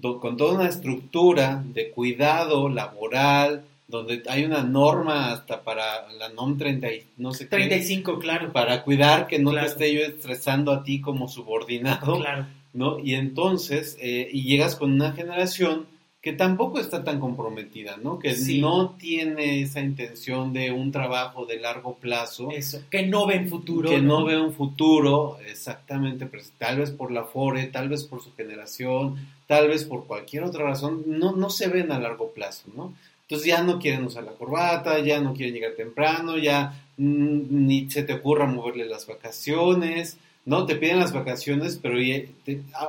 con 0.00 0.36
toda 0.36 0.54
una 0.54 0.68
estructura 0.68 1.62
de 1.64 1.90
cuidado 1.90 2.68
laboral, 2.68 3.64
donde 3.90 4.22
hay 4.28 4.44
una 4.44 4.62
norma 4.62 5.32
hasta 5.32 5.62
para 5.62 6.08
la 6.12 6.28
NOM 6.30 6.56
30 6.56 6.92
y 6.92 7.06
no 7.18 7.32
sé 7.32 7.46
35, 7.46 8.18
claro. 8.18 8.52
Para 8.52 8.82
cuidar 8.82 9.26
que 9.26 9.38
no 9.38 9.52
te 9.52 9.66
esté 9.66 9.94
yo 9.94 10.00
estresando 10.00 10.72
a 10.72 10.82
ti 10.82 11.00
como 11.00 11.28
subordinado. 11.28 12.18
Claro. 12.18 12.46
¿No? 12.72 13.00
Y 13.00 13.14
entonces, 13.14 13.98
eh, 14.00 14.28
y 14.32 14.44
llegas 14.44 14.76
con 14.76 14.92
una 14.92 15.12
generación 15.12 15.86
que 16.20 16.34
tampoco 16.34 16.78
está 16.78 17.02
tan 17.02 17.18
comprometida, 17.18 17.96
¿no? 17.96 18.18
Que 18.18 18.36
no 18.58 18.90
tiene 18.90 19.62
esa 19.62 19.80
intención 19.80 20.52
de 20.52 20.70
un 20.70 20.92
trabajo 20.92 21.46
de 21.46 21.58
largo 21.58 21.94
plazo. 21.94 22.50
Eso, 22.50 22.82
que 22.90 23.06
no 23.06 23.26
ve 23.26 23.38
un 23.38 23.48
futuro. 23.48 23.88
Que 23.88 24.02
no, 24.02 24.24
ve 24.24 24.38
un 24.38 24.52
futuro, 24.52 25.38
exactamente, 25.46 26.28
tal 26.58 26.78
vez 26.78 26.90
por 26.90 27.10
la 27.10 27.24
FORE, 27.24 27.66
tal 27.68 27.88
vez 27.88 28.04
por 28.04 28.22
su 28.22 28.34
generación, 28.34 29.16
tal 29.46 29.68
vez 29.68 29.84
por 29.84 30.06
cualquier 30.06 30.44
otra 30.44 30.64
razón, 30.64 31.04
no, 31.06 31.32
no 31.32 31.48
se 31.48 31.68
ven 31.68 31.90
a 31.90 31.98
largo 31.98 32.32
plazo, 32.32 32.68
¿no? 32.76 32.94
Entonces 33.30 33.46
ya 33.46 33.62
no 33.62 33.78
quieren 33.78 34.04
usar 34.04 34.24
la 34.24 34.32
corbata, 34.32 34.98
ya 34.98 35.20
no 35.20 35.34
quieren 35.34 35.54
llegar 35.54 35.74
temprano, 35.76 36.36
ya 36.36 36.82
mm, 36.96 37.42
ni 37.48 37.88
se 37.88 38.02
te 38.02 38.14
ocurra 38.14 38.46
moverle 38.46 38.86
las 38.86 39.06
vacaciones, 39.06 40.18
¿no? 40.44 40.66
Te 40.66 40.74
piden 40.74 40.98
las 40.98 41.12
vacaciones, 41.12 41.78
pero 41.80 41.96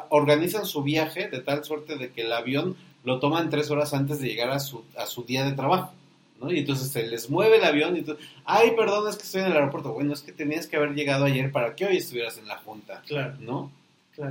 organizan 0.09 0.65
su 0.65 0.81
viaje 0.81 1.29
de 1.29 1.41
tal 1.41 1.63
suerte 1.63 1.95
de 1.95 2.09
que 2.09 2.21
el 2.21 2.33
avión 2.33 2.75
lo 3.03 3.19
toman 3.19 3.51
tres 3.51 3.69
horas 3.69 3.93
antes 3.93 4.19
de 4.19 4.29
llegar 4.29 4.49
a 4.49 4.59
su, 4.59 4.83
a 4.97 5.05
su 5.05 5.25
día 5.25 5.45
de 5.45 5.51
trabajo. 5.51 5.93
¿no? 6.39 6.51
Y 6.51 6.57
entonces 6.57 6.91
se 6.91 7.05
les 7.05 7.29
mueve 7.29 7.57
el 7.57 7.63
avión 7.63 7.95
y 7.95 7.99
entonces, 7.99 8.25
ay, 8.43 8.71
perdón, 8.75 9.07
es 9.07 9.17
que 9.17 9.23
estoy 9.23 9.41
en 9.41 9.47
el 9.47 9.53
aeropuerto. 9.53 9.93
Bueno, 9.93 10.11
es 10.11 10.23
que 10.23 10.31
tenías 10.31 10.65
que 10.65 10.77
haber 10.77 10.95
llegado 10.95 11.25
ayer 11.25 11.51
para 11.51 11.75
que 11.75 11.85
hoy 11.85 11.97
estuvieras 11.97 12.39
en 12.39 12.47
la 12.47 12.57
junta, 12.57 13.03
claro. 13.05 13.35
¿no? 13.39 13.71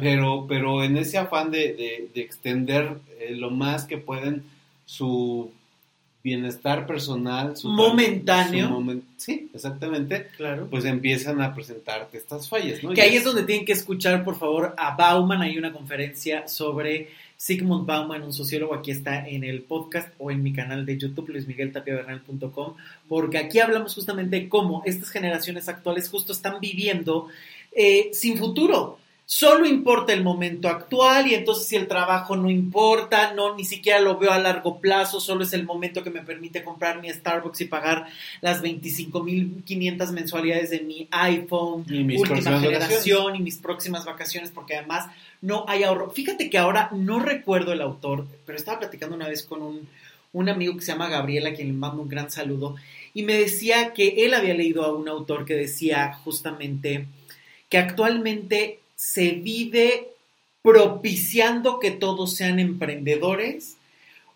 Pero, 0.00 0.46
pero 0.48 0.82
en 0.82 0.96
ese 0.96 1.18
afán 1.18 1.52
de, 1.52 2.10
de, 2.12 2.20
extender 2.20 2.96
eh, 3.20 3.30
lo 3.36 3.50
más 3.50 3.84
que 3.84 3.96
pueden 3.96 4.42
su 4.84 5.52
bienestar 6.22 6.86
personal 6.86 7.56
su 7.56 7.68
momentáneo. 7.68 8.84
sí, 9.16 9.48
exactamente. 9.54 10.28
Claro. 10.36 10.68
Pues 10.70 10.84
empiezan 10.84 11.40
a 11.40 11.54
presentarte 11.54 12.18
estas 12.18 12.48
fallas, 12.48 12.82
¿no? 12.82 12.92
Que 12.92 13.02
ahí 13.02 13.16
es 13.16 13.24
donde 13.24 13.44
tienen 13.44 13.64
que 13.64 13.72
escuchar, 13.72 14.22
por 14.24 14.38
favor, 14.38 14.74
a 14.76 14.94
Bauman. 14.96 15.42
Hay 15.42 15.56
una 15.56 15.72
conferencia 15.72 16.46
sobre 16.46 17.08
Sigmund 17.36 17.86
Bauman, 17.86 18.22
un 18.22 18.32
sociólogo. 18.32 18.74
Aquí 18.74 18.90
está 18.90 19.26
en 19.26 19.44
el 19.44 19.62
podcast 19.62 20.12
o 20.18 20.30
en 20.30 20.42
mi 20.42 20.52
canal 20.52 20.84
de 20.84 20.98
YouTube, 20.98 21.30
luismigueltapiavernal.com, 21.30 22.74
porque 23.08 23.38
aquí 23.38 23.58
hablamos 23.58 23.94
justamente 23.94 24.40
de 24.40 24.48
cómo 24.48 24.82
estas 24.84 25.10
generaciones 25.10 25.68
actuales 25.68 26.08
justo 26.08 26.32
están 26.32 26.60
viviendo 26.60 27.28
eh, 27.72 28.10
sin 28.12 28.36
futuro 28.36 28.99
solo 29.32 29.64
importa 29.64 30.12
el 30.12 30.24
momento 30.24 30.66
actual 30.68 31.28
y 31.28 31.34
entonces 31.34 31.68
si 31.68 31.76
el 31.76 31.86
trabajo 31.86 32.34
no 32.34 32.50
importa, 32.50 33.32
no, 33.32 33.54
ni 33.54 33.64
siquiera 33.64 34.00
lo 34.00 34.18
veo 34.18 34.32
a 34.32 34.40
largo 34.40 34.80
plazo, 34.80 35.20
solo 35.20 35.44
es 35.44 35.52
el 35.52 35.64
momento 35.64 36.02
que 36.02 36.10
me 36.10 36.22
permite 36.22 36.64
comprar 36.64 37.00
mi 37.00 37.08
Starbucks 37.08 37.60
y 37.60 37.66
pagar 37.66 38.08
las 38.40 38.60
25.500 38.60 40.10
mensualidades 40.10 40.70
de 40.70 40.80
mi 40.80 41.06
iPhone, 41.12 41.86
última 41.88 42.58
generación 42.58 43.36
y 43.36 43.38
mis 43.38 43.58
próximas 43.58 44.04
vacaciones, 44.04 44.50
porque 44.50 44.74
además 44.74 45.06
no 45.40 45.64
hay 45.68 45.84
ahorro. 45.84 46.10
Fíjate 46.10 46.50
que 46.50 46.58
ahora 46.58 46.88
no 46.90 47.20
recuerdo 47.20 47.72
el 47.72 47.82
autor, 47.82 48.26
pero 48.44 48.58
estaba 48.58 48.80
platicando 48.80 49.14
una 49.14 49.28
vez 49.28 49.44
con 49.44 49.62
un, 49.62 49.88
un 50.32 50.48
amigo 50.48 50.74
que 50.74 50.82
se 50.82 50.90
llama 50.90 51.08
Gabriel, 51.08 51.46
a 51.46 51.54
quien 51.54 51.68
le 51.68 51.74
mando 51.74 52.02
un 52.02 52.08
gran 52.08 52.32
saludo, 52.32 52.74
y 53.14 53.22
me 53.22 53.34
decía 53.34 53.92
que 53.92 54.24
él 54.26 54.34
había 54.34 54.54
leído 54.54 54.82
a 54.82 54.92
un 54.92 55.08
autor 55.08 55.44
que 55.44 55.54
decía 55.54 56.14
justamente 56.24 57.06
que 57.68 57.78
actualmente 57.78 58.79
se 59.00 59.30
vive 59.30 60.08
propiciando 60.60 61.80
que 61.80 61.90
todos 61.90 62.36
sean 62.36 62.58
emprendedores, 62.58 63.78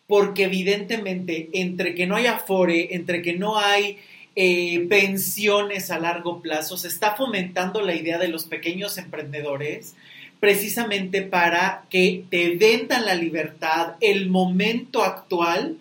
porque 0.06 0.44
evidentemente 0.44 1.50
entre 1.52 1.94
que 1.94 2.06
no 2.06 2.16
hay 2.16 2.24
afore, 2.24 2.94
entre 2.94 3.20
que 3.20 3.34
no 3.34 3.58
hay 3.58 3.98
eh, 4.34 4.86
pensiones 4.88 5.90
a 5.90 5.98
largo 5.98 6.40
plazo, 6.40 6.78
se 6.78 6.88
está 6.88 7.14
fomentando 7.14 7.82
la 7.82 7.94
idea 7.94 8.16
de 8.16 8.28
los 8.28 8.46
pequeños 8.46 8.96
emprendedores 8.96 9.96
precisamente 10.40 11.20
para 11.20 11.84
que 11.90 12.24
te 12.30 12.56
vendan 12.56 13.04
la 13.04 13.14
libertad, 13.14 13.96
el 14.00 14.30
momento 14.30 15.02
actual 15.02 15.76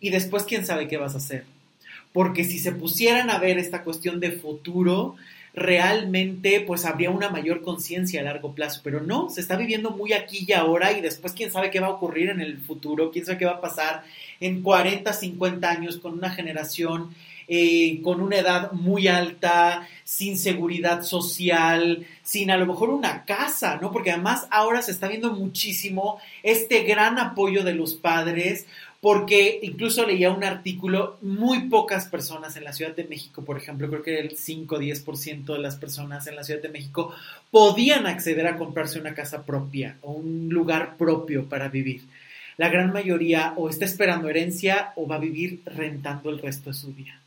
y 0.00 0.10
después 0.10 0.44
quién 0.44 0.64
sabe 0.64 0.86
qué 0.86 0.96
vas 0.96 1.14
a 1.14 1.18
hacer. 1.18 1.44
Porque 2.12 2.44
si 2.44 2.60
se 2.60 2.70
pusieran 2.70 3.30
a 3.30 3.38
ver 3.38 3.58
esta 3.58 3.82
cuestión 3.82 4.20
de 4.20 4.30
futuro, 4.30 5.16
realmente 5.58 6.60
pues 6.60 6.84
habría 6.84 7.10
una 7.10 7.28
mayor 7.28 7.62
conciencia 7.62 8.20
a 8.20 8.24
largo 8.24 8.54
plazo, 8.54 8.80
pero 8.82 9.00
no, 9.00 9.28
se 9.30 9.40
está 9.40 9.56
viviendo 9.56 9.90
muy 9.90 10.12
aquí 10.12 10.44
y 10.46 10.52
ahora 10.52 10.92
y 10.92 11.00
después 11.00 11.32
quién 11.32 11.50
sabe 11.50 11.70
qué 11.70 11.80
va 11.80 11.88
a 11.88 11.90
ocurrir 11.90 12.30
en 12.30 12.40
el 12.40 12.58
futuro, 12.58 13.10
quién 13.10 13.26
sabe 13.26 13.38
qué 13.38 13.44
va 13.44 13.52
a 13.52 13.60
pasar 13.60 14.04
en 14.40 14.62
40, 14.62 15.12
50 15.12 15.70
años 15.70 15.98
con 15.98 16.14
una 16.14 16.30
generación 16.30 17.14
eh, 17.50 18.02
con 18.02 18.20
una 18.20 18.36
edad 18.36 18.72
muy 18.72 19.08
alta, 19.08 19.88
sin 20.04 20.36
seguridad 20.36 21.02
social, 21.02 22.06
sin 22.22 22.50
a 22.50 22.58
lo 22.58 22.66
mejor 22.66 22.90
una 22.90 23.24
casa, 23.24 23.78
¿no? 23.80 23.90
Porque 23.90 24.10
además 24.10 24.46
ahora 24.50 24.82
se 24.82 24.90
está 24.90 25.08
viendo 25.08 25.32
muchísimo 25.32 26.20
este 26.42 26.82
gran 26.82 27.18
apoyo 27.18 27.64
de 27.64 27.74
los 27.74 27.94
padres 27.94 28.66
porque 29.00 29.60
incluso 29.62 30.04
leía 30.04 30.30
un 30.30 30.42
artículo, 30.42 31.18
muy 31.22 31.68
pocas 31.68 32.06
personas 32.06 32.56
en 32.56 32.64
la 32.64 32.72
Ciudad 32.72 32.96
de 32.96 33.04
México, 33.04 33.44
por 33.44 33.56
ejemplo, 33.56 33.88
creo 33.88 34.02
que 34.02 34.18
el 34.18 34.36
5 34.36 34.74
o 34.74 34.78
10% 34.80 35.44
de 35.44 35.58
las 35.58 35.76
personas 35.76 36.26
en 36.26 36.34
la 36.34 36.42
Ciudad 36.42 36.60
de 36.60 36.68
México 36.68 37.14
podían 37.50 38.06
acceder 38.06 38.46
a 38.46 38.56
comprarse 38.56 38.98
una 38.98 39.14
casa 39.14 39.44
propia 39.44 39.98
o 40.02 40.12
un 40.12 40.48
lugar 40.48 40.96
propio 40.96 41.48
para 41.48 41.68
vivir. 41.68 42.02
La 42.56 42.68
gran 42.68 42.92
mayoría 42.92 43.54
o 43.56 43.68
está 43.68 43.84
esperando 43.84 44.28
herencia 44.28 44.92
o 44.96 45.06
va 45.06 45.14
a 45.14 45.20
vivir 45.20 45.62
rentando 45.64 46.30
el 46.30 46.40
resto 46.40 46.70
de 46.70 46.74
su 46.74 46.92
vida. 46.92 47.20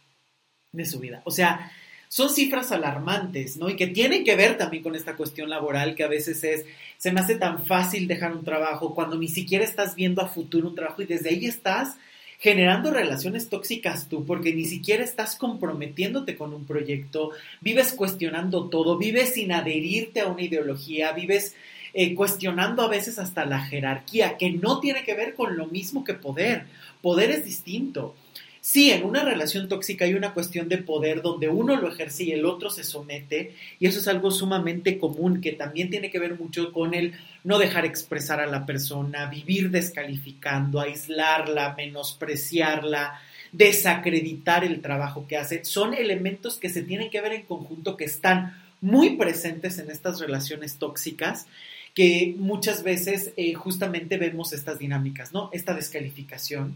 De 0.73 0.85
su 0.85 0.99
vida. 0.99 1.21
O 1.23 1.31
sea, 1.31 1.71
son 2.11 2.29
cifras 2.29 2.73
alarmantes, 2.73 3.55
¿no? 3.55 3.69
Y 3.69 3.77
que 3.77 3.87
tienen 3.87 4.25
que 4.25 4.35
ver 4.35 4.57
también 4.57 4.83
con 4.83 4.95
esta 4.95 5.15
cuestión 5.15 5.49
laboral 5.49 5.95
que 5.95 6.03
a 6.03 6.09
veces 6.09 6.43
es, 6.43 6.65
se 6.97 7.09
me 7.13 7.21
hace 7.21 7.35
tan 7.35 7.65
fácil 7.65 8.05
dejar 8.05 8.33
un 8.33 8.43
trabajo 8.43 8.93
cuando 8.93 9.17
ni 9.17 9.29
siquiera 9.29 9.63
estás 9.63 9.95
viendo 9.95 10.21
a 10.21 10.27
futuro 10.27 10.67
un 10.67 10.75
trabajo 10.75 11.01
y 11.01 11.05
desde 11.05 11.29
ahí 11.29 11.45
estás 11.45 11.95
generando 12.37 12.91
relaciones 12.91 13.47
tóxicas 13.47 14.09
tú, 14.09 14.25
porque 14.25 14.53
ni 14.53 14.65
siquiera 14.65 15.05
estás 15.05 15.37
comprometiéndote 15.37 16.35
con 16.35 16.53
un 16.53 16.65
proyecto, 16.65 17.31
vives 17.61 17.93
cuestionando 17.93 18.67
todo, 18.67 18.97
vives 18.97 19.35
sin 19.35 19.53
adherirte 19.53 20.19
a 20.19 20.27
una 20.27 20.41
ideología, 20.41 21.13
vives 21.13 21.55
eh, 21.93 22.13
cuestionando 22.13 22.81
a 22.81 22.89
veces 22.89 23.19
hasta 23.19 23.45
la 23.45 23.61
jerarquía, 23.61 24.35
que 24.37 24.51
no 24.51 24.81
tiene 24.81 25.05
que 25.05 25.13
ver 25.13 25.33
con 25.33 25.55
lo 25.55 25.67
mismo 25.67 26.03
que 26.03 26.15
poder. 26.15 26.65
Poder 27.01 27.31
es 27.31 27.45
distinto. 27.45 28.15
Sí, 28.63 28.91
en 28.91 29.03
una 29.05 29.23
relación 29.23 29.67
tóxica 29.67 30.05
hay 30.05 30.13
una 30.13 30.35
cuestión 30.35 30.69
de 30.69 30.77
poder 30.77 31.23
donde 31.23 31.49
uno 31.49 31.75
lo 31.77 31.91
ejerce 31.91 32.25
y 32.25 32.31
el 32.31 32.45
otro 32.45 32.69
se 32.69 32.83
somete, 32.83 33.55
y 33.79 33.87
eso 33.87 33.99
es 33.99 34.07
algo 34.07 34.29
sumamente 34.29 34.99
común 34.99 35.41
que 35.41 35.53
también 35.53 35.89
tiene 35.89 36.11
que 36.11 36.19
ver 36.19 36.37
mucho 36.37 36.71
con 36.71 36.93
el 36.93 37.13
no 37.43 37.57
dejar 37.57 37.85
expresar 37.85 38.39
a 38.39 38.45
la 38.45 38.67
persona, 38.67 39.25
vivir 39.25 39.71
descalificando, 39.71 40.79
aislarla, 40.79 41.73
menospreciarla, 41.75 43.19
desacreditar 43.51 44.63
el 44.63 44.79
trabajo 44.81 45.25
que 45.27 45.37
hace. 45.37 45.65
Son 45.65 45.95
elementos 45.95 46.57
que 46.57 46.69
se 46.69 46.83
tienen 46.83 47.09
que 47.09 47.21
ver 47.21 47.33
en 47.33 47.43
conjunto, 47.43 47.97
que 47.97 48.05
están 48.05 48.55
muy 48.79 49.15
presentes 49.17 49.79
en 49.79 49.89
estas 49.89 50.19
relaciones 50.19 50.77
tóxicas 50.77 51.47
que 51.93 52.35
muchas 52.37 52.83
veces 52.83 53.33
eh, 53.35 53.53
justamente 53.53 54.17
vemos 54.17 54.53
estas 54.53 54.79
dinámicas, 54.79 55.33
¿no? 55.33 55.49
Esta 55.51 55.73
descalificación, 55.73 56.75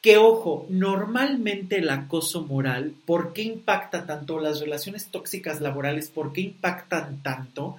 que 0.00 0.16
ojo, 0.16 0.66
normalmente 0.68 1.78
el 1.78 1.90
acoso 1.90 2.42
moral, 2.42 2.94
¿por 3.04 3.32
qué 3.32 3.42
impacta 3.42 4.06
tanto? 4.06 4.38
Las 4.38 4.60
relaciones 4.60 5.06
tóxicas 5.06 5.60
laborales, 5.60 6.08
¿por 6.08 6.32
qué 6.32 6.42
impactan 6.42 7.22
tanto? 7.22 7.76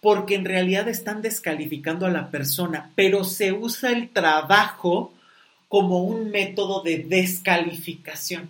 Porque 0.00 0.36
en 0.36 0.44
realidad 0.44 0.88
están 0.88 1.22
descalificando 1.22 2.06
a 2.06 2.10
la 2.10 2.30
persona, 2.30 2.92
pero 2.94 3.24
se 3.24 3.52
usa 3.52 3.90
el 3.90 4.10
trabajo 4.10 5.12
como 5.68 6.04
un 6.04 6.30
método 6.30 6.82
de 6.82 6.98
descalificación. 6.98 8.48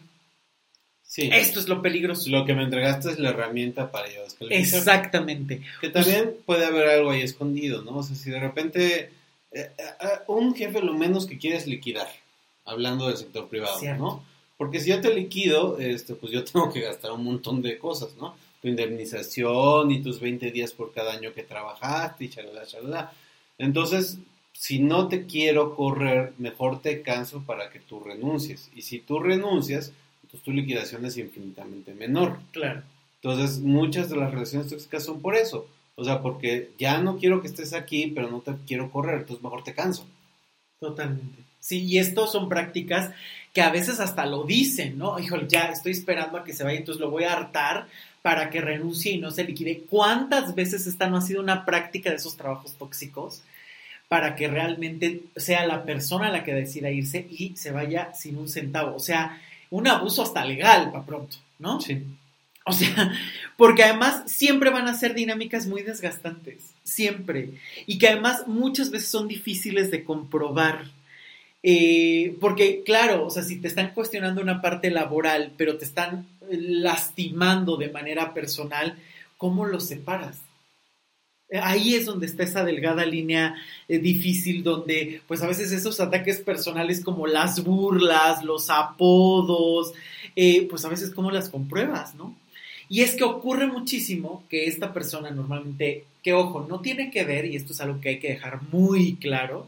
Sí. 1.02 1.30
Esto 1.32 1.60
es 1.60 1.68
lo 1.68 1.80
peligroso. 1.80 2.28
Lo 2.28 2.44
que 2.44 2.52
me 2.52 2.64
entregaste 2.64 3.10
es 3.10 3.18
la 3.18 3.30
herramienta 3.30 3.90
para 3.90 4.12
yo 4.12 4.22
descalificar. 4.22 4.78
Exactamente. 4.78 5.62
Que 5.80 5.88
también 5.88 6.34
puede 6.44 6.66
haber 6.66 6.88
algo 6.88 7.10
ahí 7.10 7.22
escondido, 7.22 7.80
¿no? 7.82 7.98
O 7.98 8.02
sea, 8.02 8.14
si 8.14 8.30
de 8.30 8.40
repente 8.40 9.10
eh, 9.52 9.70
eh, 9.78 10.06
un 10.26 10.54
jefe 10.54 10.82
lo 10.82 10.92
menos 10.92 11.24
que 11.24 11.38
quiere 11.38 11.56
es 11.56 11.66
liquidar 11.66 12.08
hablando 12.66 13.08
del 13.08 13.16
sector 13.16 13.48
privado, 13.48 13.80
¿no? 13.96 14.22
Porque 14.58 14.80
si 14.80 14.90
yo 14.90 15.00
te 15.00 15.14
liquido, 15.14 15.78
este, 15.78 16.14
pues 16.14 16.32
yo 16.32 16.44
tengo 16.52 16.72
que 16.72 16.80
gastar 16.80 17.12
un 17.12 17.24
montón 17.24 17.62
de 17.62 17.78
cosas, 17.78 18.16
¿no? 18.16 18.36
Tu 18.60 18.68
indemnización 18.68 19.90
y 19.90 20.02
tus 20.02 20.20
20 20.20 20.50
días 20.50 20.72
por 20.72 20.92
cada 20.92 21.12
año 21.12 21.32
que 21.32 21.42
trabajaste 21.42 22.24
y 22.24 22.28
chalala, 22.28 22.66
chalala. 22.66 23.12
Entonces, 23.58 24.18
si 24.52 24.78
no 24.78 25.08
te 25.08 25.26
quiero 25.26 25.74
correr, 25.76 26.32
mejor 26.38 26.80
te 26.80 27.02
canso 27.02 27.42
para 27.42 27.70
que 27.70 27.80
tú 27.80 28.00
renuncies. 28.00 28.70
Y 28.74 28.82
si 28.82 28.98
tú 28.98 29.20
renuncias, 29.20 29.92
entonces 30.22 30.42
tu 30.42 30.52
liquidación 30.52 31.04
es 31.04 31.16
infinitamente 31.18 31.94
menor. 31.94 32.38
Claro. 32.52 32.82
Entonces, 33.22 33.60
muchas 33.60 34.08
de 34.08 34.16
las 34.16 34.30
relaciones 34.30 34.68
tóxicas 34.68 35.04
son 35.04 35.20
por 35.20 35.36
eso. 35.36 35.66
O 35.94 36.04
sea, 36.04 36.22
porque 36.22 36.70
ya 36.78 37.00
no 37.00 37.16
quiero 37.18 37.40
que 37.40 37.48
estés 37.48 37.72
aquí, 37.72 38.12
pero 38.14 38.30
no 38.30 38.40
te 38.40 38.52
quiero 38.66 38.90
correr, 38.90 39.20
entonces 39.20 39.42
mejor 39.42 39.64
te 39.64 39.74
canso. 39.74 40.06
Totalmente. 40.78 41.45
Sí, 41.66 41.82
y 41.82 41.98
esto 41.98 42.28
son 42.28 42.48
prácticas 42.48 43.10
que 43.52 43.60
a 43.60 43.70
veces 43.70 43.98
hasta 43.98 44.24
lo 44.24 44.44
dicen, 44.44 44.98
¿no? 44.98 45.18
Híjole, 45.18 45.46
ya 45.48 45.64
estoy 45.64 45.90
esperando 45.90 46.38
a 46.38 46.44
que 46.44 46.52
se 46.52 46.62
vaya, 46.62 46.78
entonces 46.78 47.00
lo 47.00 47.10
voy 47.10 47.24
a 47.24 47.32
hartar 47.32 47.88
para 48.22 48.50
que 48.50 48.60
renuncie 48.60 49.10
y 49.10 49.18
no 49.18 49.32
se 49.32 49.42
liquide. 49.42 49.82
¿Cuántas 49.90 50.54
veces 50.54 50.86
esta 50.86 51.08
no 51.08 51.16
ha 51.16 51.22
sido 51.22 51.40
una 51.40 51.64
práctica 51.64 52.10
de 52.10 52.16
esos 52.16 52.36
trabajos 52.36 52.76
tóxicos 52.76 53.42
para 54.06 54.36
que 54.36 54.46
realmente 54.46 55.22
sea 55.34 55.66
la 55.66 55.82
persona 55.82 56.30
la 56.30 56.44
que 56.44 56.54
decida 56.54 56.88
irse 56.92 57.26
y 57.28 57.56
se 57.56 57.72
vaya 57.72 58.14
sin 58.14 58.38
un 58.38 58.48
centavo? 58.48 58.94
O 58.94 59.00
sea, 59.00 59.42
un 59.70 59.88
abuso 59.88 60.22
hasta 60.22 60.44
legal 60.44 60.92
para 60.92 61.04
pronto, 61.04 61.38
¿no? 61.58 61.80
Sí. 61.80 62.00
O 62.64 62.72
sea, 62.72 63.12
porque 63.56 63.82
además 63.82 64.22
siempre 64.26 64.70
van 64.70 64.86
a 64.86 64.94
ser 64.94 65.14
dinámicas 65.14 65.66
muy 65.66 65.82
desgastantes, 65.82 66.74
siempre. 66.84 67.54
Y 67.86 67.98
que 67.98 68.06
además 68.06 68.46
muchas 68.46 68.92
veces 68.92 69.08
son 69.08 69.26
difíciles 69.26 69.90
de 69.90 70.04
comprobar. 70.04 70.94
Eh, 71.62 72.36
porque, 72.40 72.82
claro, 72.84 73.26
o 73.26 73.30
sea, 73.30 73.42
si 73.42 73.56
te 73.56 73.68
están 73.68 73.92
cuestionando 73.92 74.40
una 74.40 74.62
parte 74.62 74.90
laboral, 74.90 75.52
pero 75.56 75.76
te 75.76 75.84
están 75.84 76.26
lastimando 76.48 77.76
de 77.76 77.90
manera 77.90 78.32
personal, 78.34 78.96
¿cómo 79.36 79.66
los 79.66 79.86
separas? 79.86 80.38
Ahí 81.62 81.94
es 81.94 82.06
donde 82.06 82.26
está 82.26 82.42
esa 82.42 82.64
delgada 82.64 83.04
línea 83.04 83.54
eh, 83.88 83.98
difícil 83.98 84.64
donde 84.64 85.20
pues 85.28 85.42
a 85.42 85.46
veces 85.46 85.70
esos 85.70 86.00
ataques 86.00 86.40
personales 86.40 87.04
como 87.04 87.28
las 87.28 87.62
burlas, 87.62 88.42
los 88.42 88.68
apodos, 88.68 89.92
eh, 90.34 90.66
pues 90.68 90.84
a 90.84 90.88
veces 90.88 91.12
cómo 91.14 91.30
las 91.30 91.48
compruebas, 91.48 92.16
¿no? 92.16 92.34
Y 92.88 93.02
es 93.02 93.14
que 93.14 93.24
ocurre 93.24 93.66
muchísimo 93.66 94.44
que 94.48 94.66
esta 94.66 94.92
persona 94.92 95.30
normalmente, 95.30 96.04
que 96.22 96.34
ojo, 96.34 96.66
no 96.68 96.80
tiene 96.80 97.10
que 97.10 97.24
ver, 97.24 97.44
y 97.46 97.56
esto 97.56 97.72
es 97.72 97.80
algo 97.80 98.00
que 98.00 98.10
hay 98.10 98.18
que 98.18 98.28
dejar 98.28 98.62
muy 98.70 99.16
claro, 99.16 99.66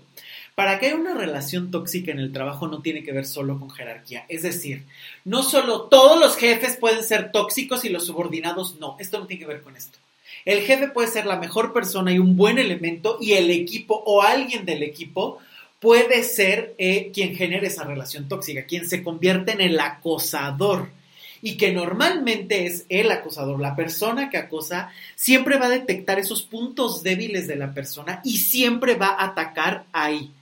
para 0.59 0.81
que 0.81 0.87
haya 0.87 0.97
una 0.97 1.15
relación 1.15 1.71
tóxica 1.71 2.11
en 2.11 2.19
el 2.19 2.33
trabajo 2.33 2.67
no 2.67 2.83
tiene 2.83 3.05
que 3.05 3.13
ver 3.13 3.27
solo 3.27 3.61
con 3.61 3.71
jerarquía. 3.71 4.27
Es 4.29 4.43
decir, 4.43 4.87
no 5.25 5.45
solo 5.45 5.83
todos 5.83 6.19
los 6.19 6.37
jefes 6.37 6.77
pueden 6.77 7.05
ser 7.05 7.31
tóxicos 7.31 7.85
y 7.85 7.91
los 7.91 8.07
subordinados 8.07 8.75
no. 8.81 8.97
Esto 8.99 9.21
no 9.21 9.29
tiene 9.29 9.39
que 9.39 9.47
ver 9.47 9.63
con 9.63 9.77
esto. 9.77 10.01
El 10.45 10.63
jefe 10.63 10.89
puede 10.89 11.07
ser 11.07 11.27
la 11.27 11.37
mejor 11.37 11.73
persona 11.73 12.11
y 12.11 12.19
un 12.19 12.37
buen 12.37 12.59
elemento 12.59 13.19
y 13.21 13.35
el 13.35 13.53
equipo 13.53 14.03
o 14.05 14.21
alguien 14.23 14.67
del 14.67 14.83
equipo 14.83 15.39
puede 15.79 16.25
ser 16.25 16.75
eh, 16.77 17.13
quien 17.15 17.37
genere 17.37 17.69
esa 17.69 17.85
relación 17.85 18.27
tóxica, 18.27 18.65
quien 18.65 18.89
se 18.89 19.05
convierte 19.05 19.53
en 19.53 19.61
el 19.61 19.79
acosador 19.79 20.89
y 21.41 21.57
que 21.57 21.73
normalmente 21.73 22.67
es 22.67 22.85
el 22.89 23.13
acosador, 23.13 23.61
la 23.61 23.77
persona 23.77 24.29
que 24.29 24.39
acosa, 24.39 24.91
siempre 25.15 25.57
va 25.57 25.67
a 25.67 25.71
detectar 25.71 26.19
esos 26.19 26.43
puntos 26.43 27.05
débiles 27.05 27.47
de 27.47 27.55
la 27.55 27.73
persona 27.73 28.21
y 28.25 28.39
siempre 28.39 28.97
va 28.97 29.11
a 29.11 29.27
atacar 29.27 29.85
ahí. 29.93 30.33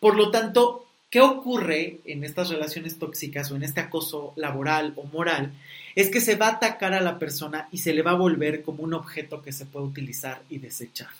Por 0.00 0.16
lo 0.16 0.30
tanto, 0.30 0.86
¿qué 1.10 1.20
ocurre 1.20 2.00
en 2.04 2.24
estas 2.24 2.48
relaciones 2.50 2.98
tóxicas 2.98 3.50
o 3.50 3.56
en 3.56 3.62
este 3.62 3.80
acoso 3.80 4.32
laboral 4.36 4.92
o 4.96 5.04
moral? 5.04 5.52
Es 5.94 6.10
que 6.10 6.20
se 6.20 6.36
va 6.36 6.48
a 6.48 6.52
atacar 6.52 6.92
a 6.92 7.00
la 7.00 7.18
persona 7.18 7.68
y 7.70 7.78
se 7.78 7.94
le 7.94 8.02
va 8.02 8.12
a 8.12 8.16
volver 8.16 8.62
como 8.62 8.82
un 8.82 8.94
objeto 8.94 9.42
que 9.42 9.52
se 9.52 9.66
puede 9.66 9.86
utilizar 9.86 10.42
y 10.50 10.58
desechar. 10.58 11.10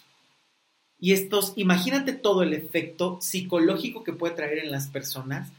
Y 1.01 1.12
estos, 1.12 1.53
imagínate 1.57 2.12
todo 2.12 2.43
el 2.43 2.55
efecto 2.55 3.18
psicológico 3.20 4.05
que 4.05 4.12
puede 4.12 4.35
traer 4.35 4.59
en 4.59 4.70
las 4.70 4.89
personas, 4.89 5.51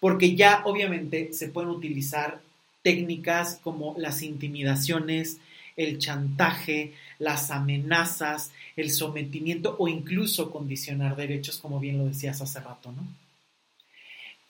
porque 0.00 0.34
ya 0.36 0.62
obviamente 0.64 1.32
se 1.32 1.48
pueden 1.48 1.70
utilizar 1.70 2.40
técnicas 2.82 3.58
como 3.62 3.94
las 3.98 4.22
intimidaciones, 4.22 5.38
el 5.76 5.98
chantaje, 5.98 6.94
las 7.18 7.50
amenazas, 7.50 8.50
el 8.76 8.90
sometimiento 8.90 9.76
o 9.78 9.88
incluso 9.88 10.50
condicionar 10.50 11.16
derechos, 11.16 11.58
como 11.58 11.80
bien 11.80 11.98
lo 11.98 12.06
decías 12.06 12.40
hace 12.40 12.60
rato, 12.60 12.92
¿no? 12.92 13.06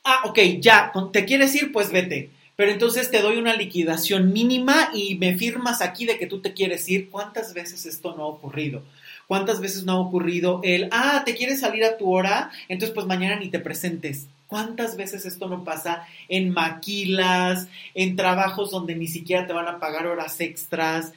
Ah, 0.05 0.23
ok, 0.25 0.39
ya, 0.61 0.93
¿te 1.13 1.25
quieres 1.25 1.55
ir? 1.55 1.73
Pues 1.73 1.91
vete. 1.91 2.31
Pero 2.55 2.73
entonces 2.73 3.11
te 3.11 3.21
doy 3.21 3.37
una 3.37 3.55
liquidación 3.55 4.33
mínima 4.33 4.91
y 4.95 5.17
me 5.17 5.37
firmas 5.37 5.83
aquí 5.83 6.07
de 6.07 6.17
que 6.17 6.27
tú 6.27 6.41
te 6.41 6.55
quieres 6.55 6.89
ir. 6.89 7.11
¿Cuántas 7.11 7.53
veces 7.53 7.85
esto 7.85 8.15
no 8.17 8.23
ha 8.23 8.29
ocurrido? 8.29 8.83
¿Cuántas 9.27 9.61
veces 9.61 9.85
no 9.85 9.93
ha 9.93 10.01
ocurrido 10.01 10.61
el, 10.63 10.89
ah, 10.93 11.23
te 11.27 11.35
quieres 11.35 11.61
salir 11.61 11.85
a 11.85 11.97
tu 11.97 12.11
hora, 12.13 12.51
entonces 12.69 12.95
pues 12.95 13.07
mañana 13.07 13.37
ni 13.37 13.49
te 13.49 13.59
presentes? 13.59 14.29
¿Cuántas 14.47 14.97
veces 14.97 15.27
esto 15.27 15.49
no 15.49 15.65
pasa 15.65 16.07
en 16.29 16.51
maquilas, 16.51 17.67
en 17.95 18.15
trabajos 18.15 18.71
donde 18.71 18.95
ni 18.95 19.09
siquiera 19.09 19.47
te 19.47 19.53
van 19.53 19.67
a 19.67 19.81
pagar 19.81 20.07
horas 20.07 20.41
extras, 20.41 21.13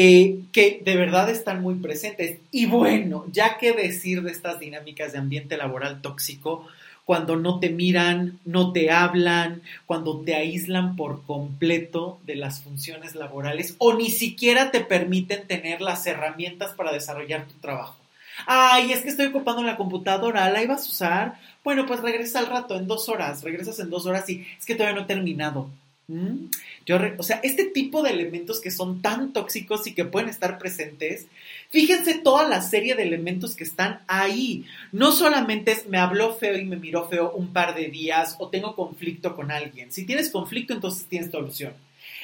eh, 0.00 0.38
que 0.52 0.80
de 0.84 0.94
verdad 0.94 1.28
están 1.28 1.60
muy 1.60 1.74
presentes? 1.74 2.38
Y 2.52 2.66
bueno, 2.66 3.26
ya 3.32 3.58
que 3.58 3.72
decir 3.72 4.22
de 4.22 4.30
estas 4.30 4.60
dinámicas 4.60 5.10
de 5.10 5.18
ambiente 5.18 5.56
laboral 5.56 6.02
tóxico, 6.02 6.68
cuando 7.04 7.34
no 7.34 7.58
te 7.58 7.70
miran, 7.70 8.38
no 8.44 8.70
te 8.70 8.92
hablan, 8.92 9.60
cuando 9.86 10.20
te 10.20 10.36
aíslan 10.36 10.94
por 10.94 11.24
completo 11.24 12.20
de 12.22 12.36
las 12.36 12.60
funciones 12.60 13.16
laborales 13.16 13.74
o 13.78 13.94
ni 13.94 14.10
siquiera 14.10 14.70
te 14.70 14.82
permiten 14.82 15.48
tener 15.48 15.80
las 15.80 16.06
herramientas 16.06 16.74
para 16.74 16.92
desarrollar 16.92 17.48
tu 17.48 17.54
trabajo. 17.54 17.96
Ay, 18.46 18.92
es 18.92 19.00
que 19.00 19.08
estoy 19.08 19.26
ocupando 19.26 19.64
la 19.64 19.76
computadora, 19.76 20.48
¿la 20.48 20.62
ibas 20.62 20.86
a 20.86 20.90
usar? 20.90 21.40
Bueno, 21.64 21.86
pues 21.86 22.02
regresa 22.02 22.38
al 22.38 22.46
rato, 22.46 22.76
en 22.76 22.86
dos 22.86 23.08
horas, 23.08 23.42
regresas 23.42 23.80
en 23.80 23.90
dos 23.90 24.06
horas 24.06 24.30
y 24.30 24.46
es 24.56 24.64
que 24.64 24.76
todavía 24.76 24.94
no 24.94 25.02
he 25.06 25.08
terminado. 25.08 25.68
¿Mm? 26.08 26.46
Yo, 26.86 26.98
o 27.18 27.22
sea, 27.22 27.38
este 27.42 27.66
tipo 27.66 28.02
de 28.02 28.10
elementos 28.10 28.62
que 28.62 28.70
son 28.70 29.02
tan 29.02 29.34
tóxicos 29.34 29.86
y 29.86 29.94
que 29.94 30.06
pueden 30.06 30.30
estar 30.30 30.56
presentes, 30.56 31.26
fíjense 31.68 32.14
toda 32.14 32.48
la 32.48 32.62
serie 32.62 32.94
de 32.94 33.02
elementos 33.02 33.54
que 33.54 33.64
están 33.64 34.00
ahí. 34.08 34.64
No 34.90 35.12
solamente 35.12 35.72
es 35.72 35.86
me 35.86 35.98
habló 35.98 36.34
feo 36.34 36.56
y 36.56 36.64
me 36.64 36.76
miró 36.76 37.08
feo 37.08 37.32
un 37.32 37.52
par 37.52 37.74
de 37.74 37.88
días 37.88 38.36
o 38.38 38.48
tengo 38.48 38.74
conflicto 38.74 39.36
con 39.36 39.50
alguien. 39.50 39.92
Si 39.92 40.06
tienes 40.06 40.30
conflicto, 40.30 40.72
entonces 40.72 41.06
tienes 41.06 41.30
solución. 41.30 41.74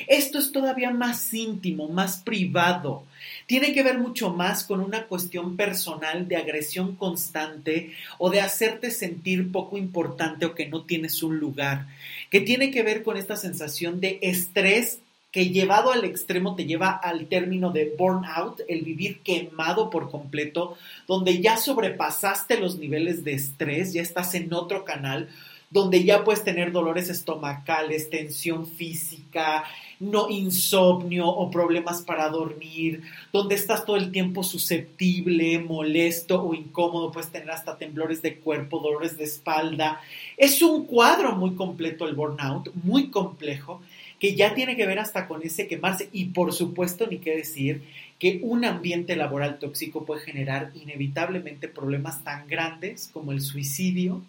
Esto 0.06 0.38
es 0.38 0.50
todavía 0.50 0.90
más 0.90 1.32
íntimo, 1.32 1.88
más 1.88 2.22
privado. 2.22 3.04
Tiene 3.46 3.72
que 3.72 3.82
ver 3.82 3.98
mucho 3.98 4.30
más 4.30 4.64
con 4.64 4.80
una 4.80 5.04
cuestión 5.06 5.56
personal 5.56 6.26
de 6.26 6.36
agresión 6.36 6.96
constante 6.96 7.92
o 8.18 8.30
de 8.30 8.40
hacerte 8.40 8.90
sentir 8.90 9.52
poco 9.52 9.76
importante 9.76 10.46
o 10.46 10.54
que 10.54 10.66
no 10.66 10.82
tienes 10.82 11.22
un 11.22 11.38
lugar, 11.38 11.86
que 12.30 12.40
tiene 12.40 12.70
que 12.70 12.82
ver 12.82 13.02
con 13.02 13.16
esta 13.16 13.36
sensación 13.36 14.00
de 14.00 14.18
estrés 14.22 15.00
que 15.34 15.48
llevado 15.48 15.90
al 15.90 16.04
extremo 16.04 16.54
te 16.54 16.64
lleva 16.64 16.90
al 16.90 17.26
término 17.26 17.70
de 17.72 17.92
burnout, 17.98 18.60
el 18.68 18.82
vivir 18.82 19.18
quemado 19.18 19.90
por 19.90 20.08
completo, 20.08 20.76
donde 21.08 21.40
ya 21.40 21.56
sobrepasaste 21.56 22.60
los 22.60 22.78
niveles 22.78 23.24
de 23.24 23.32
estrés, 23.32 23.92
ya 23.92 24.00
estás 24.00 24.36
en 24.36 24.54
otro 24.54 24.84
canal, 24.84 25.28
donde 25.74 26.04
ya 26.04 26.22
puedes 26.22 26.44
tener 26.44 26.70
dolores 26.70 27.08
estomacales, 27.08 28.08
tensión 28.08 28.64
física, 28.64 29.64
no 29.98 30.30
insomnio 30.30 31.26
o 31.26 31.50
problemas 31.50 32.02
para 32.02 32.28
dormir, 32.28 33.02
donde 33.32 33.56
estás 33.56 33.84
todo 33.84 33.96
el 33.96 34.12
tiempo 34.12 34.44
susceptible, 34.44 35.58
molesto 35.58 36.40
o 36.40 36.54
incómodo, 36.54 37.10
puedes 37.10 37.32
tener 37.32 37.50
hasta 37.50 37.76
temblores 37.76 38.22
de 38.22 38.36
cuerpo, 38.36 38.78
dolores 38.78 39.18
de 39.18 39.24
espalda. 39.24 40.00
Es 40.36 40.62
un 40.62 40.86
cuadro 40.86 41.34
muy 41.34 41.56
completo 41.56 42.06
el 42.06 42.14
burnout, 42.14 42.72
muy 42.84 43.10
complejo, 43.10 43.82
que 44.20 44.36
ya 44.36 44.54
tiene 44.54 44.76
que 44.76 44.86
ver 44.86 45.00
hasta 45.00 45.26
con 45.26 45.42
ese 45.42 45.66
quemarse 45.66 46.08
y 46.12 46.26
por 46.26 46.52
supuesto 46.52 47.08
ni 47.08 47.18
qué 47.18 47.34
decir 47.34 47.82
que 48.20 48.38
un 48.44 48.64
ambiente 48.64 49.16
laboral 49.16 49.58
tóxico 49.58 50.04
puede 50.04 50.20
generar 50.20 50.70
inevitablemente 50.76 51.66
problemas 51.66 52.22
tan 52.22 52.46
grandes 52.46 53.10
como 53.12 53.32
el 53.32 53.40
suicidio, 53.40 54.22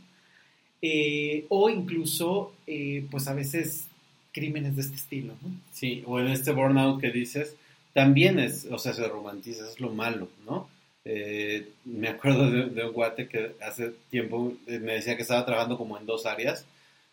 eh, 0.87 1.45
o 1.49 1.67
incluso, 1.67 2.53
eh, 2.67 3.07
pues 3.09 3.27
a 3.27 3.33
veces, 3.33 3.87
crímenes 4.31 4.75
de 4.75 4.83
este 4.83 4.95
estilo. 4.97 5.33
Sí, 5.73 6.03
o 6.05 6.19
en 6.19 6.27
este 6.27 6.51
burnout 6.51 7.01
que 7.01 7.09
dices, 7.09 7.55
también 7.93 8.37
es, 8.37 8.67
o 8.69 8.77
sea, 8.77 8.93
se 8.93 9.07
romantiza, 9.07 9.67
es 9.67 9.79
lo 9.79 9.89
malo, 9.89 10.29
¿no? 10.45 10.69
Eh, 11.03 11.69
me 11.85 12.09
acuerdo 12.09 12.51
de, 12.51 12.85
un 12.85 12.93
guate 12.93 13.27
que 13.27 13.55
hace 13.61 13.93
tiempo 14.11 14.53
me 14.67 14.93
decía 14.93 15.15
que 15.15 15.23
estaba 15.23 15.45
trabajando 15.45 15.77
como 15.77 15.97
en 15.97 16.05
dos 16.05 16.27
áreas 16.27 16.65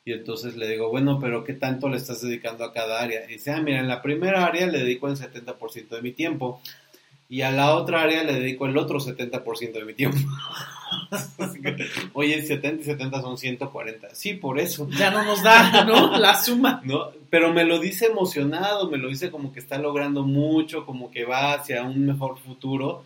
y 0.05 0.13
entonces 0.13 0.55
le 0.57 0.69
digo, 0.69 0.91
bueno, 0.91 1.19
pero 1.19 1.43
¿qué 1.43 1.55
tanto 1.55 1.89
le 1.89 1.97
estás 1.97 2.21
dedicando 2.21 2.65
a 2.65 2.73
cada 2.75 3.01
área? 3.01 3.25
Y 3.25 3.35
dice, 3.35 3.53
ah, 3.53 3.63
mira, 3.63 3.81
en 3.81 3.89
la 3.89 4.03
primera 4.03 4.45
área 4.45 4.67
le 4.67 4.81
dedico 4.81 5.09
el 5.09 5.17
70% 5.17 5.89
de 5.89 6.03
mi 6.03 6.13
tiempo 6.13 6.61
y 7.29 7.43
a 7.43 7.51
la 7.51 7.75
otra 7.75 8.03
área 8.03 8.25
le 8.25 8.35
dedico 8.35 8.67
el 8.67 8.77
otro 8.77 8.99
70% 8.99 9.73
de 9.73 9.85
mi 9.85 9.95
tiempo. 9.95 10.19
Oye, 12.13 12.43
70 12.43 12.83
y 12.83 12.85
70 12.85 13.21
son 13.23 13.39
140. 13.39 14.15
Sí, 14.15 14.35
por 14.35 14.59
eso. 14.59 14.89
Ya 14.91 15.11
no 15.11 15.25
nos 15.25 15.43
da, 15.43 15.85
¿no? 15.85 16.17
La 16.19 16.35
suma. 16.41 16.83
¿No? 16.85 17.11
Pero 17.31 17.53
me 17.53 17.65
lo 17.65 17.79
dice 17.79 18.07
emocionado, 18.07 18.91
me 18.91 18.99
lo 18.99 19.09
dice 19.09 19.31
como 19.31 19.53
que 19.53 19.61
está 19.61 19.79
logrando 19.79 20.23
mucho, 20.23 20.85
como 20.85 21.11
que 21.11 21.25
va 21.25 21.55
hacia 21.55 21.83
un 21.83 22.05
mejor 22.07 22.39
futuro, 22.39 23.05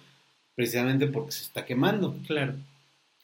precisamente 0.55 1.07
porque 1.07 1.33
se 1.33 1.45
está 1.45 1.65
quemando. 1.65 2.17
Claro. 2.27 2.55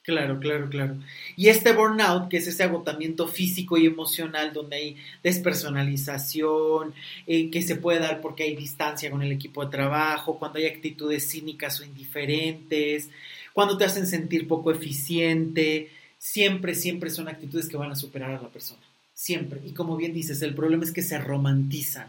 Claro, 0.02 0.40
claro, 0.40 0.68
claro. 0.68 0.96
Y 1.36 1.48
este 1.48 1.72
burnout, 1.72 2.28
que 2.28 2.38
es 2.38 2.48
ese 2.48 2.64
agotamiento 2.64 3.28
físico 3.28 3.76
y 3.78 3.86
emocional, 3.86 4.52
donde 4.52 4.76
hay 4.76 4.96
despersonalización, 5.22 6.92
eh, 7.28 7.50
que 7.50 7.62
se 7.62 7.76
puede 7.76 8.00
dar 8.00 8.20
porque 8.20 8.42
hay 8.42 8.56
distancia 8.56 9.12
con 9.12 9.22
el 9.22 9.30
equipo 9.30 9.64
de 9.64 9.70
trabajo, 9.70 10.40
cuando 10.40 10.58
hay 10.58 10.66
actitudes 10.66 11.30
cínicas 11.30 11.78
o 11.80 11.84
indiferentes, 11.84 13.10
cuando 13.52 13.78
te 13.78 13.84
hacen 13.84 14.08
sentir 14.08 14.48
poco 14.48 14.72
eficiente, 14.72 15.90
siempre, 16.18 16.74
siempre 16.74 17.08
son 17.08 17.28
actitudes 17.28 17.68
que 17.68 17.76
van 17.76 17.92
a 17.92 17.96
superar 17.96 18.32
a 18.32 18.42
la 18.42 18.48
persona. 18.48 18.82
Siempre. 19.14 19.60
Y 19.64 19.72
como 19.72 19.96
bien 19.96 20.12
dices, 20.12 20.42
el 20.42 20.54
problema 20.54 20.82
es 20.82 20.90
que 20.90 21.02
se 21.02 21.18
romantizan 21.18 22.08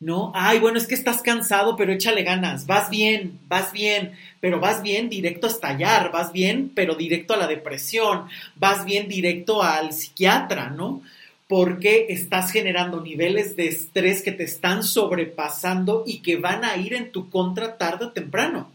¿no? 0.00 0.32
Ay, 0.34 0.60
bueno, 0.60 0.78
es 0.78 0.86
que 0.86 0.94
estás 0.94 1.22
cansado, 1.22 1.76
pero 1.76 1.92
échale 1.92 2.22
ganas, 2.22 2.66
vas 2.66 2.88
bien, 2.88 3.40
vas 3.48 3.72
bien, 3.72 4.12
pero 4.40 4.60
vas 4.60 4.82
bien 4.82 5.08
directo 5.08 5.46
a 5.46 5.50
estallar, 5.50 6.12
vas 6.12 6.32
bien, 6.32 6.70
pero 6.74 6.94
directo 6.94 7.34
a 7.34 7.38
la 7.38 7.46
depresión, 7.46 8.28
vas 8.56 8.84
bien 8.84 9.08
directo 9.08 9.62
al 9.62 9.92
psiquiatra, 9.92 10.70
¿no? 10.70 11.02
Porque 11.48 12.06
estás 12.10 12.52
generando 12.52 13.00
niveles 13.00 13.56
de 13.56 13.68
estrés 13.68 14.22
que 14.22 14.32
te 14.32 14.44
están 14.44 14.84
sobrepasando 14.84 16.04
y 16.06 16.18
que 16.18 16.36
van 16.36 16.64
a 16.64 16.76
ir 16.76 16.94
en 16.94 17.10
tu 17.10 17.30
contra 17.30 17.76
tarde 17.76 18.06
o 18.06 18.12
temprano. 18.12 18.70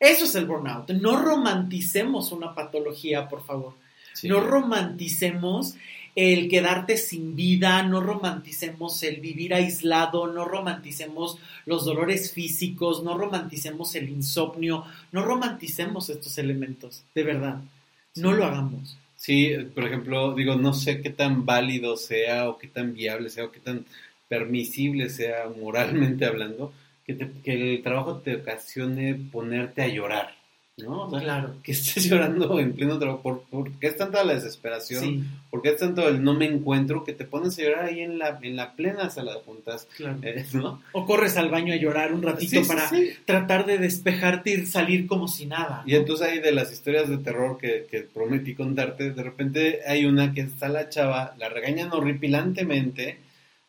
Eso 0.00 0.24
es 0.24 0.34
el 0.34 0.44
burnout. 0.44 0.90
No 0.90 1.16
romanticemos 1.16 2.32
una 2.32 2.54
patología, 2.54 3.28
por 3.28 3.44
favor. 3.44 3.74
No 4.24 4.40
romanticemos 4.40 5.76
el 6.14 6.48
quedarte 6.48 6.96
sin 6.96 7.34
vida, 7.34 7.82
no 7.82 8.00
romanticemos 8.00 9.02
el 9.02 9.20
vivir 9.20 9.54
aislado, 9.54 10.26
no 10.32 10.44
romanticemos 10.44 11.38
los 11.66 11.84
dolores 11.84 12.32
físicos, 12.32 13.02
no 13.02 13.18
romanticemos 13.18 13.94
el 13.94 14.08
insomnio, 14.08 14.84
no 15.12 15.24
romanticemos 15.24 16.10
estos 16.10 16.38
elementos, 16.38 17.04
de 17.14 17.22
verdad, 17.24 17.60
no 18.16 18.32
lo 18.32 18.44
hagamos. 18.44 18.96
Sí, 19.16 19.52
por 19.74 19.86
ejemplo, 19.86 20.34
digo, 20.34 20.54
no 20.56 20.72
sé 20.74 21.00
qué 21.00 21.10
tan 21.10 21.46
válido 21.46 21.96
sea 21.96 22.48
o 22.48 22.58
qué 22.58 22.68
tan 22.68 22.94
viable 22.94 23.30
sea 23.30 23.46
o 23.46 23.52
qué 23.52 23.60
tan 23.60 23.84
permisible 24.28 25.08
sea 25.08 25.48
moralmente 25.60 26.26
hablando, 26.26 26.72
que, 27.06 27.16
que 27.42 27.74
el 27.74 27.82
trabajo 27.82 28.18
te 28.18 28.36
ocasione 28.36 29.14
ponerte 29.14 29.82
a 29.82 29.88
llorar. 29.88 30.43
¿No? 30.76 31.08
claro. 31.08 31.54
Que 31.62 31.72
estés 31.72 32.04
llorando 32.08 32.58
en 32.58 32.72
pleno 32.72 32.98
trabajo. 32.98 33.44
¿Por, 33.50 33.72
qué 33.78 33.86
es 33.86 33.96
tanta 33.96 34.24
la 34.24 34.34
desesperación? 34.34 35.26
¿Por 35.50 35.62
qué 35.62 35.70
es 35.70 35.76
tanto 35.76 36.08
el 36.08 36.22
no 36.22 36.34
me 36.34 36.46
encuentro 36.46 37.04
que 37.04 37.12
te 37.12 37.24
pones 37.24 37.58
a 37.58 37.62
llorar 37.62 37.84
ahí 37.86 38.00
en 38.00 38.18
la, 38.18 38.38
en 38.42 38.56
la 38.56 38.74
plena 38.74 39.10
sala 39.10 39.34
de 39.34 39.40
juntas? 39.40 39.86
Claro. 39.96 40.18
Eh, 40.22 40.44
o 40.92 41.06
corres 41.06 41.36
al 41.36 41.50
baño 41.50 41.72
a 41.72 41.76
llorar 41.76 42.12
un 42.12 42.22
ratito 42.22 42.62
para 42.66 42.90
tratar 43.24 43.66
de 43.66 43.78
despejarte 43.78 44.50
y 44.50 44.66
salir 44.66 45.06
como 45.06 45.28
si 45.28 45.46
nada. 45.46 45.82
Y 45.86 45.94
entonces 45.94 46.28
hay 46.28 46.40
de 46.40 46.52
las 46.52 46.72
historias 46.72 47.08
de 47.08 47.18
terror 47.18 47.58
que, 47.58 47.86
que, 47.90 48.02
prometí 48.02 48.54
contarte, 48.54 49.12
de 49.12 49.22
repente 49.22 49.80
hay 49.86 50.06
una 50.06 50.32
que 50.32 50.42
está 50.42 50.68
la 50.68 50.88
chava, 50.88 51.34
la 51.38 51.48
regañan 51.48 51.92
horripilantemente. 51.92 53.18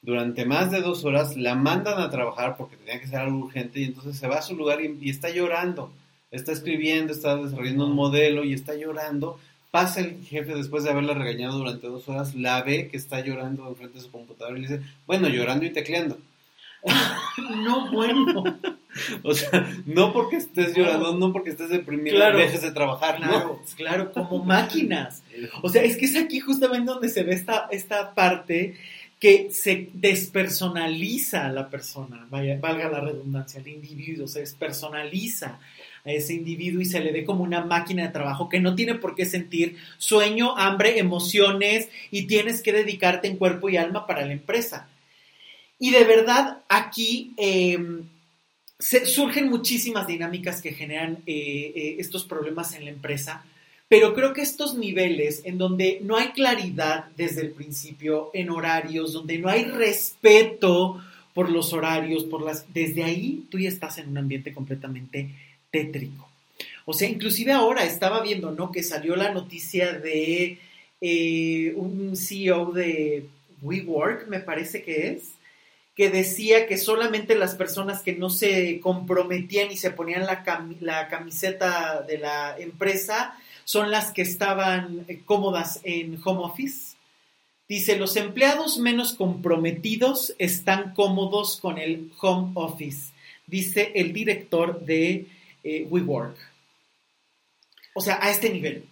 Durante 0.01 0.45
más 0.45 0.69
de 0.69 0.81
dos 0.81 1.03
horas 1.03 1.35
la 1.35 1.55
mandan 1.55 1.99
a 1.99 2.11
trabajar 2.11 2.57
porque 2.57 2.77
tenía 2.77 3.01
que 3.01 3.07
ser 3.07 3.17
algo 3.17 3.39
urgente 3.39 3.79
y 3.79 3.85
entonces 3.85 4.15
se 4.15 4.27
va 4.27 4.35
a 4.35 4.43
su 4.43 4.55
lugar 4.55 4.79
y 4.79 5.09
está 5.09 5.31
llorando 5.31 5.91
está 6.35 6.51
escribiendo, 6.51 7.13
está 7.13 7.35
desarrollando 7.35 7.85
un 7.85 7.95
modelo 7.95 8.43
y 8.43 8.53
está 8.53 8.75
llorando. 8.75 9.39
Pasa 9.71 9.99
el 9.99 10.23
jefe 10.23 10.55
después 10.55 10.83
de 10.83 10.91
haberla 10.91 11.13
regañado 11.13 11.57
durante 11.57 11.87
dos 11.87 12.07
horas, 12.07 12.35
la 12.35 12.61
ve 12.61 12.87
que 12.87 12.97
está 12.97 13.19
llorando 13.19 13.67
enfrente 13.67 13.97
de 13.97 14.03
su 14.03 14.11
computadora 14.11 14.57
y 14.57 14.61
le 14.61 14.67
dice, 14.67 14.83
bueno, 15.05 15.27
llorando 15.27 15.65
y 15.65 15.71
tecleando. 15.71 16.17
no, 17.63 17.91
bueno. 17.91 18.43
o 19.23 19.33
sea, 19.33 19.69
no 19.85 20.13
porque 20.13 20.37
estés 20.37 20.75
llorando, 20.75 21.13
no 21.15 21.33
porque 21.33 21.49
estés 21.49 21.69
deprimido, 21.69 22.17
dejes 22.31 22.61
de 22.61 22.71
trabajar, 22.71 23.17
claro, 23.17 23.61
Claro, 23.75 24.11
como 24.13 24.43
máquinas. 24.43 25.23
O 25.61 25.69
sea, 25.69 25.83
es 25.83 25.97
que 25.97 26.05
es 26.05 26.15
aquí 26.15 26.39
justamente 26.39 26.91
donde 26.91 27.09
se 27.09 27.23
ve 27.23 27.33
esta, 27.33 27.67
esta 27.71 28.13
parte 28.13 28.77
que 29.19 29.49
se 29.51 29.89
despersonaliza 29.93 31.45
a 31.45 31.51
la 31.51 31.69
persona, 31.69 32.27
vaya, 32.29 32.59
valga 32.59 32.89
la 32.89 32.99
redundancia, 32.99 33.59
el 33.59 33.67
individuo 33.67 34.27
se 34.27 34.41
despersonaliza 34.41 35.59
a 36.05 36.11
ese 36.11 36.33
individuo 36.33 36.81
y 36.81 36.85
se 36.85 36.99
le 36.99 37.11
ve 37.11 37.25
como 37.25 37.43
una 37.43 37.65
máquina 37.65 38.03
de 38.03 38.13
trabajo 38.13 38.47
que 38.47 38.59
no 38.59 38.75
tiene 38.75 38.95
por 38.95 39.15
qué 39.15 39.25
sentir 39.25 39.77
sueño, 39.97 40.55
hambre, 40.57 40.99
emociones 40.99 41.89
y 42.11 42.27
tienes 42.27 42.61
que 42.61 42.71
dedicarte 42.71 43.27
en 43.27 43.37
cuerpo 43.37 43.69
y 43.69 43.77
alma 43.77 44.05
para 44.05 44.25
la 44.25 44.33
empresa. 44.33 44.87
Y 45.79 45.91
de 45.91 46.03
verdad 46.03 46.59
aquí 46.69 47.33
em, 47.37 48.03
surgen 48.79 49.49
muchísimas 49.49 50.07
dinámicas 50.07 50.61
que 50.61 50.73
generan 50.73 51.23
eh, 51.25 51.73
eh, 51.75 51.95
estos 51.99 52.25
problemas 52.25 52.75
en 52.75 52.85
la 52.85 52.91
empresa, 52.91 53.43
pero 53.87 54.13
creo 54.13 54.33
que 54.33 54.41
estos 54.41 54.75
niveles 54.75 55.41
en 55.43 55.57
donde 55.57 55.99
no 56.03 56.17
hay 56.17 56.29
claridad 56.29 57.05
desde 57.17 57.41
el 57.41 57.51
principio 57.51 58.29
en 58.33 58.49
horarios, 58.49 59.13
donde 59.13 59.37
no 59.37 59.49
hay 59.49 59.65
respeto 59.65 61.01
por 61.33 61.49
los 61.49 61.73
horarios, 61.73 62.23
por 62.23 62.41
las, 62.41 62.73
desde 62.73 63.03
ahí 63.03 63.45
tú 63.49 63.59
ya 63.59 63.69
estás 63.69 63.97
en 63.97 64.09
un 64.09 64.17
ambiente 64.17 64.53
completamente 64.53 65.31
O 66.85 66.93
sea, 66.93 67.09
inclusive 67.09 67.51
ahora 67.51 67.83
estaba 67.83 68.21
viendo, 68.21 68.51
¿no? 68.51 68.71
Que 68.71 68.83
salió 68.83 69.15
la 69.15 69.31
noticia 69.31 69.93
de 69.93 70.59
eh, 71.01 71.73
un 71.75 72.15
CEO 72.15 72.71
de 72.71 73.25
WeWork, 73.61 74.27
me 74.27 74.39
parece 74.39 74.83
que 74.83 75.09
es, 75.09 75.33
que 75.95 76.09
decía 76.09 76.67
que 76.67 76.77
solamente 76.77 77.35
las 77.35 77.55
personas 77.55 78.01
que 78.01 78.13
no 78.13 78.29
se 78.29 78.79
comprometían 78.81 79.71
y 79.71 79.77
se 79.77 79.91
ponían 79.91 80.25
la, 80.25 80.43
la 80.81 81.07
camiseta 81.07 82.01
de 82.01 82.17
la 82.17 82.55
empresa 82.59 83.35
son 83.63 83.91
las 83.91 84.11
que 84.11 84.21
estaban 84.21 85.05
eh, 85.07 85.21
cómodas 85.25 85.79
en 85.83 86.19
home 86.23 86.41
office. 86.43 86.95
Dice, 87.67 87.97
los 87.97 88.15
empleados 88.15 88.77
menos 88.77 89.13
comprometidos 89.13 90.35
están 90.37 90.93
cómodos 90.93 91.57
con 91.59 91.79
el 91.79 92.11
home 92.21 92.51
office, 92.53 93.11
dice 93.47 93.91
el 93.95 94.13
director 94.13 94.85
de 94.85 95.25
eh, 95.65 95.87
WeWork. 95.89 96.37
O 97.95 98.01
sea, 98.01 98.19
a 98.21 98.29
este 98.29 98.51
nivel. 98.51 98.85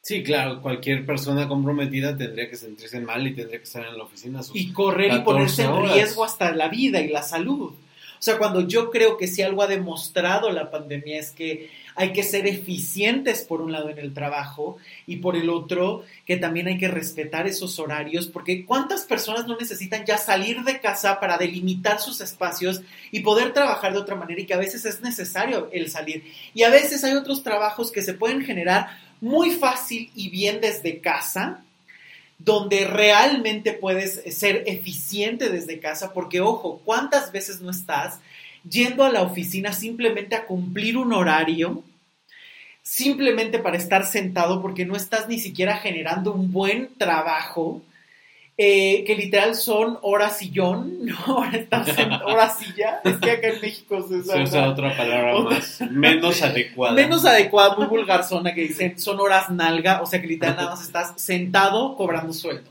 Sí, 0.00 0.22
claro, 0.24 0.62
cualquier 0.62 1.04
persona 1.04 1.46
comprometida 1.46 2.16
tendría 2.16 2.48
que 2.48 2.56
sentirse 2.56 2.98
mal 3.00 3.24
y 3.26 3.34
tendría 3.34 3.58
que 3.58 3.64
estar 3.64 3.86
en 3.86 3.96
la 3.96 4.04
oficina. 4.04 4.40
y 4.54 4.72
correr 4.72 5.12
y 5.12 5.20
ponerse 5.20 5.64
en 5.64 5.82
riesgo 5.82 6.24
hasta 6.24 6.52
la 6.52 6.68
vida 6.68 7.00
y 7.00 7.08
la 7.08 7.22
salud. 7.22 7.74
O 8.22 8.24
sea, 8.24 8.38
cuando 8.38 8.60
yo 8.60 8.92
creo 8.92 9.16
que 9.16 9.26
si 9.26 9.42
algo 9.42 9.64
ha 9.64 9.66
demostrado 9.66 10.52
la 10.52 10.70
pandemia 10.70 11.18
es 11.18 11.32
que 11.32 11.70
hay 11.96 12.12
que 12.12 12.22
ser 12.22 12.46
eficientes 12.46 13.42
por 13.42 13.60
un 13.60 13.72
lado 13.72 13.88
en 13.88 13.98
el 13.98 14.14
trabajo 14.14 14.76
y 15.08 15.16
por 15.16 15.34
el 15.34 15.50
otro 15.50 16.04
que 16.24 16.36
también 16.36 16.68
hay 16.68 16.78
que 16.78 16.86
respetar 16.86 17.48
esos 17.48 17.80
horarios, 17.80 18.28
porque 18.28 18.64
¿cuántas 18.64 19.06
personas 19.06 19.48
no 19.48 19.56
necesitan 19.56 20.06
ya 20.06 20.18
salir 20.18 20.62
de 20.62 20.78
casa 20.78 21.18
para 21.18 21.36
delimitar 21.36 21.98
sus 21.98 22.20
espacios 22.20 22.82
y 23.10 23.22
poder 23.22 23.52
trabajar 23.52 23.92
de 23.92 23.98
otra 23.98 24.14
manera 24.14 24.40
y 24.40 24.46
que 24.46 24.54
a 24.54 24.58
veces 24.58 24.84
es 24.84 25.00
necesario 25.00 25.68
el 25.72 25.90
salir? 25.90 26.22
Y 26.54 26.62
a 26.62 26.70
veces 26.70 27.02
hay 27.02 27.14
otros 27.14 27.42
trabajos 27.42 27.90
que 27.90 28.02
se 28.02 28.14
pueden 28.14 28.44
generar 28.44 29.00
muy 29.20 29.50
fácil 29.50 30.12
y 30.14 30.28
bien 30.28 30.60
desde 30.60 31.00
casa, 31.00 31.64
donde 32.44 32.86
realmente 32.86 33.72
puedes 33.72 34.22
ser 34.36 34.64
eficiente 34.66 35.48
desde 35.48 35.80
casa, 35.80 36.12
porque 36.12 36.40
ojo, 36.40 36.80
¿cuántas 36.84 37.30
veces 37.32 37.60
no 37.60 37.70
estás 37.70 38.20
yendo 38.68 39.04
a 39.04 39.10
la 39.10 39.22
oficina 39.22 39.72
simplemente 39.72 40.34
a 40.34 40.46
cumplir 40.46 40.96
un 40.96 41.12
horario, 41.12 41.82
simplemente 42.82 43.58
para 43.58 43.76
estar 43.76 44.06
sentado 44.06 44.60
porque 44.60 44.84
no 44.84 44.96
estás 44.96 45.28
ni 45.28 45.38
siquiera 45.38 45.76
generando 45.76 46.32
un 46.32 46.52
buen 46.52 46.90
trabajo, 46.96 47.82
eh, 48.64 49.02
que 49.04 49.16
literal 49.16 49.56
son 49.56 49.98
horas 50.02 50.38
sillón, 50.38 50.98
¿no? 51.04 51.16
horas 52.26 52.58
silla. 52.60 53.00
Es 53.02 53.16
que 53.16 53.32
acá 53.32 53.48
en 53.48 53.60
México 53.60 54.06
se 54.08 54.18
usa, 54.18 54.68
otra 54.68 54.96
palabra 54.96 55.40
más, 55.40 55.80
menos 55.90 56.42
adecuada. 56.44 56.94
Menos 56.94 57.24
adecuada, 57.24 57.74
muy 57.74 57.86
vulgar 57.86 58.22
zona 58.22 58.54
que 58.54 58.60
dicen 58.60 59.00
son 59.00 59.18
horas 59.18 59.50
nalga, 59.50 60.00
o 60.00 60.06
sea 60.06 60.20
que 60.20 60.28
literal 60.28 60.54
nada 60.54 60.70
más 60.70 60.82
estás 60.82 61.20
sentado 61.20 61.96
cobrando 61.96 62.32
sueldo 62.32 62.70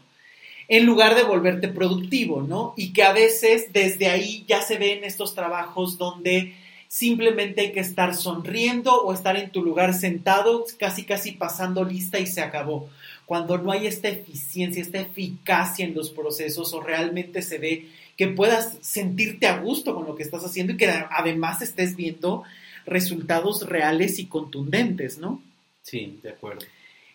en 0.70 0.86
lugar 0.86 1.16
de 1.16 1.24
volverte 1.24 1.68
productivo, 1.68 2.42
¿no? 2.42 2.74
Y 2.78 2.94
que 2.94 3.04
a 3.04 3.12
veces 3.12 3.74
desde 3.74 4.08
ahí 4.08 4.46
ya 4.48 4.62
se 4.62 4.78
ven 4.78 5.04
estos 5.04 5.36
trabajos 5.36 5.98
donde 5.98 6.56
simplemente 6.88 7.60
hay 7.60 7.72
que 7.74 7.82
estar 7.82 8.16
sonriendo 8.16 8.96
o 8.96 9.14
estar 9.14 9.36
en 9.36 9.50
tu 9.50 9.62
lugar 9.62 9.94
sentado, 9.94 10.64
casi 10.80 11.04
casi 11.04 11.34
pasando 11.34 11.84
lista 11.84 12.20
y 12.20 12.28
se 12.28 12.40
acabó. 12.40 12.88
Cuando 13.32 13.58
no 13.58 13.72
hay 13.72 13.88
esta 13.88 14.10
eficiencia, 14.10 14.82
esta 14.82 15.00
eficacia 15.00 15.86
en 15.86 15.96
los 15.96 16.10
procesos 16.10 16.74
o 16.74 16.82
realmente 16.82 17.42
se 17.42 17.60
ve 17.60 17.88
que 18.18 18.28
puedas 18.28 18.78
sentirte 18.82 19.48
a 19.48 19.60
gusto 19.60 19.96
con 19.96 20.06
lo 20.06 20.16
que 20.16 20.24
estás 20.24 20.44
haciendo 20.44 20.74
y 20.74 20.76
que 20.76 20.90
además 21.10 21.62
estés 21.62 21.96
viendo 21.96 22.44
resultados 22.86 23.66
reales 23.70 24.20
y 24.20 24.26
contundentes, 24.26 25.18
¿no? 25.18 25.42
Sí, 25.82 26.20
de 26.22 26.32
acuerdo. 26.32 26.66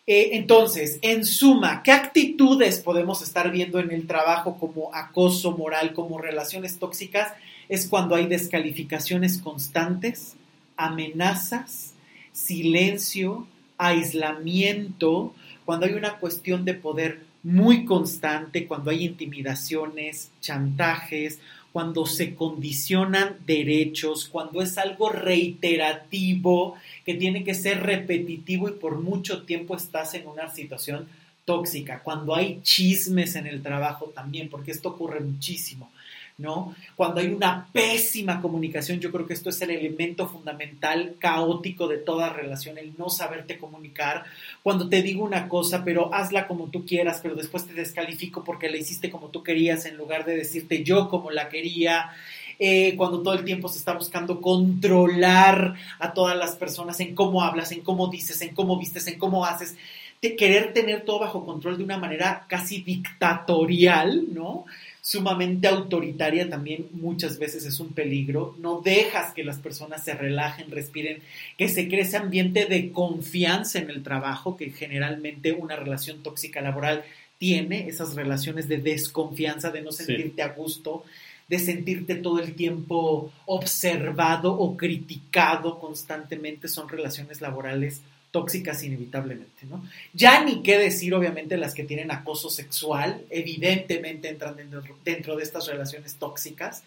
Eh, 0.06 0.30
entonces, 0.32 0.98
en 1.02 1.26
suma, 1.26 1.82
¿qué 1.82 1.92
actitudes 1.92 2.78
podemos 2.78 3.20
estar 3.20 3.50
viendo 3.50 3.78
en 3.78 3.90
el 3.90 4.06
trabajo 4.06 4.56
como 4.58 4.94
acoso 4.94 5.54
moral, 5.54 5.92
como 5.92 6.16
relaciones 6.16 6.78
tóxicas? 6.78 7.34
Es 7.68 7.86
cuando 7.86 8.14
hay 8.14 8.24
descalificaciones 8.24 9.36
constantes, 9.36 10.34
amenazas, 10.78 11.92
silencio, 12.32 13.46
aislamiento, 13.76 15.34
cuando 15.66 15.84
hay 15.84 15.92
una 15.92 16.18
cuestión 16.18 16.64
de 16.64 16.72
poder 16.72 17.20
muy 17.42 17.84
constante, 17.84 18.66
cuando 18.66 18.90
hay 18.90 19.04
intimidaciones, 19.04 20.30
chantajes, 20.40 21.40
cuando 21.72 22.06
se 22.06 22.34
condicionan 22.34 23.36
derechos, 23.44 24.28
cuando 24.28 24.62
es 24.62 24.78
algo 24.78 25.10
reiterativo, 25.10 26.76
que 27.04 27.14
tiene 27.14 27.44
que 27.44 27.54
ser 27.54 27.82
repetitivo 27.82 28.68
y 28.68 28.72
por 28.72 28.98
mucho 28.98 29.42
tiempo 29.42 29.76
estás 29.76 30.14
en 30.14 30.26
una 30.26 30.48
situación 30.48 31.06
tóxica, 31.44 32.00
cuando 32.02 32.34
hay 32.34 32.60
chismes 32.62 33.36
en 33.36 33.46
el 33.46 33.62
trabajo 33.62 34.06
también, 34.14 34.48
porque 34.48 34.70
esto 34.70 34.90
ocurre 34.90 35.20
muchísimo. 35.20 35.90
¿No? 36.38 36.74
Cuando 36.96 37.20
hay 37.20 37.28
una 37.28 37.66
pésima 37.72 38.42
comunicación, 38.42 39.00
yo 39.00 39.10
creo 39.10 39.26
que 39.26 39.32
esto 39.32 39.48
es 39.48 39.60
el 39.62 39.70
elemento 39.70 40.28
fundamental, 40.28 41.16
caótico 41.18 41.88
de 41.88 41.98
toda 41.98 42.28
relación, 42.30 42.76
el 42.76 42.92
no 42.98 43.08
saberte 43.08 43.58
comunicar. 43.58 44.24
Cuando 44.62 44.88
te 44.88 45.02
digo 45.02 45.24
una 45.24 45.48
cosa, 45.48 45.82
pero 45.82 46.12
hazla 46.12 46.46
como 46.46 46.66
tú 46.66 46.84
quieras, 46.84 47.20
pero 47.22 47.34
después 47.34 47.66
te 47.66 47.72
descalifico 47.72 48.44
porque 48.44 48.68
la 48.68 48.76
hiciste 48.76 49.10
como 49.10 49.28
tú 49.28 49.42
querías 49.42 49.86
en 49.86 49.96
lugar 49.96 50.26
de 50.26 50.36
decirte 50.36 50.84
yo 50.84 51.08
como 51.08 51.30
la 51.30 51.48
quería. 51.48 52.10
Eh, 52.58 52.94
cuando 52.96 53.22
todo 53.22 53.34
el 53.34 53.44
tiempo 53.44 53.68
se 53.68 53.78
está 53.78 53.92
buscando 53.92 54.40
controlar 54.40 55.74
a 55.98 56.12
todas 56.14 56.36
las 56.36 56.56
personas 56.56 56.98
en 57.00 57.14
cómo 57.14 57.42
hablas, 57.42 57.72
en 57.72 57.82
cómo 57.82 58.08
dices, 58.08 58.40
en 58.40 58.54
cómo 58.54 58.78
vistes, 58.78 59.06
en 59.08 59.18
cómo 59.18 59.44
haces, 59.44 59.76
de 60.22 60.36
querer 60.36 60.72
tener 60.72 61.02
todo 61.02 61.20
bajo 61.20 61.44
control 61.44 61.76
de 61.76 61.84
una 61.84 61.98
manera 61.98 62.46
casi 62.48 62.80
dictatorial, 62.80 64.24
¿no? 64.32 64.64
Sumamente 65.06 65.68
autoritaria 65.68 66.50
también 66.50 66.88
muchas 66.90 67.38
veces 67.38 67.64
es 67.64 67.78
un 67.78 67.90
peligro. 67.92 68.56
No 68.58 68.80
dejas 68.80 69.32
que 69.32 69.44
las 69.44 69.58
personas 69.58 70.02
se 70.02 70.14
relajen, 70.14 70.72
respiren, 70.72 71.22
que 71.56 71.68
se 71.68 71.86
cree 71.86 72.00
ese 72.00 72.16
ambiente 72.16 72.64
de 72.64 72.90
confianza 72.90 73.78
en 73.78 73.88
el 73.88 74.02
trabajo 74.02 74.56
que 74.56 74.70
generalmente 74.70 75.52
una 75.52 75.76
relación 75.76 76.24
tóxica 76.24 76.60
laboral 76.60 77.04
tiene, 77.38 77.86
esas 77.86 78.16
relaciones 78.16 78.66
de 78.66 78.78
desconfianza, 78.78 79.70
de 79.70 79.82
no 79.82 79.92
sentirte 79.92 80.42
a 80.42 80.48
gusto, 80.48 81.04
de 81.48 81.60
sentirte 81.60 82.16
todo 82.16 82.40
el 82.40 82.54
tiempo 82.54 83.30
observado 83.44 84.58
o 84.58 84.76
criticado 84.76 85.78
constantemente, 85.78 86.66
son 86.66 86.88
relaciones 86.88 87.40
laborales 87.40 88.00
tóxicas 88.36 88.84
inevitablemente, 88.84 89.64
¿no? 89.66 89.82
Ya 90.12 90.44
ni 90.44 90.62
qué 90.62 90.76
decir, 90.76 91.14
obviamente, 91.14 91.56
las 91.56 91.72
que 91.72 91.84
tienen 91.84 92.10
acoso 92.10 92.50
sexual, 92.50 93.22
evidentemente 93.30 94.28
entran 94.28 94.56
dentro, 95.02 95.36
de 95.36 95.42
estas 95.42 95.66
relaciones 95.66 96.16
tóxicas, 96.16 96.82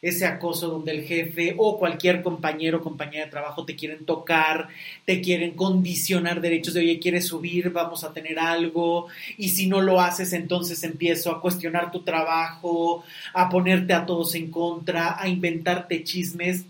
ese 0.00 0.26
acoso 0.26 0.68
donde 0.68 0.92
el 0.92 1.02
jefe 1.02 1.56
o 1.58 1.76
cualquier 1.80 2.22
compañero 2.22 2.78
o 2.78 2.82
compañera 2.82 3.24
de 3.24 3.32
trabajo 3.32 3.64
te 3.64 3.74
quieren 3.74 4.04
tocar, 4.04 4.68
te 5.04 5.20
quieren 5.20 5.54
condicionar 5.54 6.40
derechos 6.40 6.74
de, 6.74 6.82
oye, 6.82 7.00
quieres 7.00 7.26
subir, 7.26 7.70
vamos 7.70 8.04
a 8.04 8.12
tener 8.12 8.38
algo, 8.38 9.08
y 9.36 9.48
si 9.48 9.66
no 9.66 9.80
lo 9.80 10.00
haces, 10.00 10.32
entonces 10.32 10.84
empiezo 10.84 11.32
a 11.32 11.40
cuestionar 11.40 11.90
tu 11.90 12.02
trabajo, 12.02 13.02
a 13.34 13.48
ponerte 13.48 13.92
a 13.92 14.06
todos 14.06 14.36
en 14.36 14.52
contra, 14.52 15.20
a 15.20 15.26
inventarte 15.26 16.04
chismes. 16.04 16.64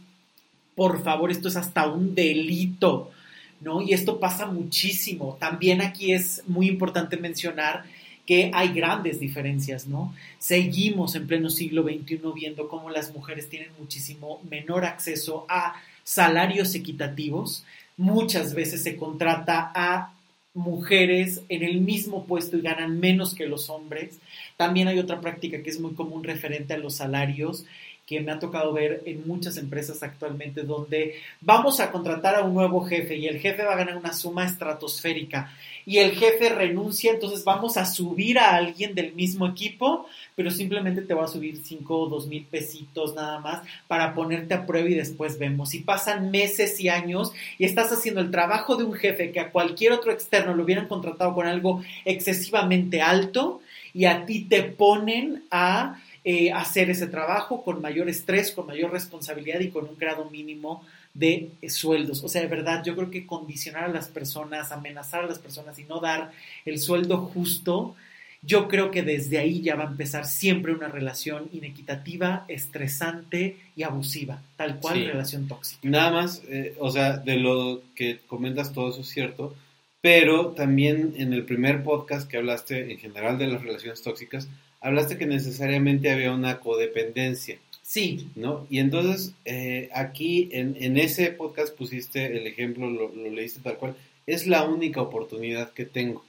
Por 0.75 1.03
favor, 1.03 1.31
esto 1.31 1.49
es 1.49 1.57
hasta 1.57 1.87
un 1.87 2.15
delito 2.15 3.11
¿no? 3.63 3.81
Y 3.81 3.93
esto 3.93 4.21
pasa 4.21 4.47
muchísimo. 4.47 5.37
También 5.41 5.81
aquí 5.81 6.13
es 6.13 6.43
muy 6.47 6.69
importante 6.69 7.17
mencionar 7.17 7.85
que 8.27 8.51
hay 8.55 8.69
grandes 8.73 9.19
diferencias, 9.19 9.87
¿no? 9.87 10.15
Seguimos 10.39 11.15
en 11.15 11.27
pleno 11.27 11.51
siglo 11.51 11.83
XXI 11.83 12.21
viendo 12.35 12.69
cómo 12.69 12.91
las 12.91 13.13
mujeres 13.13 13.49
tienen 13.49 13.71
muchísimo 13.79 14.41
menor 14.49 14.85
acceso 14.85 15.45
a 15.49 15.75
salarios 16.05 16.75
equitativos. 16.75 17.65
Muchas 17.97 18.55
veces 18.55 18.83
se 18.83 18.97
contrata 18.97 19.73
a 19.75 20.15
mujeres 20.55 21.43
en 21.49 21.63
el 21.63 21.81
mismo 21.81 22.25
puesto 22.25 22.57
y 22.57 22.61
ganan 22.61 23.01
menos 23.01 23.35
que 23.35 23.47
los 23.47 23.71
hombres. 23.71 24.19
También 24.57 24.87
hay 24.87 24.99
otra 24.99 25.21
práctica 25.21 25.63
que 25.63 25.71
es 25.71 25.81
muy 25.81 25.95
común 25.95 26.25
referente 26.25 26.75
a 26.75 26.79
los 26.79 26.97
salarios 26.97 27.65
que 28.07 28.21
me 28.21 28.33
ha 28.33 28.39
tocado 28.39 28.73
ver 28.73 29.03
en 29.07 29.27
muchas 29.27 29.57
empresas 29.57 30.03
actualmente 30.03 30.63
donde 30.63 31.15
vamos 31.41 31.81
a 31.81 31.91
contratar 31.91 32.35
a 32.35 32.43
un 32.43 32.55
nuevo 32.55 32.85
jefe 32.85 33.17
y 33.17 33.27
el 33.27 33.39
jefe 33.39 33.65
va 33.65 33.75
a 33.75 33.77
ganar 33.77 33.97
una 33.97 34.13
suma 34.13 34.45
estratosférica 34.45 35.53
y 35.85 35.99
el 35.99 36.13
jefe 36.13 36.49
renuncia, 36.49 37.13
entonces 37.13 37.45
vamos 37.45 37.77
a 37.77 37.87
subir 37.87 38.39
a 38.39 38.55
alguien 38.55 38.95
del 38.95 39.15
mismo 39.15 39.47
equipo, 39.47 40.07
pero 40.37 40.51
simplemente 40.51 41.03
te 41.03 41.15
va 41.15 41.25
a 41.25 41.29
subir 41.29 41.61
5 41.63 41.99
o 41.99 42.09
2 42.09 42.27
mil 42.29 42.45
pesitos 42.45 43.15
nada 43.15 43.41
más 43.41 43.63
para 43.89 44.15
ponerte 44.15 44.55
a 44.55 44.65
prueba 44.65 44.89
y 44.89 44.95
después 44.95 45.39
vemos. 45.39 45.75
Y 45.75 45.81
pasan 45.81 46.31
meses 46.31 46.79
y 46.81 46.89
años 46.89 47.33
y 47.59 47.65
estás 47.65 47.93
haciendo 47.93 48.21
el 48.21 48.31
trabajo 48.31 48.77
de 48.77 48.85
un 48.85 48.95
jefe 48.95 49.33
que 49.33 49.41
a 49.41 49.51
cualquier 49.51 49.93
otro 49.93 50.13
externo 50.13 50.55
lo 50.55 50.63
hubieran 50.63 50.87
contratado 50.87 51.35
con 51.35 51.47
algo 51.47 51.83
excesivamente 52.05 53.03
alto 53.03 53.61
y 53.93 54.05
a 54.05 54.25
ti 54.25 54.45
te 54.45 54.63
ponen 54.63 55.43
a 55.51 56.01
eh, 56.25 56.53
hacer 56.53 56.91
ese 56.91 57.07
trabajo 57.07 57.63
con 57.65 57.81
mayor 57.81 58.09
estrés, 58.09 58.53
con 58.53 58.67
mayor 58.67 58.93
responsabilidad 58.93 59.61
y 59.61 59.71
con 59.71 59.89
un 59.89 59.97
grado 59.97 60.31
mínimo 60.31 60.85
de 61.15 61.51
eh, 61.61 61.71
sueldos. 61.71 62.23
O 62.23 62.29
sea, 62.29 62.43
de 62.43 62.49
verdad, 62.49 62.83
yo 62.85 62.95
creo 62.95 63.11
que 63.11 63.27
condicionar 63.27 63.85
a 63.85 63.89
las 63.89 64.09
personas, 64.09 64.73
amenazar 64.73 65.25
a 65.25 65.27
las 65.27 65.39
personas 65.39 65.79
y 65.79 65.85
no 65.85 66.01
dar 66.01 66.33
el 66.65 66.79
sueldo 66.79 67.19
justo, 67.19 67.95
yo 68.45 68.67
creo 68.67 68.91
que 68.91 69.03
desde 69.03 69.39
ahí 69.39 69.63
ya 69.63 69.77
va 69.77 69.85
a 69.85 69.89
empezar 69.89 70.27
siempre 70.27 70.73
una 70.73 70.89
relación 70.89 71.49
inequitativa, 71.53 72.45
estresante 72.49 73.57
y 73.77 73.85
abusiva, 73.85 74.43
tal 74.57 74.81
cual 74.81 75.07
relación 75.07 75.47
tóxica. 75.47 75.81
Nada 75.83 76.11
más, 76.11 76.43
eh, 76.49 76.75
o 76.81 76.91
sea, 76.91 77.19
de 77.19 77.37
lo 77.37 77.83
que 77.95 78.19
comentas 78.27 78.73
todo 78.73 78.91
eso 78.91 79.03
es 79.03 79.09
cierto, 79.09 79.55
pero 80.01 80.49
también 80.49 81.15
en 81.17 81.33
el 81.33 81.45
primer 81.45 81.85
podcast 81.85 82.29
que 82.29 82.37
hablaste 82.37 82.91
en 82.91 82.99
general 82.99 83.39
de 83.39 83.47
las 83.47 83.63
relaciones 83.63 84.03
tóxicas, 84.03 84.49
hablaste 84.83 85.17
que 85.17 85.27
necesariamente 85.27 86.11
había 86.11 86.33
una 86.33 86.61
codependencia. 86.61 87.59
Sí. 87.83 88.31
¿No? 88.37 88.67
Y 88.71 88.79
entonces, 88.79 89.35
eh, 89.45 89.89
aquí 89.95 90.49
en, 90.53 90.97
ese 90.97 91.31
podcast 91.31 91.77
pusiste 91.77 92.37
el 92.37 92.47
ejemplo, 92.47 92.91
lo, 92.91 93.13
leíste 93.15 93.61
tal 93.61 93.77
cual, 93.77 93.97
es 94.27 94.47
la 94.47 94.65
única 94.65 95.03
oportunidad 95.03 95.73
que 95.73 95.85
tengo. 95.85 96.25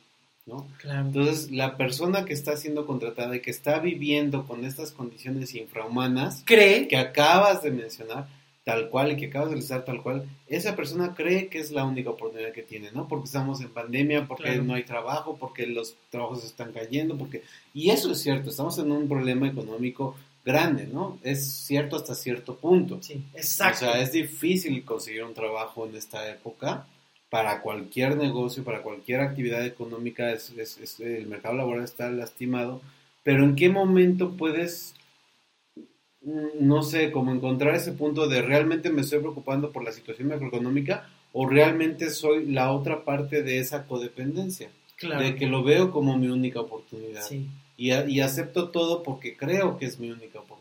¿no? 0.46 0.68
Entonces, 0.84 1.52
la 1.52 1.78
persona 1.78 2.26
que 2.26 2.34
está 2.34 2.58
siendo 2.58 2.86
contratada 2.86 3.36
y 3.36 3.40
que 3.40 3.52
está 3.52 3.80
viviendo 3.80 4.46
con 4.46 4.66
estas 4.66 4.92
condiciones 4.92 5.56
infrahumanas, 5.56 6.44
cree 6.46 6.90
que 6.90 6.98
acabas 6.98 7.64
de 7.64 7.72
mencionar, 7.72 8.28
tal 8.64 8.90
cual 8.90 9.12
y 9.12 9.18
que 9.18 9.28
acabas 9.28 9.50
de 9.50 9.58
listar 9.58 9.84
tal 9.84 10.02
cual, 10.02 10.26
esa 10.48 10.76
persona 10.76 11.14
cree 11.14 11.48
que 11.48 11.60
es 11.60 11.72
la 11.72 11.84
única 11.84 12.12
oportunidad 12.12 12.54
que 12.54 12.64
tiene, 12.64 12.92
¿no? 12.92 13.08
Porque 13.08 13.26
estamos 13.26 13.60
en 13.62 13.70
pandemia, 13.70 14.26
porque 14.26 14.56
no 14.58 14.74
hay 14.74 14.84
trabajo, 14.84 15.38
porque 15.38 15.68
los 15.68 15.96
trabajos 16.10 16.46
están 16.46 16.72
cayendo, 16.72 17.18
porque... 17.18 17.44
Y 17.74 17.90
eso 17.90 18.12
es 18.12 18.22
cierto, 18.22 18.50
estamos 18.50 18.78
en 18.80 18.92
un 18.92 19.08
problema 19.08 19.48
económico 19.48 20.16
grande, 20.46 20.88
¿no? 20.88 21.20
Es 21.24 21.46
cierto 21.46 21.96
hasta 21.96 22.16
cierto 22.16 22.56
punto. 22.56 23.00
Sí, 23.02 23.24
exacto. 23.34 23.86
O 23.86 23.92
sea, 23.92 24.02
es 24.02 24.12
difícil 24.12 24.84
conseguir 24.84 25.24
un 25.24 25.34
trabajo 25.34 25.86
en 25.86 25.96
esta 25.96 26.30
época 26.30 26.86
para 27.34 27.62
cualquier 27.62 28.16
negocio, 28.16 28.64
para 28.64 28.84
cualquier 28.84 29.22
actividad 29.22 29.66
económica, 29.66 30.32
es, 30.32 30.54
el 31.00 31.26
mercado 31.28 31.56
laboral 31.56 31.84
está 31.84 32.10
lastimado, 32.12 32.80
pero 33.24 33.44
¿en 33.44 33.56
qué 33.56 33.70
momento 33.70 34.34
puedes, 34.38 34.94
no 36.24 36.84
sé, 36.84 37.12
como 37.12 37.32
encontrar 37.32 37.76
ese 37.76 37.92
punto 37.92 38.28
de 38.28 38.42
realmente 38.42 38.90
me 38.90 39.02
estoy 39.02 39.20
preocupando 39.20 39.72
por 39.72 39.84
la 39.84 39.92
situación 39.92 40.30
macroeconómica 40.30 41.10
o 41.34 41.48
realmente 41.48 42.10
soy 42.10 42.46
la 42.46 42.72
otra 42.72 43.04
parte 43.04 43.44
de 43.44 43.60
esa 43.60 43.86
codependencia? 43.86 44.70
Claro. 44.96 45.22
De 45.24 45.36
que 45.36 45.48
lo 45.48 45.64
veo 45.64 45.92
como 45.92 46.18
mi 46.18 46.28
única 46.28 46.62
oportunidad. 46.62 47.24
Sí. 47.24 47.50
Y, 47.76 47.92
y 47.92 48.22
acepto 48.22 48.70
todo 48.70 49.04
porque 49.04 49.36
creo 49.36 49.78
que 49.78 49.86
es 49.86 50.00
mi 50.00 50.12
única 50.12 50.40
oportunidad. 50.40 50.53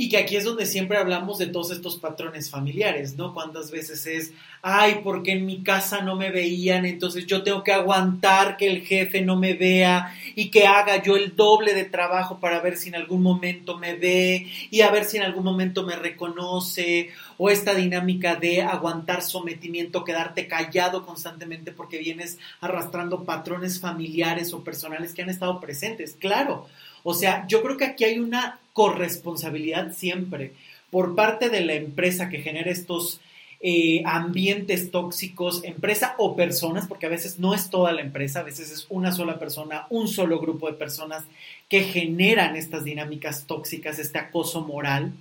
Y 0.00 0.08
que 0.08 0.16
aquí 0.16 0.34
es 0.36 0.44
donde 0.44 0.64
siempre 0.64 0.96
hablamos 0.96 1.36
de 1.36 1.48
todos 1.48 1.70
estos 1.72 1.98
patrones 1.98 2.48
familiares, 2.48 3.18
¿no? 3.18 3.34
Cuántas 3.34 3.70
veces 3.70 4.06
es, 4.06 4.32
ay, 4.62 5.02
porque 5.04 5.32
en 5.32 5.44
mi 5.44 5.62
casa 5.62 6.00
no 6.00 6.16
me 6.16 6.30
veían, 6.30 6.86
entonces 6.86 7.26
yo 7.26 7.42
tengo 7.42 7.62
que 7.62 7.74
aguantar 7.74 8.56
que 8.56 8.66
el 8.66 8.80
jefe 8.80 9.20
no 9.20 9.36
me 9.36 9.52
vea 9.52 10.16
y 10.34 10.50
que 10.50 10.66
haga 10.66 11.02
yo 11.02 11.16
el 11.16 11.36
doble 11.36 11.74
de 11.74 11.84
trabajo 11.84 12.40
para 12.40 12.60
ver 12.60 12.78
si 12.78 12.88
en 12.88 12.94
algún 12.94 13.22
momento 13.22 13.76
me 13.76 13.94
ve 13.94 14.46
y 14.70 14.80
a 14.80 14.90
ver 14.90 15.04
si 15.04 15.18
en 15.18 15.24
algún 15.24 15.44
momento 15.44 15.84
me 15.84 15.96
reconoce, 15.96 17.10
o 17.36 17.50
esta 17.50 17.74
dinámica 17.74 18.36
de 18.36 18.62
aguantar 18.62 19.20
sometimiento, 19.20 20.02
quedarte 20.02 20.48
callado 20.48 21.04
constantemente 21.04 21.72
porque 21.72 21.98
vienes 21.98 22.38
arrastrando 22.62 23.24
patrones 23.24 23.78
familiares 23.78 24.54
o 24.54 24.64
personales 24.64 25.12
que 25.12 25.20
han 25.20 25.28
estado 25.28 25.60
presentes. 25.60 26.16
Claro, 26.18 26.68
o 27.02 27.14
sea, 27.14 27.46
yo 27.46 27.62
creo 27.62 27.76
que 27.76 27.84
aquí 27.84 28.04
hay 28.04 28.18
una 28.18 28.58
corresponsabilidad 28.72 29.92
siempre 29.92 30.52
por 30.90 31.14
parte 31.14 31.48
de 31.50 31.60
la 31.62 31.74
empresa 31.74 32.28
que 32.28 32.40
genera 32.40 32.70
estos 32.70 33.20
eh, 33.60 34.02
ambientes 34.06 34.90
tóxicos, 34.90 35.62
empresa 35.64 36.14
o 36.18 36.34
personas, 36.34 36.86
porque 36.86 37.06
a 37.06 37.10
veces 37.10 37.38
no 37.38 37.54
es 37.54 37.70
toda 37.70 37.92
la 37.92 38.00
empresa, 38.00 38.40
a 38.40 38.44
veces 38.44 38.70
es 38.70 38.86
una 38.88 39.12
sola 39.12 39.38
persona, 39.38 39.86
un 39.90 40.08
solo 40.08 40.40
grupo 40.40 40.66
de 40.66 40.78
personas 40.78 41.24
que 41.68 41.82
generan 41.84 42.56
estas 42.56 42.84
dinámicas 42.84 43.46
tóxicas, 43.46 43.98
este 43.98 44.18
acoso 44.18 44.62
moral. 44.62 45.12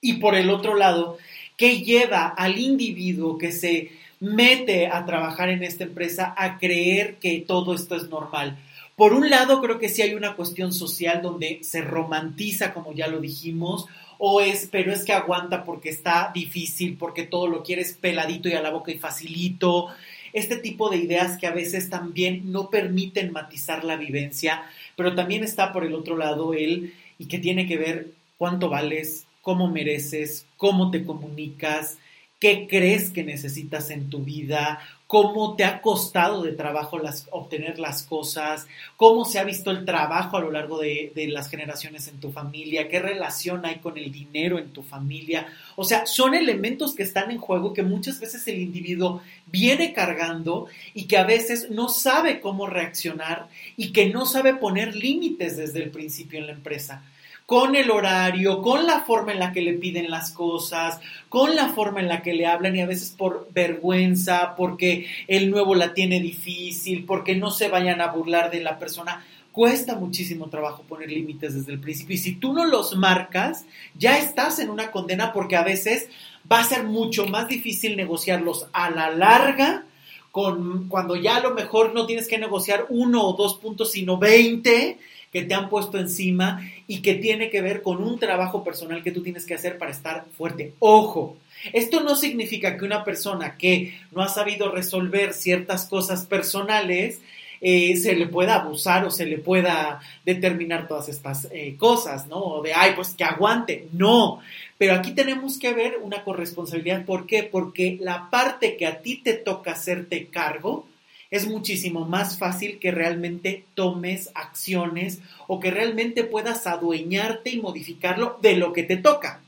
Y 0.00 0.14
por 0.14 0.34
el 0.34 0.50
otro 0.50 0.76
lado, 0.76 1.18
que 1.56 1.82
lleva 1.82 2.26
al 2.28 2.58
individuo 2.58 3.36
que 3.36 3.52
se 3.52 3.90
mete 4.20 4.86
a 4.86 5.04
trabajar 5.04 5.50
en 5.50 5.62
esta 5.62 5.84
empresa 5.84 6.34
a 6.36 6.58
creer 6.58 7.16
que 7.16 7.44
todo 7.46 7.74
esto 7.74 7.94
es 7.94 8.08
normal 8.08 8.58
por 8.98 9.12
un 9.12 9.30
lado, 9.30 9.60
creo 9.62 9.78
que 9.78 9.88
sí 9.88 10.02
hay 10.02 10.14
una 10.14 10.34
cuestión 10.34 10.72
social 10.72 11.22
donde 11.22 11.60
se 11.62 11.82
romantiza, 11.82 12.74
como 12.74 12.92
ya 12.92 13.06
lo 13.06 13.20
dijimos, 13.20 13.86
o 14.18 14.40
es, 14.40 14.68
pero 14.72 14.92
es 14.92 15.04
que 15.04 15.12
aguanta 15.12 15.62
porque 15.62 15.88
está 15.88 16.32
difícil, 16.34 16.96
porque 16.98 17.22
todo 17.22 17.46
lo 17.46 17.62
quieres 17.62 17.94
peladito 17.94 18.48
y 18.48 18.54
a 18.54 18.60
la 18.60 18.70
boca 18.70 18.90
y 18.90 18.98
facilito. 18.98 19.86
Este 20.32 20.56
tipo 20.56 20.90
de 20.90 20.96
ideas 20.96 21.38
que 21.38 21.46
a 21.46 21.52
veces 21.52 21.88
también 21.90 22.50
no 22.50 22.70
permiten 22.70 23.30
matizar 23.30 23.84
la 23.84 23.94
vivencia, 23.94 24.64
pero 24.96 25.14
también 25.14 25.44
está 25.44 25.72
por 25.72 25.84
el 25.84 25.94
otro 25.94 26.16
lado 26.16 26.52
el, 26.52 26.92
y 27.20 27.26
que 27.26 27.38
tiene 27.38 27.68
que 27.68 27.76
ver 27.76 28.08
cuánto 28.36 28.68
vales, 28.68 29.26
cómo 29.42 29.68
mereces, 29.68 30.44
cómo 30.56 30.90
te 30.90 31.04
comunicas, 31.04 31.98
qué 32.38 32.68
crees 32.68 33.10
que 33.10 33.24
necesitas 33.24 33.90
en 33.90 34.10
tu 34.10 34.20
vida, 34.20 34.78
cómo 35.08 35.56
te 35.56 35.64
ha 35.64 35.80
costado 35.80 36.42
de 36.42 36.52
trabajo 36.52 36.98
las, 36.98 37.26
obtener 37.30 37.78
las 37.78 38.02
cosas, 38.02 38.66
cómo 38.96 39.24
se 39.24 39.38
ha 39.38 39.44
visto 39.44 39.70
el 39.70 39.84
trabajo 39.84 40.36
a 40.36 40.40
lo 40.40 40.50
largo 40.50 40.78
de, 40.78 41.10
de, 41.14 41.26
las 41.28 41.48
generaciones 41.48 42.06
en 42.08 42.20
tu 42.20 42.30
familia, 42.30 42.88
qué 42.88 43.00
relación 43.00 43.64
hay 43.64 43.76
con 43.76 43.96
el 43.96 44.12
dinero 44.12 44.58
en 44.58 44.68
tu 44.68 44.82
familia. 44.82 45.48
O 45.76 45.84
sea, 45.84 46.06
son 46.06 46.34
elementos 46.34 46.94
que 46.94 47.02
están 47.02 47.30
en 47.30 47.38
juego 47.38 47.72
que 47.72 47.82
muchas 47.82 48.20
veces 48.20 48.46
el 48.46 48.58
individuo 48.58 49.22
viene 49.46 49.92
cargando 49.92 50.66
y 50.92 51.04
que 51.04 51.16
a 51.16 51.24
veces 51.24 51.70
no 51.70 51.88
sabe 51.88 52.40
cómo 52.40 52.66
reaccionar 52.66 53.48
y 53.76 53.92
que 53.92 54.10
no 54.10 54.26
sabe 54.26 54.54
poner 54.54 54.94
límites 54.94 55.56
desde 55.56 55.82
el 55.82 55.90
principio 55.90 56.38
en 56.38 56.46
la 56.46 56.52
empresa 56.52 57.02
con 57.48 57.76
el 57.76 57.90
horario, 57.90 58.60
con 58.60 58.86
la 58.86 59.00
forma 59.00 59.32
en 59.32 59.38
la 59.38 59.52
que 59.52 59.62
le 59.62 59.72
piden 59.72 60.10
las 60.10 60.32
cosas, 60.32 61.00
con 61.30 61.56
la 61.56 61.70
forma 61.70 62.00
en 62.00 62.08
la 62.08 62.20
que 62.20 62.34
le 62.34 62.44
hablan 62.44 62.76
y 62.76 62.82
a 62.82 62.86
veces 62.86 63.14
por 63.16 63.48
vergüenza, 63.54 64.54
porque 64.54 65.06
el 65.28 65.50
nuevo 65.50 65.74
la 65.74 65.94
tiene 65.94 66.20
difícil, 66.20 67.06
porque 67.06 67.36
no 67.36 67.50
se 67.50 67.68
vayan 67.68 68.02
a 68.02 68.08
burlar 68.08 68.50
de 68.50 68.60
la 68.60 68.78
persona. 68.78 69.24
Cuesta 69.50 69.94
muchísimo 69.96 70.50
trabajo 70.50 70.82
poner 70.82 71.10
límites 71.10 71.54
desde 71.54 71.72
el 71.72 71.80
principio 71.80 72.16
y 72.16 72.18
si 72.18 72.34
tú 72.34 72.52
no 72.52 72.66
los 72.66 72.94
marcas, 72.98 73.64
ya 73.94 74.18
estás 74.18 74.58
en 74.58 74.68
una 74.68 74.90
condena 74.90 75.32
porque 75.32 75.56
a 75.56 75.64
veces 75.64 76.06
va 76.52 76.60
a 76.60 76.64
ser 76.64 76.84
mucho 76.84 77.24
más 77.28 77.48
difícil 77.48 77.96
negociarlos 77.96 78.66
a 78.74 78.90
la 78.90 79.08
larga 79.08 79.86
con, 80.32 80.86
cuando 80.90 81.16
ya 81.16 81.36
a 81.36 81.40
lo 81.40 81.54
mejor 81.54 81.94
no 81.94 82.04
tienes 82.04 82.28
que 82.28 82.36
negociar 82.36 82.84
uno 82.90 83.24
o 83.24 83.32
dos 83.32 83.54
puntos, 83.56 83.92
sino 83.92 84.18
veinte 84.18 84.98
que 85.32 85.42
te 85.42 85.54
han 85.54 85.68
puesto 85.68 85.98
encima 85.98 86.60
y 86.88 87.02
que 87.02 87.14
tiene 87.14 87.50
que 87.50 87.60
ver 87.60 87.82
con 87.82 88.02
un 88.02 88.18
trabajo 88.18 88.64
personal 88.64 89.04
que 89.04 89.12
tú 89.12 89.22
tienes 89.22 89.44
que 89.44 89.54
hacer 89.54 89.76
para 89.78 89.92
estar 89.92 90.24
fuerte. 90.36 90.72
Ojo, 90.80 91.36
esto 91.72 92.02
no 92.02 92.16
significa 92.16 92.76
que 92.76 92.84
una 92.86 93.04
persona 93.04 93.56
que 93.56 93.94
no 94.10 94.22
ha 94.22 94.28
sabido 94.28 94.72
resolver 94.72 95.34
ciertas 95.34 95.84
cosas 95.84 96.26
personales 96.26 97.20
eh, 97.60 97.96
se 97.96 98.14
le 98.14 98.26
pueda 98.26 98.54
abusar 98.54 99.04
o 99.04 99.10
se 99.10 99.26
le 99.26 99.38
pueda 99.38 100.00
determinar 100.24 100.88
todas 100.88 101.08
estas 101.10 101.48
eh, 101.52 101.74
cosas, 101.76 102.26
¿no? 102.26 102.38
O 102.38 102.62
de, 102.62 102.72
ay, 102.72 102.92
pues 102.96 103.10
que 103.10 103.24
aguante. 103.24 103.88
No, 103.92 104.40
pero 104.78 104.94
aquí 104.94 105.10
tenemos 105.10 105.58
que 105.58 105.74
ver 105.74 105.98
una 106.02 106.24
corresponsabilidad. 106.24 107.04
¿Por 107.04 107.26
qué? 107.26 107.42
Porque 107.42 107.98
la 108.00 108.30
parte 108.30 108.76
que 108.76 108.86
a 108.86 109.02
ti 109.02 109.16
te 109.16 109.34
toca 109.34 109.72
hacerte 109.72 110.28
cargo, 110.28 110.86
es 111.30 111.46
muchísimo 111.46 112.04
más 112.04 112.38
fácil 112.38 112.78
que 112.78 112.90
realmente 112.90 113.64
tomes 113.74 114.30
acciones 114.34 115.20
o 115.46 115.60
que 115.60 115.70
realmente 115.70 116.24
puedas 116.24 116.66
adueñarte 116.66 117.50
y 117.50 117.60
modificarlo 117.60 118.38
de 118.40 118.56
lo 118.56 118.72
que 118.72 118.82
te 118.82 118.96
toca 118.96 119.40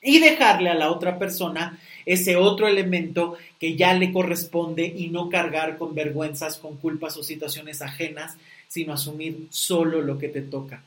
y 0.00 0.20
dejarle 0.20 0.70
a 0.70 0.74
la 0.74 0.90
otra 0.90 1.18
persona 1.18 1.78
ese 2.06 2.36
otro 2.36 2.66
elemento 2.66 3.36
que 3.58 3.76
ya 3.76 3.92
le 3.94 4.12
corresponde 4.12 4.86
y 4.86 5.08
no 5.08 5.28
cargar 5.28 5.76
con 5.76 5.94
vergüenzas, 5.94 6.56
con 6.56 6.76
culpas 6.76 7.16
o 7.16 7.22
situaciones 7.22 7.82
ajenas, 7.82 8.36
sino 8.66 8.94
asumir 8.94 9.48
solo 9.50 10.00
lo 10.00 10.18
que 10.18 10.28
te 10.28 10.40
toca. 10.40 10.82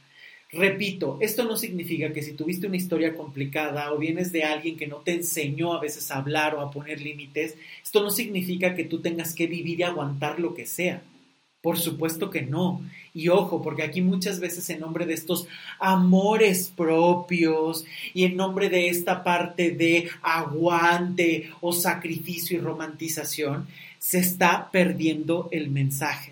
Repito, 0.53 1.17
esto 1.21 1.45
no 1.45 1.55
significa 1.55 2.11
que 2.11 2.21
si 2.21 2.33
tuviste 2.33 2.67
una 2.67 2.75
historia 2.75 3.15
complicada 3.15 3.93
o 3.93 3.97
vienes 3.97 4.33
de 4.33 4.43
alguien 4.43 4.75
que 4.75 4.85
no 4.85 4.97
te 4.97 5.13
enseñó 5.13 5.73
a 5.73 5.79
veces 5.79 6.11
a 6.11 6.17
hablar 6.17 6.55
o 6.55 6.61
a 6.61 6.71
poner 6.71 6.99
límites, 6.99 7.55
esto 7.81 8.03
no 8.03 8.09
significa 8.09 8.75
que 8.75 8.83
tú 8.83 8.99
tengas 8.99 9.33
que 9.33 9.47
vivir 9.47 9.79
y 9.79 9.83
aguantar 9.83 10.41
lo 10.41 10.53
que 10.53 10.65
sea. 10.65 11.03
Por 11.61 11.79
supuesto 11.79 12.29
que 12.29 12.41
no. 12.41 12.81
Y 13.13 13.29
ojo, 13.29 13.61
porque 13.61 13.83
aquí 13.83 14.01
muchas 14.01 14.41
veces 14.41 14.69
en 14.69 14.81
nombre 14.81 15.05
de 15.05 15.13
estos 15.13 15.47
amores 15.79 16.73
propios 16.75 17.85
y 18.13 18.25
en 18.25 18.35
nombre 18.35 18.69
de 18.69 18.89
esta 18.89 19.23
parte 19.23 19.71
de 19.71 20.09
aguante 20.21 21.49
o 21.61 21.71
sacrificio 21.71 22.57
y 22.57 22.61
romantización, 22.61 23.67
se 23.99 24.19
está 24.19 24.69
perdiendo 24.69 25.47
el 25.51 25.69
mensaje. 25.69 26.30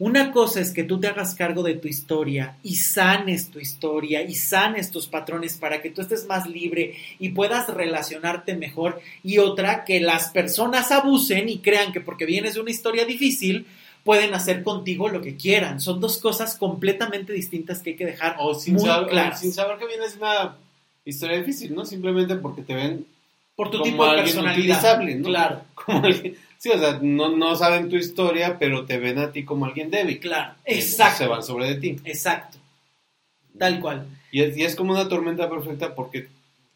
Una 0.00 0.32
cosa 0.32 0.60
es 0.60 0.72
que 0.72 0.84
tú 0.84 0.98
te 0.98 1.08
hagas 1.08 1.34
cargo 1.34 1.62
de 1.62 1.74
tu 1.74 1.86
historia 1.86 2.56
y 2.62 2.76
sanes 2.76 3.50
tu 3.50 3.60
historia 3.60 4.22
y 4.22 4.34
sanes 4.34 4.90
tus 4.90 5.06
patrones 5.06 5.58
para 5.58 5.82
que 5.82 5.90
tú 5.90 6.00
estés 6.00 6.26
más 6.26 6.46
libre 6.48 6.94
y 7.18 7.28
puedas 7.28 7.68
relacionarte 7.68 8.56
mejor. 8.56 9.02
Y 9.22 9.36
otra, 9.36 9.84
que 9.84 10.00
las 10.00 10.30
personas 10.30 10.90
abusen 10.90 11.50
y 11.50 11.58
crean 11.58 11.92
que 11.92 12.00
porque 12.00 12.24
vienes 12.24 12.54
de 12.54 12.60
una 12.60 12.70
historia 12.70 13.04
difícil, 13.04 13.66
pueden 14.02 14.32
hacer 14.32 14.62
contigo 14.62 15.10
lo 15.10 15.20
que 15.20 15.36
quieran. 15.36 15.82
Son 15.82 16.00
dos 16.00 16.16
cosas 16.16 16.56
completamente 16.56 17.34
distintas 17.34 17.80
que 17.80 17.90
hay 17.90 17.96
que 17.96 18.06
dejar 18.06 18.36
o 18.38 18.54
sin 18.54 18.80
saber, 18.80 19.36
Sin 19.36 19.52
saber 19.52 19.76
que 19.76 19.86
vienes 19.86 20.18
de 20.18 20.24
una 20.24 20.56
historia 21.04 21.36
difícil, 21.36 21.74
¿no? 21.74 21.84
Simplemente 21.84 22.36
porque 22.36 22.62
te 22.62 22.72
ven 22.74 23.04
por 23.54 23.70
tu 23.70 23.82
tipo 23.82 24.06
de 24.06 24.16
personalidad. 24.16 24.98
¿no? 25.18 25.28
Claro. 25.28 25.60
Como 25.74 26.02
alguien, 26.02 26.38
Sí, 26.60 26.68
o 26.68 26.78
sea, 26.78 26.98
no, 27.00 27.34
no 27.34 27.56
saben 27.56 27.88
tu 27.88 27.96
historia, 27.96 28.58
pero 28.58 28.84
te 28.84 28.98
ven 28.98 29.18
a 29.18 29.32
ti 29.32 29.46
como 29.46 29.64
alguien 29.64 29.90
débil. 29.90 30.20
Claro, 30.20 30.56
exacto. 30.66 31.16
Se 31.16 31.26
van 31.26 31.42
sobre 31.42 31.68
de 31.68 31.74
ti. 31.76 31.96
Exacto. 32.04 32.58
Tal 33.58 33.80
cual. 33.80 34.06
Y 34.30 34.42
es, 34.42 34.58
y 34.58 34.64
es 34.64 34.76
como 34.76 34.92
una 34.92 35.08
tormenta 35.08 35.48
perfecta 35.48 35.94
porque 35.94 36.28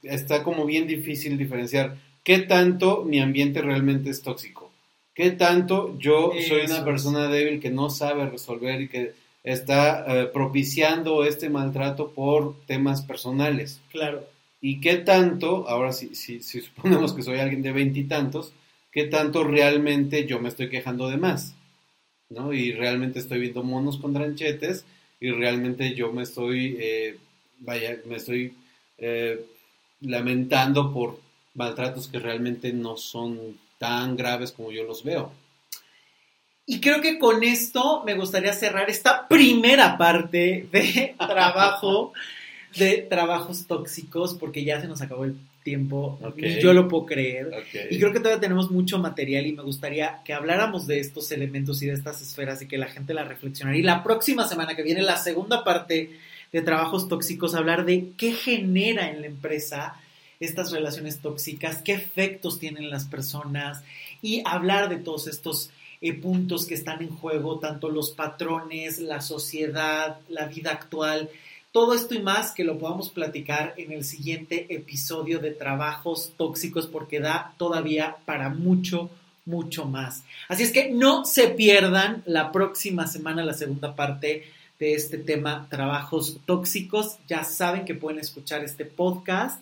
está 0.02 0.42
como 0.42 0.64
bien 0.64 0.86
difícil 0.86 1.36
diferenciar 1.36 1.98
qué 2.22 2.38
tanto 2.38 3.04
mi 3.04 3.20
ambiente 3.20 3.60
realmente 3.60 4.08
es 4.08 4.22
tóxico. 4.22 4.72
¿Qué 5.14 5.32
tanto 5.32 5.98
yo 5.98 6.32
soy 6.48 6.62
una 6.62 6.82
persona 6.82 7.28
débil 7.28 7.60
que 7.60 7.70
no 7.70 7.90
sabe 7.90 8.24
resolver 8.24 8.80
y 8.80 8.88
que 8.88 9.12
está 9.42 10.06
eh, 10.06 10.26
propiciando 10.28 11.24
este 11.24 11.50
maltrato 11.50 12.10
por 12.10 12.56
temas 12.64 13.02
personales? 13.02 13.82
Claro. 13.92 14.24
¿Y 14.62 14.80
qué 14.80 14.96
tanto, 14.96 15.68
ahora 15.68 15.92
sí, 15.92 16.14
si, 16.14 16.40
si, 16.40 16.60
suponemos 16.62 17.12
que 17.12 17.22
soy 17.22 17.38
alguien 17.38 17.60
de 17.60 17.72
veintitantos, 17.72 18.54
qué 18.94 19.04
tanto 19.04 19.42
realmente 19.42 20.24
yo 20.24 20.38
me 20.38 20.48
estoy 20.48 20.70
quejando 20.70 21.10
de 21.10 21.16
más? 21.16 21.54
¿No? 22.30 22.52
Y 22.52 22.72
realmente 22.72 23.18
estoy 23.18 23.40
viendo 23.40 23.62
monos 23.62 23.98
con 23.98 24.14
tranchetes 24.14 24.86
y 25.20 25.30
realmente 25.30 25.94
yo 25.94 26.12
me 26.12 26.22
estoy, 26.22 26.76
eh, 26.80 27.18
vaya, 27.58 27.98
me 28.06 28.16
estoy 28.16 28.54
eh, 28.98 29.44
lamentando 30.00 30.92
por 30.92 31.20
maltratos 31.54 32.08
que 32.08 32.18
realmente 32.18 32.72
no 32.72 32.96
son 32.96 33.58
tan 33.78 34.16
graves 34.16 34.52
como 34.52 34.70
yo 34.70 34.84
los 34.84 35.02
veo. 35.02 35.32
Y 36.66 36.80
creo 36.80 37.02
que 37.02 37.18
con 37.18 37.42
esto 37.42 38.02
me 38.06 38.14
gustaría 38.14 38.52
cerrar 38.52 38.88
esta 38.88 39.28
primera 39.28 39.98
parte 39.98 40.68
de 40.70 41.14
trabajo, 41.18 42.12
de 42.76 42.98
trabajos 42.98 43.66
tóxicos, 43.66 44.34
porque 44.34 44.64
ya 44.64 44.80
se 44.80 44.88
nos 44.88 45.02
acabó 45.02 45.24
el 45.24 45.36
tiempo, 45.64 46.20
y 46.36 46.60
yo 46.60 46.72
lo 46.72 46.86
puedo 46.86 47.06
creer. 47.06 47.50
Y 47.90 47.98
creo 47.98 48.12
que 48.12 48.20
todavía 48.20 48.40
tenemos 48.40 48.70
mucho 48.70 48.98
material 48.98 49.46
y 49.46 49.52
me 49.52 49.62
gustaría 49.62 50.20
que 50.24 50.34
habláramos 50.34 50.86
de 50.86 51.00
estos 51.00 51.32
elementos 51.32 51.82
y 51.82 51.86
de 51.86 51.94
estas 51.94 52.20
esferas 52.20 52.62
y 52.62 52.68
que 52.68 52.78
la 52.78 52.86
gente 52.86 53.14
la 53.14 53.24
reflexionara. 53.24 53.76
Y 53.76 53.82
la 53.82 54.04
próxima 54.04 54.46
semana 54.46 54.76
que 54.76 54.82
viene, 54.82 55.02
la 55.02 55.16
segunda 55.16 55.64
parte 55.64 56.10
de 56.52 56.62
trabajos 56.62 57.08
tóxicos, 57.08 57.54
hablar 57.54 57.86
de 57.86 58.10
qué 58.16 58.32
genera 58.32 59.10
en 59.10 59.22
la 59.22 59.26
empresa 59.26 59.96
estas 60.38 60.70
relaciones 60.70 61.20
tóxicas, 61.20 61.80
qué 61.82 61.94
efectos 61.94 62.58
tienen 62.58 62.90
las 62.90 63.06
personas 63.06 63.82
y 64.20 64.42
hablar 64.44 64.90
de 64.90 64.96
todos 64.96 65.26
estos 65.26 65.70
eh, 66.02 66.12
puntos 66.12 66.66
que 66.66 66.74
están 66.74 67.00
en 67.00 67.08
juego, 67.08 67.58
tanto 67.58 67.88
los 67.88 68.10
patrones, 68.10 68.98
la 68.98 69.22
sociedad, 69.22 70.20
la 70.28 70.46
vida 70.46 70.72
actual, 70.72 71.30
todo 71.74 71.92
esto 71.92 72.14
y 72.14 72.22
más 72.22 72.52
que 72.52 72.62
lo 72.62 72.78
podamos 72.78 73.10
platicar 73.10 73.74
en 73.76 73.90
el 73.90 74.04
siguiente 74.04 74.72
episodio 74.72 75.40
de 75.40 75.50
Trabajos 75.50 76.32
Tóxicos 76.36 76.86
porque 76.86 77.18
da 77.18 77.52
todavía 77.58 78.18
para 78.26 78.48
mucho, 78.48 79.10
mucho 79.44 79.84
más. 79.84 80.22
Así 80.46 80.62
es 80.62 80.70
que 80.70 80.90
no 80.92 81.24
se 81.24 81.48
pierdan 81.48 82.22
la 82.26 82.52
próxima 82.52 83.08
semana 83.08 83.44
la 83.44 83.54
segunda 83.54 83.96
parte 83.96 84.44
de 84.78 84.94
este 84.94 85.18
tema 85.18 85.66
Trabajos 85.68 86.38
Tóxicos. 86.46 87.16
Ya 87.26 87.42
saben 87.42 87.84
que 87.84 87.96
pueden 87.96 88.20
escuchar 88.20 88.62
este 88.62 88.84
podcast 88.84 89.60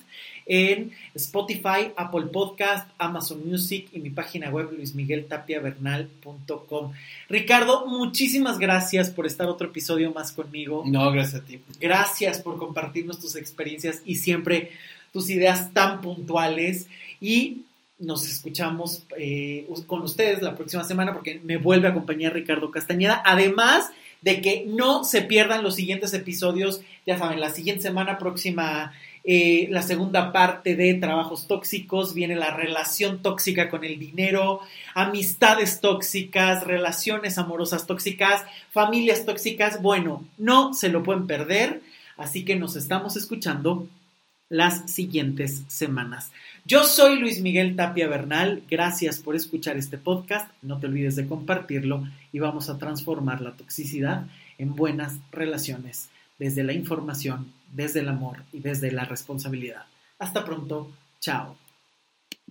en 0.53 0.93
Spotify, 1.15 1.93
Apple 1.97 2.27
Podcast, 2.27 2.91
Amazon 2.99 3.49
Music 3.49 3.89
y 3.91 4.01
mi 4.01 4.11
página 4.11 4.51
web 4.51 4.71
luismigueltapiavernal.com. 4.71 6.93
Ricardo, 7.31 7.87
muchísimas 7.87 8.59
gracias 8.59 9.09
por 9.09 9.25
estar 9.25 9.49
otro 9.49 9.69
episodio 9.69 10.13
más 10.13 10.33
conmigo. 10.33 10.85
No, 10.87 11.11
gracias 11.11 11.41
a 11.41 11.45
ti. 11.47 11.59
Gracias 11.81 12.43
por 12.43 12.59
compartirnos 12.59 13.19
tus 13.19 13.35
experiencias 13.37 14.03
y 14.05 14.17
siempre 14.17 14.73
tus 15.11 15.31
ideas 15.31 15.73
tan 15.73 16.03
puntuales 16.03 16.87
y 17.19 17.63
nos 17.99 18.29
escuchamos 18.29 19.05
eh, 19.17 19.67
con 19.87 20.03
ustedes 20.03 20.43
la 20.43 20.55
próxima 20.55 20.85
semana 20.85 21.15
porque 21.15 21.41
me 21.43 21.57
vuelve 21.57 21.89
a 21.89 21.93
acompañar 21.93 22.35
Ricardo 22.35 22.71
Castañeda. 22.71 23.23
Además 23.25 23.89
de 24.21 24.43
que 24.43 24.67
no 24.67 25.05
se 25.05 25.23
pierdan 25.23 25.63
los 25.63 25.77
siguientes 25.77 26.13
episodios, 26.13 26.83
ya 27.07 27.17
saben, 27.17 27.41
la 27.41 27.49
siguiente 27.49 27.81
semana 27.83 28.19
próxima 28.19 28.93
eh, 29.25 29.69
la 29.71 29.83
segunda 29.83 30.33
parte 30.33 30.75
de 30.75 30.95
trabajos 30.95 31.47
tóxicos 31.47 32.13
viene 32.13 32.35
la 32.35 32.51
relación 32.51 33.23
tóxica 33.23 33.71
con 33.71 33.85
el 33.85 33.99
dinero, 33.99 34.61
amistades 34.95 35.81
tóxicas, 35.81 36.65
relaciones 36.65 37.39
amorosas 37.39 37.87
tóxicas, 37.87 38.45
familias 38.73 39.25
tóxicas. 39.25 39.81
Bueno, 39.81 40.25
no 40.39 40.75
se 40.75 40.89
lo 40.89 41.03
pueden 41.03 41.27
perder, 41.27 41.83
así 42.17 42.45
que 42.45 42.57
nos 42.57 42.75
estamos 42.75 43.17
escuchando 43.17 43.87
las 44.49 44.91
siguientes 44.91 45.63
semanas. 45.69 46.33
Yo 46.67 46.85
soy 46.85 47.19
Luis 47.19 47.41
Miguel 47.41 47.75
Tapia 47.75 48.09
Bernal, 48.09 48.63
gracias 48.69 49.19
por 49.19 49.35
escuchar 49.35 49.77
este 49.77 49.99
podcast, 49.99 50.51
no 50.61 50.79
te 50.79 50.87
olvides 50.89 51.17
de 51.17 51.27
compartirlo 51.27 52.07
y 52.33 52.39
vamos 52.39 52.69
a 52.69 52.77
transformar 52.77 53.41
la 53.41 53.53
toxicidad 53.53 54.27
en 54.59 54.75
buenas 54.75 55.17
relaciones 55.31 56.11
desde 56.39 56.65
la 56.65 56.73
información 56.73 57.53
desde 57.73 58.01
el 58.01 58.09
amor 58.09 58.45
y 58.53 58.61
desde 58.61 58.93
la 58.93 59.05
responsabilidad. 59.05 59.85
Hasta 60.19 60.45
pronto, 60.45 60.93
chao. 61.21 61.57